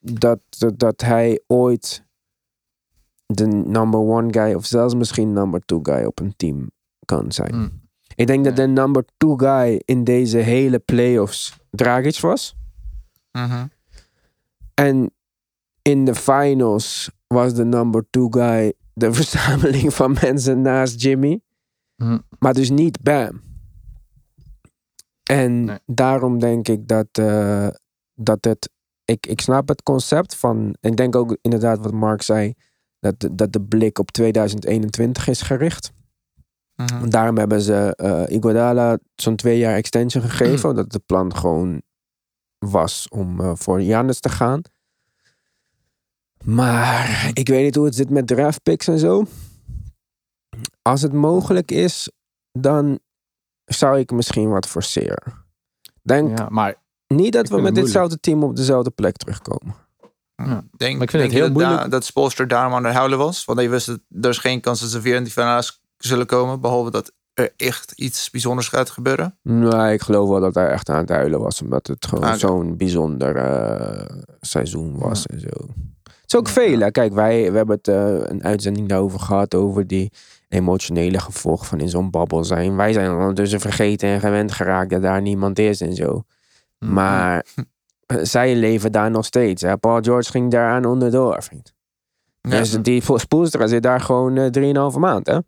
dat, 0.00 0.40
dat, 0.48 0.78
dat 0.78 1.00
hij 1.00 1.40
ooit 1.46 2.04
de 3.26 3.46
number 3.46 4.00
one 4.00 4.32
guy 4.32 4.54
of 4.54 4.66
zelfs 4.66 4.94
misschien 4.94 5.32
number 5.32 5.60
two 5.64 5.80
guy 5.82 6.04
op 6.04 6.20
een 6.20 6.34
team 6.36 6.70
kan 7.04 7.32
zijn. 7.32 7.56
Mm. 7.56 7.80
Ik 8.14 8.26
denk 8.26 8.44
dat 8.44 8.56
de 8.56 8.66
number 8.66 9.04
two 9.16 9.36
guy 9.36 9.82
in 9.84 10.04
deze 10.04 10.38
hele 10.38 10.78
playoffs 10.78 11.58
Dragic 11.70 12.20
was. 12.20 12.56
Mhm. 13.32 13.66
En 14.74 15.10
in 15.86 16.04
de 16.04 16.14
finals 16.14 17.10
was 17.26 17.54
de 17.54 17.64
number 17.64 18.06
two 18.10 18.28
guy 18.30 18.72
de 18.94 19.12
verzameling 19.18 19.94
van 19.94 20.16
mensen 20.22 20.60
naast 20.60 21.00
Jimmy. 21.02 21.40
Hm. 21.96 22.18
Maar 22.38 22.54
dus 22.54 22.70
niet 22.70 23.02
Bam. 23.02 23.40
En 25.22 25.64
Nee. 25.64 25.78
daarom 25.86 26.38
denk 26.38 26.68
ik 26.68 26.88
dat, 26.88 27.06
eh, 27.12 27.68
dat 28.14 28.44
het. 28.44 28.70
Ik, 29.04 29.26
ik 29.26 29.40
snap 29.40 29.68
het 29.68 29.82
concept 29.82 30.36
van. 30.36 30.76
Ik 30.80 30.96
denk 30.96 31.16
ook 31.16 31.36
inderdaad 31.40 31.78
wat 31.78 31.92
Mark 31.92 32.22
zei. 32.22 32.54
Dat, 32.98 33.20
de- 33.20 33.34
dat 33.34 33.52
de 33.52 33.60
blik 33.62 33.98
op 33.98 34.10
2021 34.10 35.28
is 35.28 35.42
gericht. 35.42 35.92
Mhm. 36.76 37.08
Daarom 37.08 37.38
hebben 37.38 37.60
ze 37.60 38.26
Iguodala 38.28 38.98
zo'n 39.14 39.36
twee 39.36 39.58
jaar 39.58 39.74
extension 39.74 40.22
gegeven. 40.22 40.74
Dat 40.74 40.92
het 40.92 41.06
plan 41.06 41.36
gewoon 41.36 41.82
was 42.58 43.08
om 43.08 43.40
eh, 43.40 43.52
voor 43.54 43.80
Giannis 43.80 44.20
te 44.20 44.28
gaan. 44.28 44.60
Maar 46.46 47.30
ik 47.32 47.48
weet 47.48 47.62
niet 47.64 47.74
hoe 47.74 47.84
het 47.84 47.94
zit 47.94 48.10
met 48.10 48.26
draft 48.26 48.62
picks 48.62 48.86
en 48.88 48.98
zo. 48.98 49.24
Als 50.82 51.02
het 51.02 51.12
mogelijk 51.12 51.70
is, 51.70 52.10
dan 52.58 52.98
zou 53.64 53.98
ik 53.98 54.10
misschien 54.10 54.48
wat 54.50 54.66
forceren. 54.66 55.32
Denk 56.02 56.38
Ja, 56.38 56.48
maar 56.50 56.74
niet 57.06 57.32
dat 57.32 57.48
we 57.48 57.56
met 57.56 57.64
het 57.64 57.74
ditzelfde 57.84 58.20
team 58.20 58.42
op 58.42 58.56
dezelfde 58.56 58.90
plek 58.90 59.16
terugkomen. 59.16 59.74
Ja. 60.36 60.64
Denk, 60.76 60.92
Maar 60.94 61.02
ik 61.02 61.10
vind 61.10 61.10
denk 61.10 61.22
het 61.22 61.32
je 61.32 61.36
heel 61.38 61.42
dat, 61.46 61.52
moeilijk- 61.52 61.80
da- 61.80 61.88
dat 61.88 62.04
Spolster 62.04 62.48
daarom 62.48 62.74
aan 62.74 62.84
het 62.84 62.94
huilen 62.94 63.18
was? 63.18 63.44
Want 63.44 63.58
hij 63.58 63.70
wist 63.70 63.86
dat 63.86 64.00
er 64.20 64.30
is 64.30 64.38
geen 64.38 64.60
kans 64.60 64.80
dat 64.80 64.90
ze 64.90 65.00
weer 65.00 65.14
in 65.16 65.22
die 65.22 65.32
finales 65.32 65.80
zullen 65.96 66.26
komen. 66.26 66.60
Behalve 66.60 66.90
dat 66.90 67.12
er 67.34 67.52
echt 67.56 67.92
iets 67.92 68.30
bijzonders 68.30 68.68
gaat 68.68 68.90
gebeuren. 68.90 69.38
Nee, 69.42 69.92
ik 69.92 70.02
geloof 70.02 70.28
wel 70.28 70.40
dat 70.40 70.54
hij 70.54 70.68
echt 70.68 70.88
aan 70.88 70.96
het 70.98 71.08
huilen 71.08 71.40
was. 71.40 71.62
Omdat 71.62 71.86
het 71.86 72.06
gewoon 72.06 72.24
Ah, 72.24 72.34
zo'n 72.38 72.76
bijzonder 72.76 73.36
eh, 73.36 74.16
seizoen 74.40 74.98
was 74.98 75.26
en 75.26 75.40
zo. 75.40 75.48
Het 76.26 76.34
is 76.34 76.38
ook 76.40 76.48
veel. 76.48 76.78
hè. 76.80 76.90
Kijk, 76.90 77.12
wij 77.12 77.50
we 77.50 77.56
hebben 77.56 77.76
het 77.76 77.88
eh, 77.88 78.14
een 78.14 78.44
uitzending 78.44 78.88
daarover 78.88 79.20
gehad. 79.20 79.54
Over 79.54 79.86
die 79.86 80.12
emotionele 80.48 81.18
gevolgen 81.20 81.66
van 81.66 81.80
in 81.80 81.88
zo'n 81.88 82.10
babbel 82.10 82.44
zijn. 82.44 82.76
Wij 82.76 82.92
zijn 82.92 83.10
ondertussen 83.10 83.60
vergeten 83.60 84.08
en 84.08 84.20
gewend 84.20 84.52
geraakt 84.52 84.90
dat 84.90 85.02
daar 85.02 85.22
niemand 85.22 85.58
is 85.58 85.80
en 85.80 85.94
zo. 85.94 86.22
hm, 86.78 86.92
Maar 86.92 87.44
eh, 88.06 88.16
zij 88.22 88.54
leven 88.56 88.92
daar 88.92 89.10
nog 89.10 89.24
steeds. 89.24 89.62
Hè. 89.62 89.76
Paul 89.76 90.00
George 90.02 90.30
ging 90.30 90.50
daaraan 90.50 90.84
onderdoor, 90.84 91.42
vriend. 91.42 91.74
Ja, 92.40 92.50
Dus 92.50 92.70
die 92.82 93.02
Spoelstra 93.14 93.66
zit 93.66 93.82
daar 93.82 94.00
gewoon 94.00 94.36
eh 94.36 94.90
3,5 94.92 94.98
maand, 94.98 95.26
hè. 95.26 95.38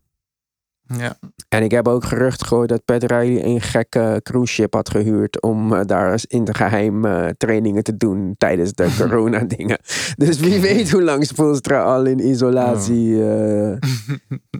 Ja. 0.89 1.18
En 1.49 1.62
ik 1.62 1.70
heb 1.70 1.89
ook 1.89 2.05
gerucht 2.05 2.45
gehoord 2.47 2.68
dat 2.68 2.84
Pat 2.84 3.03
Riley 3.03 3.45
een 3.45 3.61
gekke 3.61 4.20
cruise 4.22 4.53
ship 4.53 4.74
had 4.74 4.91
gehuurd 4.91 5.43
om 5.43 5.74
eh, 5.74 5.80
daar 5.84 6.20
in 6.26 6.45
de 6.45 6.55
geheim 6.55 7.05
eh, 7.05 7.28
trainingen 7.36 7.82
te 7.82 7.97
doen 7.97 8.34
tijdens 8.39 8.72
de 8.72 8.95
corona 8.99 9.39
dingen. 9.45 9.78
Dus 10.16 10.39
wie 10.39 10.61
weet 10.61 10.91
hoe 10.91 11.03
lang 11.03 11.26
Spoelstra 11.26 11.82
al 11.82 12.05
in 12.05 12.28
isolatie 12.28 13.22
eh, 13.24 13.72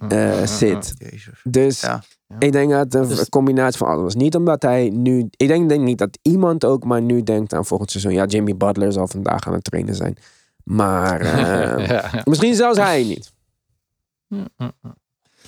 eh, 0.09 0.47
zit. 0.47 0.95
Jezus. 0.99 1.41
Dus 1.45 1.81
Ja. 1.81 2.03
ik 2.39 2.53
denk 2.53 2.71
dat 2.71 2.93
het 2.93 3.09
Dus- 3.09 3.19
een 3.21 3.29
combinatie 3.29 3.79
van 3.79 3.89
alles 3.89 4.03
was. 4.03 4.15
Niet 4.15 4.35
omdat 4.37 4.63
hij 4.63 4.89
nu... 4.89 5.29
Ik 5.37 5.49
denk, 5.49 5.69
denk 5.69 5.83
niet 5.83 5.99
dat 5.99 6.19
iemand 6.23 6.65
ook 6.65 6.85
maar 6.85 7.03
nu 7.03 7.23
denkt 7.23 7.55
aan 7.55 7.65
volgend 7.65 7.91
seizoen. 7.91 8.13
Ja, 8.13 8.25
Jimmy 8.25 8.57
Butler 8.57 8.93
zal 8.93 9.09
vandaag 9.09 9.47
aan 9.47 9.53
het 9.53 9.65
trainen 9.65 9.95
zijn. 9.95 10.17
Maar 10.65 11.25
ja. 11.93 12.11
misschien 12.25 12.55
zelfs 12.55 12.79
hij 12.79 13.03
niet. 13.05 13.33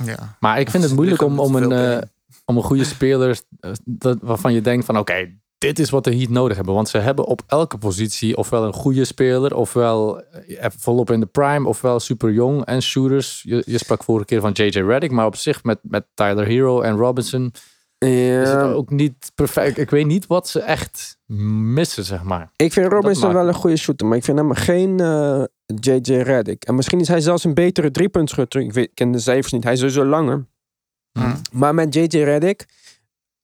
Ja. 0.04 0.36
Maar 0.40 0.60
ik 0.60 0.70
vind 0.70 0.82
het 0.82 0.94
moeilijk 0.98 1.22
om, 1.22 1.38
om, 1.38 1.54
een, 1.54 1.72
eh, 1.72 2.02
om 2.44 2.56
een 2.56 2.62
goede 2.62 2.84
speler 2.84 3.40
eh, 3.60 3.70
dat, 3.84 4.18
waarvan 4.20 4.52
je 4.52 4.60
denkt 4.60 4.84
van 4.84 4.98
oké, 4.98 5.28
dit 5.58 5.78
is 5.78 5.90
wat 5.90 6.04
de 6.04 6.16
Heat 6.16 6.28
nodig 6.28 6.56
hebben. 6.56 6.74
Want 6.74 6.88
ze 6.88 6.98
hebben 6.98 7.24
op 7.24 7.42
elke 7.46 7.78
positie 7.78 8.36
ofwel 8.36 8.64
een 8.64 8.72
goede 8.72 9.04
speler, 9.04 9.56
ofwel 9.56 10.20
eh, 10.20 10.66
volop 10.78 11.10
in 11.10 11.20
de 11.20 11.26
prime, 11.26 11.68
ofwel 11.68 12.00
super 12.00 12.32
jong 12.32 12.64
en 12.64 12.82
shooters. 12.82 13.42
Je, 13.42 13.62
je 13.66 13.78
sprak 13.78 14.04
vorige 14.04 14.24
keer 14.24 14.40
van 14.40 14.52
JJ 14.52 14.68
Redick, 14.68 15.10
maar 15.10 15.26
op 15.26 15.36
zich 15.36 15.64
met, 15.64 15.78
met 15.82 16.04
Tyler 16.14 16.46
Hero 16.46 16.80
en 16.80 16.96
Robinson 16.96 17.52
is 18.08 18.48
het 18.48 18.48
Ja, 18.48 18.62
ook 18.62 18.90
niet 18.90 19.32
perfect. 19.34 19.78
Ik 19.78 19.90
weet 19.90 20.06
niet 20.06 20.26
wat 20.26 20.48
ze 20.48 20.60
echt 20.60 21.18
missen, 21.26 22.04
zeg 22.04 22.22
maar. 22.22 22.50
ik 22.56 22.72
vind 22.72 22.92
Robinson 22.92 23.22
maakt 23.22 23.34
wel 23.34 23.48
een 23.48 23.54
goede 23.54 23.76
shooter. 23.76 24.06
Maar 24.06 24.16
ik 24.16 24.24
vind 24.24 24.38
hem 24.38 24.52
geen 24.52 25.00
eh, 25.00 25.42
JJ 25.66 26.14
Redick. 26.14 26.64
En 26.64 26.74
misschien 26.74 27.00
is 27.00 27.08
hij 27.08 27.20
zelfs 27.20 27.44
een 27.44 27.54
betere 27.54 27.90
driepuntschutter. 27.90 28.60
Ik, 28.60 28.72
weet, 28.72 28.84
ik 28.84 28.94
ken 28.94 29.12
de 29.12 29.18
cijfers 29.18 29.52
niet. 29.52 29.64
Hij 29.64 29.72
is 29.72 29.78
sowieso 29.78 30.04
langer. 30.04 30.46
Hm. 31.12 31.36
Maar 31.52 31.74
met 31.74 31.94
JJ 31.94 32.22
Redick 32.22 32.66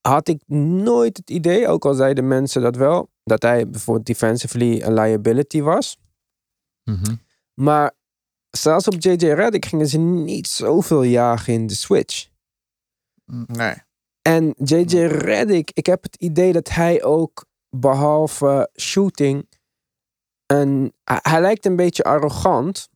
had 0.01 0.29
ik 0.29 0.43
nooit 0.47 1.17
het 1.17 1.31
idee, 1.31 1.69
ook 1.69 1.85
al 1.85 1.95
zeiden 1.95 2.29
mensen 2.29 2.63
dat 2.63 2.77
wel, 2.77 3.11
dat 3.25 3.43
hij 3.43 3.69
bijvoorbeeld 3.71 4.07
defensively 4.07 4.83
een 4.83 4.95
liability 4.95 5.61
was. 5.61 5.99
Mhm. 6.85 7.15
Maar 7.55 7.95
zelfs 8.51 8.89
op 8.89 8.95
JJ 8.99 9.27
Redick 9.27 9.65
gingen 9.65 9.87
ze 9.87 9.99
niet 9.99 10.47
zoveel 10.49 11.03
jagen 11.03 11.53
in 11.53 11.67
de 11.67 11.75
switch. 11.75 12.29
Nee. 13.47 13.75
En 14.27 14.55
JJ 14.57 15.05
Redick, 15.05 15.71
ik 15.75 15.87
heb 15.87 16.03
het 16.03 16.17
idee 16.17 16.53
dat 16.53 16.69
hij 16.69 17.03
ook, 17.03 17.45
behalve 17.71 18.71
shooting, 18.81 19.49
een, 20.47 20.93
hij, 21.05 21.41
lijkt 21.41 21.67
een 21.67 21.77
beetje 21.77 22.05
arrogant, 22.05 22.89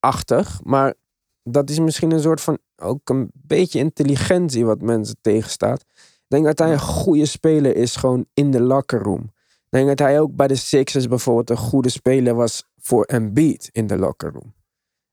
achtig, 0.00 0.60
maar 0.62 0.94
dat 1.42 1.70
is 1.70 1.78
misschien 1.78 2.10
een 2.10 2.20
soort 2.20 2.40
van, 2.40 2.58
ook 2.76 3.08
een 3.08 3.30
beetje 3.32 3.78
intelligentie 3.78 4.64
wat 4.64 4.80
mensen 4.80 5.16
tegenstaat. 5.20 5.80
Ik 5.80 6.24
denk 6.28 6.44
dat 6.44 6.58
hij 6.58 6.72
een 6.72 6.80
goede 6.80 7.26
speler 7.26 7.76
is, 7.76 7.96
gewoon 7.96 8.26
in 8.34 8.50
de 8.50 8.60
locker 8.60 9.02
room. 9.02 9.22
Ik 9.46 9.70
denk 9.70 9.86
dat 9.86 9.98
hij 9.98 10.20
ook 10.20 10.36
bij 10.36 10.48
de 10.48 10.54
Sixers 10.54 11.08
bijvoorbeeld 11.08 11.50
een 11.50 11.56
goede 11.56 11.88
speler 11.88 12.34
was 12.34 12.68
voor 12.78 13.04
Embiid 13.04 13.68
in 13.72 13.86
de 13.86 13.98
locker 13.98 14.32
room. 14.32 14.54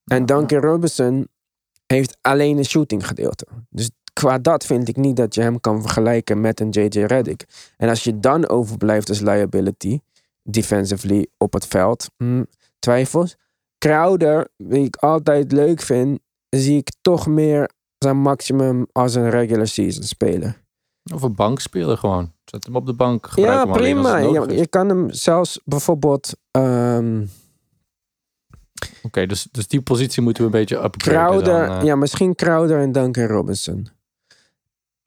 En 0.05 0.25
Duncan 0.25 0.61
Robinson 0.61 1.27
heeft 1.85 2.17
alleen 2.21 2.57
een 2.57 2.65
shooting 2.65 3.07
gedeelte. 3.07 3.45
Dus 3.69 3.89
qua 4.13 4.37
dat 4.37 4.65
vind 4.65 4.87
ik 4.87 4.95
niet 4.95 5.15
dat 5.15 5.35
je 5.35 5.41
hem 5.41 5.59
kan 5.59 5.81
vergelijken 5.81 6.41
met 6.41 6.59
een 6.59 6.69
JJ 6.69 7.03
Redick. 7.03 7.45
En 7.77 7.89
als 7.89 8.03
je 8.03 8.19
dan 8.19 8.49
overblijft 8.49 9.09
als 9.09 9.19
liability, 9.19 9.99
defensively 10.43 11.27
op 11.37 11.53
het 11.53 11.67
veld, 11.67 12.09
hm, 12.17 12.43
twijfels. 12.79 13.35
Crowder, 13.77 14.47
wie 14.57 14.85
ik 14.85 14.95
altijd 14.95 15.51
leuk 15.51 15.81
vind, 15.81 16.19
zie 16.49 16.77
ik 16.77 16.91
toch 17.01 17.27
meer 17.27 17.69
zijn 17.97 18.17
maximum 18.17 18.87
als 18.91 19.15
een 19.15 19.29
regular 19.29 19.67
season 19.67 20.03
speler. 20.03 20.61
Of 21.13 21.21
een 21.21 21.35
bankspeler 21.35 21.97
gewoon. 21.97 22.31
Zet 22.45 22.65
hem 22.65 22.75
op 22.75 22.85
de 22.85 22.93
bank. 22.93 23.27
gebruik 23.27 23.53
Ja, 23.53 23.63
hem 23.63 23.73
prima. 23.73 24.17
Je, 24.17 24.45
is. 24.47 24.59
je 24.59 24.67
kan 24.67 24.89
hem 24.89 25.11
zelfs 25.11 25.59
bijvoorbeeld 25.65 26.37
ehm, 26.51 27.23
Oké, 29.01 29.25
dus, 29.25 29.47
dus 29.51 29.67
die 29.67 29.81
positie 29.81 30.21
moeten 30.21 30.43
we 30.43 30.49
een 30.49 30.59
beetje 30.59 30.83
upgraden. 30.83 31.29
Crowder, 31.29 31.67
dan, 31.67 31.77
eh. 31.77 31.83
ja, 31.83 31.95
misschien 31.95 32.35
Crowder 32.35 32.79
en 32.79 32.91
Duncan 32.91 33.25
Robinson. 33.25 33.87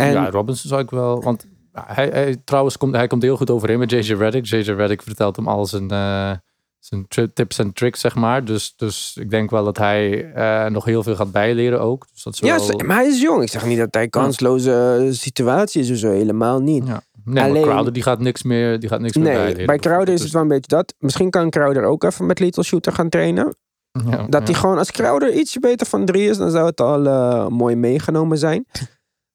En 0.07 0.13
Ja, 0.13 0.31
Robinson 0.31 0.69
zou 0.69 0.83
ik 0.83 0.91
wel. 0.91 1.23
Want 1.23 1.47
hij, 1.73 2.09
hij 2.09 2.37
trouwens 2.45 2.77
komt, 2.77 2.95
hij 2.95 3.07
komt 3.07 3.23
heel 3.23 3.37
goed 3.37 3.51
overeen 3.51 3.79
met 3.79 3.91
JJ 3.91 4.15
Redick. 4.15 4.45
JJ 4.47 4.71
Redick 4.73 5.03
vertelt 5.03 5.37
hem 5.37 5.49
al 5.49 5.67
zijn, 5.67 5.91
eh, 5.91 6.31
zijn 6.79 7.07
tips 7.35 7.59
en 7.59 7.73
tricks, 7.73 8.01
zeg 8.01 8.15
maar. 8.15 8.45
Dus, 8.45 8.73
dus 8.77 9.17
ik 9.21 9.31
denk 9.31 9.51
wel 9.51 9.65
dat 9.65 9.77
hij 9.79 10.33
eh, 10.33 10.67
nog 10.71 10.85
heel 10.85 11.03
veel 11.03 11.15
gaat 11.17 11.33
bijleren 11.33 11.81
ook. 11.81 12.07
Dus 12.13 12.23
dat 12.23 12.39
ja, 12.39 12.59
wel... 12.59 12.77
maar 12.87 12.97
hij 12.97 13.07
is 13.07 13.21
jong. 13.21 13.43
Ik 13.43 13.49
zeg 13.49 13.67
niet 13.67 13.79
dat 13.79 13.95
hij 13.95 14.09
kansloze 14.09 15.05
eh, 15.07 15.13
situatie 15.13 15.81
is 15.83 15.91
of 15.91 15.97
zo. 15.97 16.11
Helemaal 16.11 16.61
niet. 16.61 16.87
Ja. 16.87 17.03
Nee, 17.25 17.45
Alleen- 17.45 17.53
maar 17.53 17.71
Crowder 17.71 17.93
die 17.93 18.03
gaat 18.03 18.19
niks 18.21 18.43
meer, 18.43 18.81
die 18.81 18.89
gaat 18.89 19.01
niks 19.01 19.17
meer 19.17 19.25
Nee, 19.25 19.35
bijleren. 19.37 19.67
bij 19.67 19.79
Crowder 19.79 20.15
is 20.15 20.23
het 20.23 20.33
wel 20.33 20.43
een 20.43 20.49
beetje 20.49 20.77
dat. 20.77 20.95
Misschien 20.99 21.31
kan 21.31 21.51
Crowder 21.51 21.85
ook 21.85 22.05
even 22.05 22.27
met 22.27 22.39
Little 22.39 22.63
Shooter 22.63 22.93
gaan 22.93 23.09
trainen. 23.09 23.57
ja, 23.93 24.17
Dat 24.29 24.41
ja. 24.41 24.45
hij 24.45 24.55
gewoon, 24.55 24.79
als 24.79 24.91
Crowder 24.91 25.33
ietsje 25.35 25.61
beter 25.61 25.87
van 25.87 26.05
drie 26.05 26.29
is, 26.29 26.37
dan 26.37 26.51
zou 26.51 26.67
het 26.67 26.81
al 26.81 27.51
mooi 27.51 27.77
meegenomen 27.77 28.39
zijn. 28.39 28.67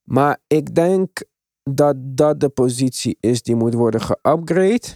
Maar 0.10 0.38
ik 0.47 0.76
denk 0.76 1.24
dat 1.64 1.95
dat 1.99 2.39
de 2.39 2.49
positie 2.49 3.18
is 3.20 3.41
die 3.41 3.55
moet 3.55 3.74
worden 3.74 4.01
geupgrade. 4.01 4.88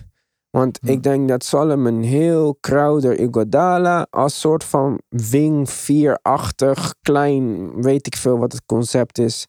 Want 0.49 0.79
Hm. 0.81 0.87
ik 0.87 1.03
denk 1.03 1.27
dat 1.27 1.43
Solomon 1.43 2.01
heel 2.01 2.57
Crowder, 2.59 3.19
Iguodala 3.19 4.07
als 4.09 4.39
soort 4.39 4.63
van 4.63 5.01
wing 5.09 5.69
4-achtig, 5.69 6.95
klein, 7.01 7.73
weet 7.81 8.07
ik 8.07 8.15
veel 8.15 8.37
wat 8.37 8.51
het 8.51 8.65
concept 8.65 9.17
is. 9.17 9.47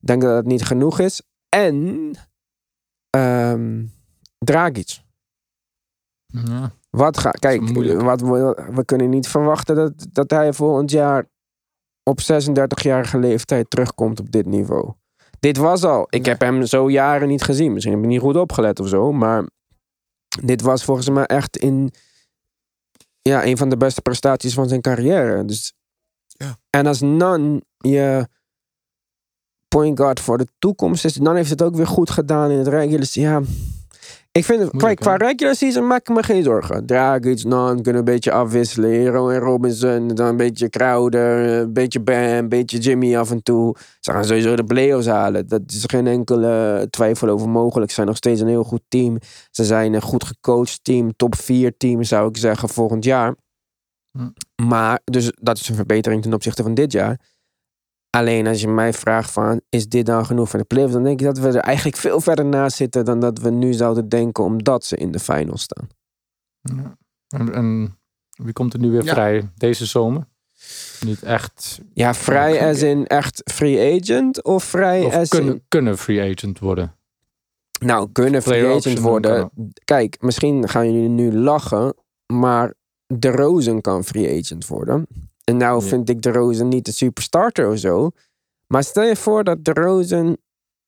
Ik 0.00 0.06
denk 0.06 0.22
dat 0.22 0.36
het 0.36 0.46
niet 0.46 0.64
genoeg 0.64 0.98
is. 0.98 1.22
En 1.48 2.10
ehm 3.10 3.84
Dragic. 4.38 4.98
Ja. 6.26 6.72
Wat 6.90 7.18
ga, 7.18 7.30
kijk, 7.30 7.68
wat 8.02 8.20
we, 8.20 8.68
we 8.74 8.84
kunnen 8.84 9.10
niet 9.10 9.28
verwachten 9.28 9.74
dat, 9.76 10.06
dat 10.12 10.30
hij 10.30 10.52
volgend 10.52 10.90
jaar 10.90 11.28
op 12.02 12.20
36-jarige 12.20 13.18
leeftijd 13.18 13.70
terugkomt 13.70 14.20
op 14.20 14.30
dit 14.30 14.46
niveau. 14.46 14.92
Dit 15.40 15.56
was 15.56 15.84
al. 15.84 16.06
Ik 16.08 16.26
heb 16.26 16.40
hem 16.40 16.66
zo 16.66 16.90
jaren 16.90 17.28
niet 17.28 17.42
gezien. 17.42 17.72
Misschien 17.72 17.94
heb 17.94 18.02
ik 18.02 18.08
niet 18.08 18.20
goed 18.20 18.36
opgelet 18.36 18.80
of 18.80 18.88
zo. 18.88 19.12
Maar 19.12 19.44
dit 20.42 20.62
was 20.62 20.84
volgens 20.84 21.08
mij 21.08 21.26
echt 21.26 21.56
in 21.56 21.92
ja, 23.22 23.44
een 23.44 23.56
van 23.56 23.68
de 23.68 23.76
beste 23.76 24.02
prestaties 24.02 24.54
van 24.54 24.68
zijn 24.68 24.80
carrière. 24.80 25.44
Dus, 25.44 25.72
Ja. 26.26 26.58
En 26.70 26.86
als 26.86 27.00
Nan 27.00 27.62
je 27.76 28.28
point 29.68 29.98
guard 29.98 30.20
voor 30.20 30.38
de 30.38 30.46
toekomst 30.58 31.04
is, 31.04 31.12
dan 31.12 31.36
heeft 31.36 31.50
het 31.50 31.62
ook 31.62 31.76
weer 31.76 31.86
goed 31.86 32.10
gedaan 32.10 32.50
in 32.50 32.58
het 32.58 33.06
season. 33.08 33.22
Ja, 33.22 33.42
Ik 34.32 34.44
vind, 34.44 34.60
het, 34.60 34.72
Moeilijk, 34.72 35.00
qua 35.00 35.12
hè? 35.12 35.26
regular 35.26 35.54
season 35.54 35.86
maak 35.86 36.00
ik 36.00 36.14
me 36.14 36.22
geen 36.22 36.42
zorgen. 36.42 36.86
Dragic, 36.86 37.44
Nan 37.44 37.82
kunnen 37.82 37.94
een 37.94 38.04
beetje 38.04 38.32
afwisselen. 38.32 38.90
Hero 38.90 39.28
en 39.28 39.38
Robinson, 39.38 40.08
dan 40.08 40.26
een 40.26 40.36
beetje 40.36 40.68
Crowder, 40.68 41.48
een 41.48 41.72
beetje 41.72 42.00
Bam, 42.00 42.16
een 42.16 42.48
beetje 42.48 42.78
Jimmy 42.78 43.16
af 43.16 43.30
en 43.30 43.42
toe. 43.42 43.76
Ze 44.00 44.12
gaan 44.12 44.24
sowieso 44.24 44.56
de 44.56 44.64
playoffs 44.64 45.06
halen. 45.06 45.48
Dat 45.48 45.62
is 45.66 45.84
geen 45.86 46.06
enkele 46.06 46.86
twijfel 46.90 47.28
over 47.28 47.48
mogelijk. 47.48 47.88
Ze 47.90 47.94
zijn 47.94 48.06
nog 48.06 48.16
steeds 48.16 48.40
een 48.40 48.48
heel 48.48 48.64
goed 48.64 48.82
team. 48.88 49.18
Ze 49.50 49.64
zijn 49.64 49.94
een 49.94 50.02
goed 50.02 50.24
gecoacht 50.24 50.84
team. 50.84 51.16
Top 51.16 51.34
4 51.34 51.76
team 51.76 52.02
zou 52.02 52.28
ik 52.28 52.36
zeggen 52.36 52.68
volgend 52.68 53.04
jaar. 53.04 53.34
Hm. 54.18 54.28
Maar, 54.68 55.00
dus 55.04 55.32
dat 55.40 55.58
is 55.58 55.68
een 55.68 55.74
verbetering 55.74 56.22
ten 56.22 56.34
opzichte 56.34 56.62
van 56.62 56.74
dit 56.74 56.92
jaar. 56.92 57.20
Alleen 58.10 58.46
als 58.46 58.60
je 58.60 58.68
mij 58.68 58.92
vraagt 58.92 59.30
van, 59.30 59.60
is 59.68 59.88
dit 59.88 60.06
dan 60.06 60.26
genoeg 60.26 60.48
voor 60.48 60.58
de 60.58 60.64
playoffs? 60.64 60.92
Dan 60.92 61.02
denk 61.02 61.20
ik 61.20 61.26
dat 61.26 61.38
we 61.38 61.48
er 61.48 61.56
eigenlijk 61.56 61.96
veel 61.96 62.20
verder 62.20 62.44
naast 62.44 62.76
zitten 62.76 63.04
dan 63.04 63.20
dat 63.20 63.38
we 63.38 63.50
nu 63.50 63.72
zouden 63.72 64.08
denken 64.08 64.44
omdat 64.44 64.84
ze 64.84 64.96
in 64.96 65.12
de 65.12 65.18
finals 65.18 65.62
staan. 65.62 65.88
Ja. 66.60 66.96
En, 67.28 67.54
en 67.54 67.98
wie 68.30 68.52
komt 68.52 68.72
er 68.72 68.78
nu 68.80 68.90
weer 68.90 69.04
Ja. 69.04 69.12
vrij 69.12 69.50
deze 69.56 69.86
zomer? 69.86 70.28
Niet 71.04 71.22
echt. 71.22 71.80
Ja, 71.94 72.14
vrij 72.14 72.52
Ja, 72.54 72.68
as 72.68 72.82
in 72.82 73.06
echt 73.06 73.42
free 73.52 74.00
agent 74.00 74.44
of 74.44 74.64
vrij 74.64 75.04
Of 75.04 75.14
as 75.14 75.28
kunnen, 75.28 75.54
in... 75.54 75.62
kunnen 75.68 75.98
free 75.98 76.32
agent 76.32 76.58
worden. 76.58 76.94
Nou, 77.80 78.08
kunnen 78.12 78.42
free 78.42 78.76
agent 78.76 78.98
worden. 78.98 79.50
Kijk, 79.84 80.16
misschien 80.20 80.68
gaan 80.68 80.92
jullie 80.92 81.08
nu 81.08 81.32
lachen, 81.32 81.94
maar 82.26 82.74
de 83.06 83.30
Rosen 83.30 83.80
kan 83.80 84.04
free 84.04 84.40
agent 84.40 84.66
worden. 84.66 85.06
En 85.44 85.56
nou 85.56 85.82
Ja. 85.82 85.88
vind 85.88 86.08
ik 86.08 86.22
de 86.22 86.32
Rosen 86.32 86.68
niet 86.68 86.84
de 86.84 86.92
superstarter 86.92 87.68
of 87.70 87.78
zo. 87.78 88.10
Maar 88.66 88.84
stel 88.84 89.02
je 89.02 89.16
voor 89.16 89.44
dat 89.44 89.64
de 89.64 89.72
Rosen... 89.72 90.38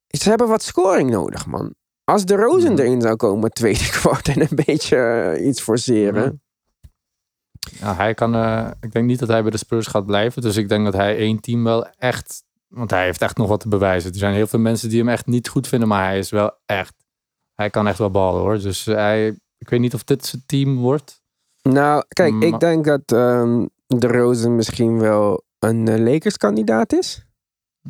Ze 0.07 0.29
hebben 0.29 0.49
wat 0.49 0.63
scoring 0.63 1.11
nodig, 1.11 1.47
man. 1.47 1.75
Als 2.05 2.25
de 2.25 2.35
Rosen 2.37 2.73
Mhm. 2.73 2.81
erin 2.81 3.01
zou 3.01 3.17
komen, 3.17 3.51
tweede 3.61 3.89
kwart 3.91 4.29
en 4.29 4.41
een 4.41 4.59
beetje 4.65 4.97
eh, 4.97 5.47
iets 5.47 5.61
forceren. 5.61 6.23
Mhm. 6.25 6.35
Ja, 7.85 7.95
hij 7.95 8.15
kan. 8.15 8.35
eh, 8.35 8.71
ik 8.81 8.93
denk 8.93 9.07
niet 9.07 9.19
dat 9.19 9.29
hij 9.29 9.43
bij 9.43 9.51
de 9.51 9.57
Spurs 9.57 9.87
gaat 9.87 10.07
blijven. 10.07 10.43
Dus 10.43 10.57
ik 10.57 10.69
denk 10.69 10.85
dat 10.85 10.95
hij 10.95 11.17
één 11.17 11.41
team 11.41 11.65
wel 11.65 11.87
echt. 11.87 12.45
Want 12.69 12.91
hij 12.91 13.05
heeft 13.05 13.23
echt 13.23 13.37
nog 13.37 13.49
wat 13.49 13.61
te 13.61 13.69
bewijzen. 13.69 14.11
Er 14.13 14.19
zijn 14.19 14.35
heel 14.35 14.47
veel 14.47 14.59
mensen 14.59 14.89
die 14.89 14.99
hem 14.99 15.09
echt 15.09 15.27
niet 15.27 15.49
goed 15.49 15.69
vinden, 15.69 15.89
maar 15.89 16.05
hij 16.05 16.19
is 16.19 16.31
wel 16.31 16.53
echt. 16.67 16.95
Hij 17.55 17.71
kan 17.71 17.87
echt 17.89 17.99
wel 17.99 18.11
ballen 18.11 18.41
hoor. 18.41 18.59
Dus 18.59 18.85
hij. 18.85 19.27
Ik 19.59 19.69
weet 19.69 19.81
niet 19.81 19.95
of 19.95 20.05
dit 20.05 20.27
zijn 20.27 20.43
team 20.47 20.77
wordt. 20.77 21.23
Nou, 21.63 22.05
kijk, 22.09 22.35
ik 22.43 22.51
Maar- 22.51 22.59
denk 22.61 22.85
dat 22.85 23.13
ehm, 23.13 23.67
de 24.01 24.07
Rosen 24.07 24.57
misschien 24.57 24.99
wel 24.99 25.45
een 25.59 25.89
eh, 25.89 25.99
Lakers-kandidaat 25.99 26.93
is. 26.93 27.27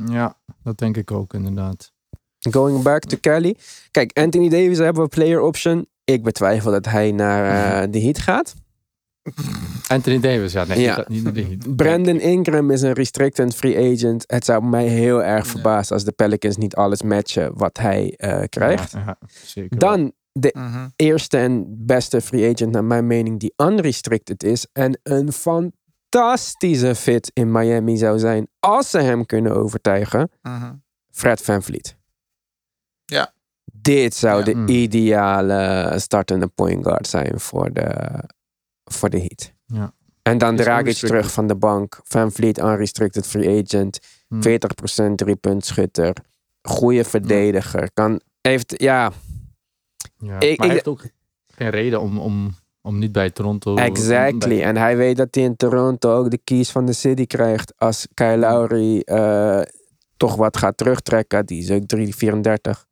Ja, 0.07 0.36
dat 0.62 0.78
denk 0.78 0.96
ik 0.96 1.11
ook 1.11 1.34
inderdaad. 1.34 1.92
Going 2.50 2.82
back 2.82 3.05
to 3.05 3.16
Kelly. 3.20 3.57
Kijk, 3.90 4.18
Anthony 4.18 4.48
Davis 4.48 4.78
hebben 4.78 5.03
we 5.03 5.09
player 5.09 5.40
option. 5.40 5.86
Ik 6.05 6.22
betwijfel 6.22 6.70
dat 6.70 6.86
hij 6.86 7.12
naar 7.12 7.82
eh, 7.82 7.88
de 7.92 8.00
Heat 8.00 8.18
gaat. 8.18 8.55
Anthony 9.88 10.20
Davis, 10.20 10.53
ja, 10.53 10.64
nee, 10.64 10.80
Ja. 10.80 11.05
niet. 11.09 11.76
Brandon 11.76 12.20
Ingram 12.20 12.70
is 12.70 12.82
een 12.82 12.92
restricted 12.92 13.55
free 13.55 13.92
agent. 13.94 14.24
Het 14.26 14.44
zou 14.44 14.64
mij 14.64 14.86
heel 14.88 15.22
erg 15.22 15.46
verbazen 15.46 15.94
als 15.94 16.05
de 16.05 16.12
Pelicans 16.12 16.57
niet 16.57 16.74
alles 16.74 17.03
matchen 17.03 17.57
wat 17.57 17.78
hij 17.78 18.14
eh, 18.16 18.42
krijgt. 18.48 18.92
Ja, 18.92 19.03
ja, 19.07 19.18
zeker. 19.44 19.78
Dan 19.78 20.12
de 20.32 20.55
Mhm. 20.59 20.88
eerste 20.96 21.36
en 21.38 21.64
beste 21.86 22.20
free 22.20 22.53
agent 22.53 22.72
naar 22.72 22.84
mijn 22.84 23.07
mening 23.07 23.40
die 23.40 23.55
unrestricted 23.57 24.42
is. 24.44 24.66
En 24.72 25.00
een 25.03 25.32
fantastische 25.32 25.80
fit 26.94 27.30
in 27.34 27.52
Miami 27.52 27.96
zou 27.96 28.18
zijn 28.18 28.48
als 28.60 28.90
ze 28.90 28.98
hem 28.98 29.26
kunnen 29.26 29.54
overtuigen. 29.56 30.30
Mhm. 30.42 30.74
Fred 31.10 31.42
Van 31.42 31.62
Vliet. 31.62 31.96
Ja. 33.04 33.32
Dit 33.64 34.14
zou 34.14 34.38
Ja. 34.38 34.44
de 34.44 34.54
Mm. 34.54 34.68
ideale 34.68 35.92
startende 35.96 36.46
point 36.46 36.84
guard 36.84 37.06
zijn 37.06 37.40
voor 37.40 37.72
de, 37.72 38.10
voor 38.84 39.10
de 39.10 39.18
Heat. 39.18 39.52
Ja. 39.66 39.92
En 40.22 40.38
dan 40.38 40.56
draag 40.56 40.84
ik 40.84 40.96
terug 40.96 41.32
van 41.32 41.46
de 41.46 41.56
bank. 41.56 42.00
Van 42.02 42.32
Vliet, 42.32 42.58
unrestricted 42.58 43.26
free 43.26 43.62
agent. 43.62 43.98
Hm. 44.28 44.40
40% 44.42 45.18
driepunt 45.18 45.64
schutter. 45.64 46.16
Goede 46.62 47.04
verdediger. 47.04 47.92
Kan, 47.92 48.20
heeft, 48.40 48.74
ja, 48.82 49.12
Ja, 50.16 50.40
Ik- 50.40 50.58
maar 50.58 50.66
ik- 50.66 50.72
heeft 50.72 50.88
ook 50.88 51.04
geen 51.46 51.70
reden 51.70 52.00
om, 52.00 52.18
om, 52.18 52.54
om 52.82 52.98
niet 52.98 53.12
bij 53.12 53.30
Toronto... 53.30 53.74
exactly. 53.76 54.48
bij- 54.56 54.62
En 54.64 54.76
hij 54.76 54.96
weet 54.96 55.16
dat 55.16 55.28
hij 55.34 55.44
in 55.44 55.56
Toronto 55.56 56.16
ook 56.16 56.30
de 56.30 56.40
keys 56.44 56.70
van 56.70 56.86
de 56.86 56.92
city 56.92 57.26
krijgt. 57.26 57.72
Als 57.78 58.06
Kyle 58.14 58.36
Lowry 58.36 59.00
eh, 59.00 59.60
toch 60.16 60.36
wat 60.36 60.56
gaat 60.56 60.76
terugtrekken. 60.76 61.46
Die 61.46 61.62
is 61.62 61.70
ook 61.70 61.86
334. 61.86 62.86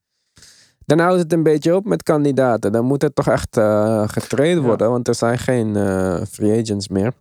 Dan 0.86 0.98
houdt 0.98 1.18
het 1.22 1.32
een 1.32 1.42
beetje 1.42 1.76
op 1.76 1.84
met 1.84 2.02
kandidaten. 2.02 2.72
Dan 2.72 2.84
moet 2.84 3.02
het 3.02 3.14
toch 3.14 3.28
echt 3.28 3.56
eh 3.56 4.08
getraind 4.08 4.60
Ja. 4.60 4.66
worden. 4.66 4.90
Want 4.90 5.08
er 5.08 5.14
zijn 5.14 5.38
geen 5.38 5.76
eh, 5.76 6.20
free 6.30 6.60
agents 6.62 6.88
meer. 6.88 7.12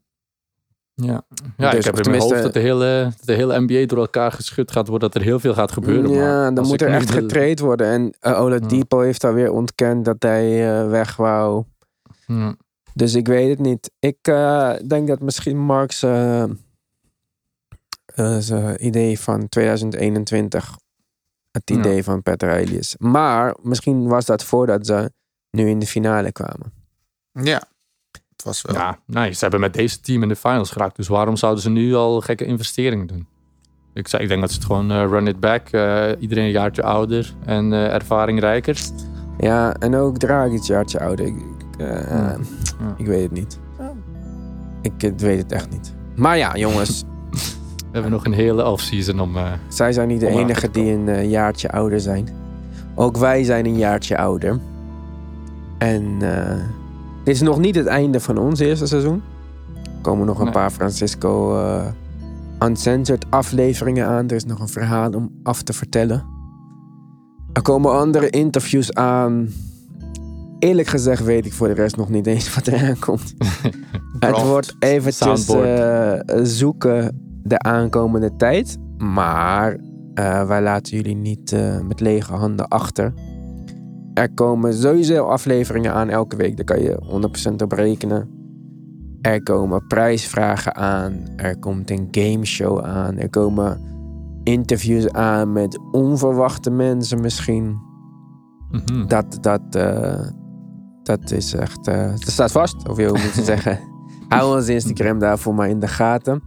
Ja, 0.93 1.21
ja 1.57 1.69
Dus, 1.69 1.79
ik 1.79 1.85
heb 1.85 1.93
of 1.93 1.99
in 1.99 2.09
mijn 2.11 2.21
hoofd 2.23 2.41
dat 2.43 2.53
de, 2.53 2.59
hele, 2.59 3.11
de 3.23 3.33
hele 3.33 3.59
NBA 3.59 3.85
door 3.85 3.97
elkaar 3.97 4.31
geschud 4.31 4.71
gaat 4.71 4.87
worden. 4.87 5.11
Dat 5.11 5.21
er 5.21 5.27
heel 5.27 5.39
veel 5.39 5.53
gaat 5.53 5.71
gebeuren. 5.71 6.09
Ja, 6.11 6.19
maar 6.41 6.53
dan 6.53 6.67
moet 6.67 6.81
er 6.81 6.87
echt 6.87 7.07
de- 7.07 7.13
getraind 7.13 7.59
worden. 7.59 7.87
En 7.87 8.13
uh, 8.31 8.41
Oladipo 8.41 8.99
heeft 8.99 9.23
alweer 9.23 9.51
ontkend 9.51 10.05
dat 10.05 10.15
hij 10.19 10.79
eh, 10.81 10.89
weg 10.89 11.15
wou. 11.15 11.63
Ja. 12.37 12.55
Dus 12.93 13.13
ik 13.15 13.27
weet 13.27 13.49
het 13.49 13.59
niet. 13.59 13.91
Ik 13.99 14.17
eh, 14.21 14.73
denk 14.87 15.07
dat 15.07 15.19
misschien 15.19 15.57
Mark's 15.57 16.03
eh, 16.03 16.43
eh, 18.05 18.37
zijn 18.39 18.85
idee 18.85 19.19
van 19.19 19.49
2021 19.49 20.77
het 21.51 21.69
Ja. 21.69 21.75
idee 21.77 22.03
van 22.03 22.21
Pat 22.23 22.41
Riley 22.41 22.63
is. 22.77 22.95
Maar 22.97 23.55
misschien 23.61 24.07
was 24.07 24.25
dat 24.25 24.43
voordat 24.43 24.85
ze 24.85 25.11
nu 25.51 25.69
in 25.69 25.79
de 25.79 25.87
finale 25.87 26.31
kwamen. 26.31 26.73
Ja, 27.31 27.61
het 28.11 28.43
was 28.43 28.61
wel. 28.61 28.75
Ja, 28.75 28.99
nee, 29.05 29.31
ze 29.31 29.39
hebben 29.39 29.59
met 29.59 29.73
deze 29.73 29.99
team 29.99 30.21
in 30.23 30.29
de 30.29 30.35
finals 30.35 30.71
geraakt. 30.71 30.95
Dus 30.95 31.07
waarom 31.07 31.35
zouden 31.35 31.63
ze 31.63 31.69
nu 31.69 31.93
al 31.95 32.21
gekke 32.21 32.45
investeringen 32.45 33.07
doen? 33.07 33.27
Ik, 33.93 34.07
zei, 34.07 34.23
ik 34.23 34.29
denk 34.29 34.41
dat 34.41 34.49
ze 34.51 34.55
het 34.55 34.65
gewoon 34.65 34.91
run 34.91 35.27
it 35.27 35.39
back. 35.39 35.69
eh, 35.69 36.11
iedereen 36.19 36.43
een 36.45 36.51
jaartje 36.51 36.83
ouder 36.83 37.33
en 37.45 37.73
eh, 37.73 37.93
ervaring 37.93 38.39
rijker. 38.39 38.79
Ja, 39.37 39.73
en 39.73 39.95
ook 39.95 40.17
Dragic 40.17 40.63
jaartje 40.63 40.99
ouder. 40.99 41.25
Ik, 41.25 41.35
ik, 41.35 41.43
Ja. 41.85 41.87
Ja. 42.09 42.37
ik 42.97 43.05
weet 43.05 43.21
het 43.23 43.31
niet. 43.31 43.59
Ik 44.81 45.03
eh, 45.03 45.11
weet 45.17 45.37
het 45.37 45.51
echt 45.51 45.69
niet. 45.69 45.93
Maar 46.15 46.37
ja, 46.37 46.55
jongens. 46.57 47.03
We 47.91 47.95
hebben 47.95 48.11
nog 48.11 48.25
een 48.25 48.33
hele 48.33 48.65
offseason 48.65 49.19
om... 49.19 49.37
eh, 49.37 49.51
Zij 49.67 49.93
zijn 49.93 50.07
niet 50.07 50.19
de 50.19 50.27
enige 50.27 50.71
die 50.71 50.91
een 50.91 51.07
eh, 51.07 51.29
jaartje 51.29 51.71
ouder 51.71 51.99
zijn. 51.99 52.27
Ook 52.95 53.17
wij 53.17 53.43
zijn 53.43 53.65
een 53.65 53.77
jaartje 53.77 54.17
ouder. 54.17 54.59
En 55.77 56.03
eh, 56.21 56.55
dit 57.23 57.35
is 57.35 57.41
nog 57.41 57.59
niet 57.59 57.75
het 57.75 57.85
einde 57.85 58.19
van 58.19 58.37
ons 58.37 58.59
eerste 58.59 58.85
seizoen. 58.87 59.21
Er 59.75 60.01
komen 60.01 60.25
nog 60.25 60.37
een 60.37 60.43
Nee. 60.43 60.53
paar 60.53 60.71
Francisco 60.71 61.57
eh, 61.59 61.85
Uncensored 62.67 63.25
afleveringen 63.29 64.07
aan. 64.07 64.27
Er 64.27 64.35
is 64.35 64.45
nog 64.45 64.59
een 64.59 64.67
verhaal 64.67 65.11
om 65.11 65.29
af 65.43 65.61
te 65.61 65.73
vertellen. 65.73 66.25
Er 67.53 67.61
komen 67.61 67.91
andere 67.99 68.29
interviews 68.29 68.93
aan. 68.93 69.49
Eerlijk 70.59 70.87
gezegd 70.87 71.23
weet 71.23 71.45
ik 71.45 71.53
voor 71.53 71.67
de 71.67 71.73
rest 71.73 71.95
nog 71.95 72.09
niet 72.09 72.27
eens 72.27 72.55
wat 72.55 72.67
er 72.67 72.87
aankomt. 72.87 73.33
Het 74.19 74.41
wordt 74.41 74.75
eventjes 74.79 75.45
soundboard. 75.45 75.67
eh, 76.29 76.39
zoeken 76.43 77.19
de 77.43 77.59
aankomende 77.59 78.35
tijd. 78.35 78.77
Maar 78.97 79.77
eh, 80.13 80.47
wij 80.47 80.61
laten 80.61 80.95
jullie 80.95 81.15
niet 81.15 81.51
eh, 81.51 81.79
met 81.81 81.99
lege 81.99 82.33
handen 82.33 82.67
achter. 82.67 83.13
Er 84.13 84.33
komen 84.33 84.73
sowieso 84.73 85.25
afleveringen 85.25 85.93
aan 85.93 86.09
elke 86.09 86.35
week. 86.35 86.55
Daar 86.55 86.65
kan 86.65 86.81
je 86.81 87.49
100% 87.51 87.55
op 87.63 87.71
rekenen. 87.71 88.29
Er 89.21 89.43
komen 89.43 89.87
prijsvragen 89.87 90.75
aan. 90.75 91.13
Er 91.35 91.59
komt 91.59 91.91
een 91.91 92.07
gameshow 92.11 92.79
aan. 92.79 93.17
Er 93.17 93.29
komen 93.29 93.79
interviews 94.43 95.09
aan 95.11 95.51
met 95.51 95.79
onverwachte 95.91 96.69
mensen 96.69 97.21
misschien. 97.21 97.77
mhm. 98.71 99.07
Dat, 99.07 99.37
dat, 99.41 99.61
dat 101.17 101.31
is 101.31 101.53
echt... 101.53 101.87
eh, 101.87 102.09
dat 102.09 102.29
staat 102.29 102.51
vast, 102.51 102.89
of 102.89 102.97
je 102.97 103.09
ook 103.09 103.19
moet 103.19 103.45
zeggen. 103.45 103.79
Hou 104.29 104.55
ons 104.55 104.67
Instagram 104.67 105.19
daarvoor 105.19 105.55
maar 105.55 105.69
in 105.69 105.79
de 105.79 105.87
gaten. 105.87 106.41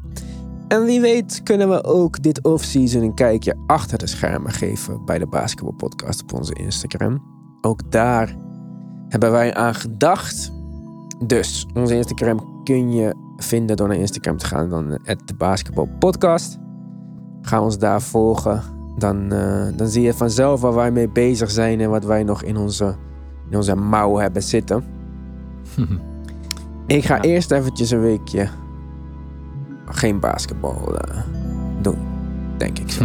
En 0.68 0.84
wie 0.84 1.00
weet 1.00 1.42
kunnen 1.42 1.68
we 1.68 1.84
ook 1.84 2.22
dit 2.22 2.42
offseason 2.42 3.02
een 3.02 3.14
kijkje 3.14 3.56
achter 3.66 3.98
de 3.98 4.06
schermen 4.06 4.52
geven 4.52 5.04
bij 5.04 5.18
de 5.18 5.26
basketbalpodcast 5.26 6.22
op 6.22 6.32
onze 6.32 6.54
Instagram. 6.54 7.22
Ook 7.60 7.90
daar 7.90 8.36
hebben 9.08 9.30
wij 9.30 9.54
aan 9.54 9.74
gedacht. 9.74 10.52
Dus 11.26 11.66
onze 11.74 11.94
Instagram 11.94 12.60
kun 12.64 12.92
je 12.92 13.14
vinden 13.36 13.76
door 13.76 13.88
naar 13.88 13.96
Instagram 13.96 14.36
te 14.36 14.46
gaan. 14.46 14.68
Dan 14.68 14.88
de 15.04 15.34
basketbalpodcast. 15.36 16.58
Ga 17.40 17.62
ons 17.62 17.78
daar 17.78 18.02
volgen. 18.02 18.62
Dan, 18.96 19.32
eh, 19.32 19.66
dan 19.76 19.88
zie 19.88 20.02
je 20.02 20.14
vanzelf 20.14 20.60
waar 20.60 20.74
wij 20.74 20.90
mee 20.90 21.08
bezig 21.08 21.50
zijn 21.50 21.80
en 21.80 21.90
wat 21.90 22.04
wij 22.04 22.22
nog 22.22 22.42
in 22.42 22.56
onze, 22.56 22.96
in 23.52 23.58
onze 23.58 23.76
mouw 23.76 24.16
hebben 24.16 24.42
zitten. 24.42 24.84
Ik 26.86 27.04
ga 27.04 27.14
Ja. 27.14 27.20
eerst 27.22 27.50
eventjes 27.50 27.90
een 27.90 28.00
weekje 28.00 28.48
geen 29.86 30.20
basketbal 30.20 30.96
eh, 30.98 31.18
doen. 31.80 31.98
Denk 32.56 32.78
ik 32.78 32.90
Hm. 32.92 33.04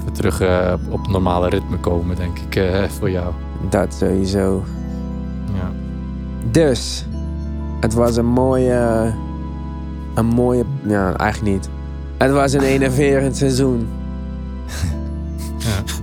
Even 0.00 0.12
terug 0.12 0.40
eh, 0.40 0.74
op 0.90 1.08
normale 1.08 1.48
ritme 1.48 1.76
komen, 1.78 2.16
denk 2.16 2.38
ik, 2.38 2.56
eh, 2.56 2.82
voor 2.88 3.10
jou. 3.10 3.32
Dat 3.70 3.94
sowieso. 3.94 4.62
Ja. 5.54 5.70
Dus, 6.50 7.06
het 7.80 7.94
was 7.94 8.16
een 8.16 8.26
mooie. 8.26 9.12
Een 10.14 10.26
mooie. 10.26 10.64
Ja, 10.86 11.16
eigenlijk 11.16 11.52
niet. 11.54 11.68
Het 12.18 12.30
was 12.30 12.52
een 12.52 12.60
enerverend 12.62 13.36
seizoen. 13.36 13.86
Ja. 15.58 15.93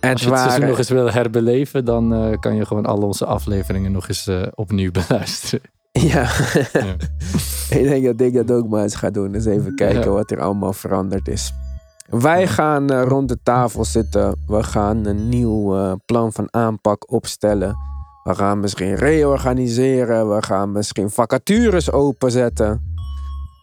Als 0.00 0.22
je 0.22 0.30
het 0.30 0.38
seizoen 0.38 0.66
nog 0.66 0.78
eens 0.78 0.88
wil 0.88 1.10
herbeleven, 1.10 1.84
dan 1.84 2.14
eh, 2.14 2.38
kan 2.40 2.56
je 2.56 2.66
gewoon 2.66 2.86
al 2.86 2.98
onze 3.02 3.24
afleveringen 3.26 3.92
nog 3.92 4.08
eens 4.08 4.26
eh, 4.26 4.42
opnieuw 4.54 4.90
beluisteren. 5.08 5.70
Ja. 5.92 6.28
Ja. 6.72 6.96
ik 7.78 7.88
denk 7.88 8.04
dat 8.04 8.20
ik 8.20 8.34
dat 8.34 8.50
ook 8.50 8.68
maar 8.68 8.82
eens 8.82 8.94
ga 8.94 9.10
doen. 9.10 9.32
Dus 9.32 9.44
even 9.44 9.74
kijken 9.74 10.00
Ja. 10.02 10.08
wat 10.10 10.30
er 10.30 10.40
allemaal 10.40 10.72
veranderd 10.72 11.28
is. 11.28 11.52
Wij 12.08 12.46
gaan 12.46 12.90
eh, 12.90 13.02
rond 13.02 13.28
de 13.28 13.38
tafel 13.42 13.84
zitten. 13.84 14.42
We 14.46 14.62
gaan 14.62 15.06
een 15.06 15.28
nieuw 15.28 15.96
plan 16.06 16.32
van 16.32 16.48
aanpak 16.50 17.12
opstellen. 17.12 17.76
We 18.22 18.34
gaan 18.34 18.60
misschien 18.60 18.94
reorganiseren. 18.94 20.34
We 20.34 20.42
gaan 20.42 20.72
misschien 20.72 21.10
vacatures 21.10 21.92
openzetten. 21.92 22.94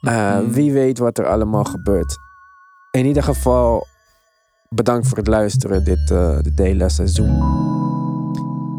Mhm. 0.02 0.50
Wie 0.50 0.72
weet 0.74 0.98
wat 0.98 1.18
er 1.18 1.28
allemaal 1.28 1.64
gebeurt. 1.64 2.18
In 2.92 3.06
ieder 3.06 3.24
geval, 3.24 3.86
bedankt 4.76 5.08
voor 5.08 5.18
het 5.18 5.28
luisteren 5.28 5.84
dit, 5.84 6.12
eh 6.12 6.38
dit 6.42 6.60
hele 6.60 6.90
seizoen. 6.90 7.44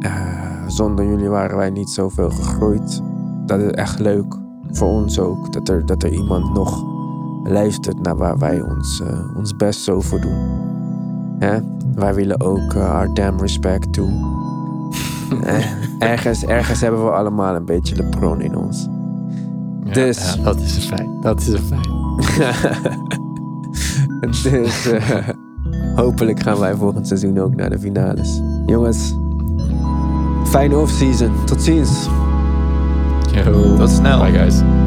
Eh, 0.00 0.66
zonder 0.66 1.06
jullie 1.08 1.28
waren 1.28 1.56
wij 1.56 1.70
niet 1.70 1.90
zoveel 1.90 2.30
gegroeid. 2.30 3.02
Dat 3.46 3.60
is 3.60 3.70
echt 3.70 3.98
leuk. 3.98 4.34
Voor 4.70 4.88
ons 4.88 5.18
ook. 5.18 5.52
Dat 5.52 5.68
er, 5.68 5.86
dat 5.86 6.02
er 6.02 6.12
iemand 6.12 6.54
nog 6.54 6.84
luistert 7.44 8.02
naar 8.02 8.16
waar 8.16 8.38
wij 8.38 8.60
ons, 8.60 9.00
eh, 9.00 9.36
ons 9.36 9.56
best 9.56 9.80
zo 9.80 10.00
voor 10.00 10.20
doen. 10.20 10.64
Hè? 11.38 11.58
Wij 11.94 12.14
willen 12.14 12.40
ook 12.40 12.74
our 12.76 13.14
damn 13.14 13.40
respect 13.40 13.92
toe. 13.92 14.34
Ergens, 15.98 16.44
ergens 16.44 16.80
hebben 16.80 17.04
we 17.04 17.10
allemaal 17.10 17.54
een 17.54 17.64
beetje 17.64 17.96
LeBron 17.96 18.40
in 18.40 18.56
ons. 18.56 18.88
Ja, 19.84 19.92
Dus- 19.92 20.34
ja, 20.34 20.42
dat 20.42 20.60
is 20.60 20.76
een 20.76 20.82
feit. 20.82 21.22
Dat 21.22 21.40
is 21.40 21.48
een 21.48 21.58
feit. 21.58 21.88
dus 24.42 24.88
hopelijk 25.96 26.42
gaan 26.42 26.58
wij 26.58 26.74
volgend 26.74 27.06
seizoen 27.06 27.40
ook 27.40 27.54
naar 27.54 27.70
de 27.70 27.78
finales. 27.78 28.40
Jongens, 28.66 29.14
fijne 30.44 30.76
offseason. 30.76 31.30
Tot 31.44 31.62
ziens. 31.62 32.08
Yo. 33.32 33.76
Tot 33.76 33.90
snel. 33.90 34.22
Bye 34.22 34.38
guys. 34.38 34.85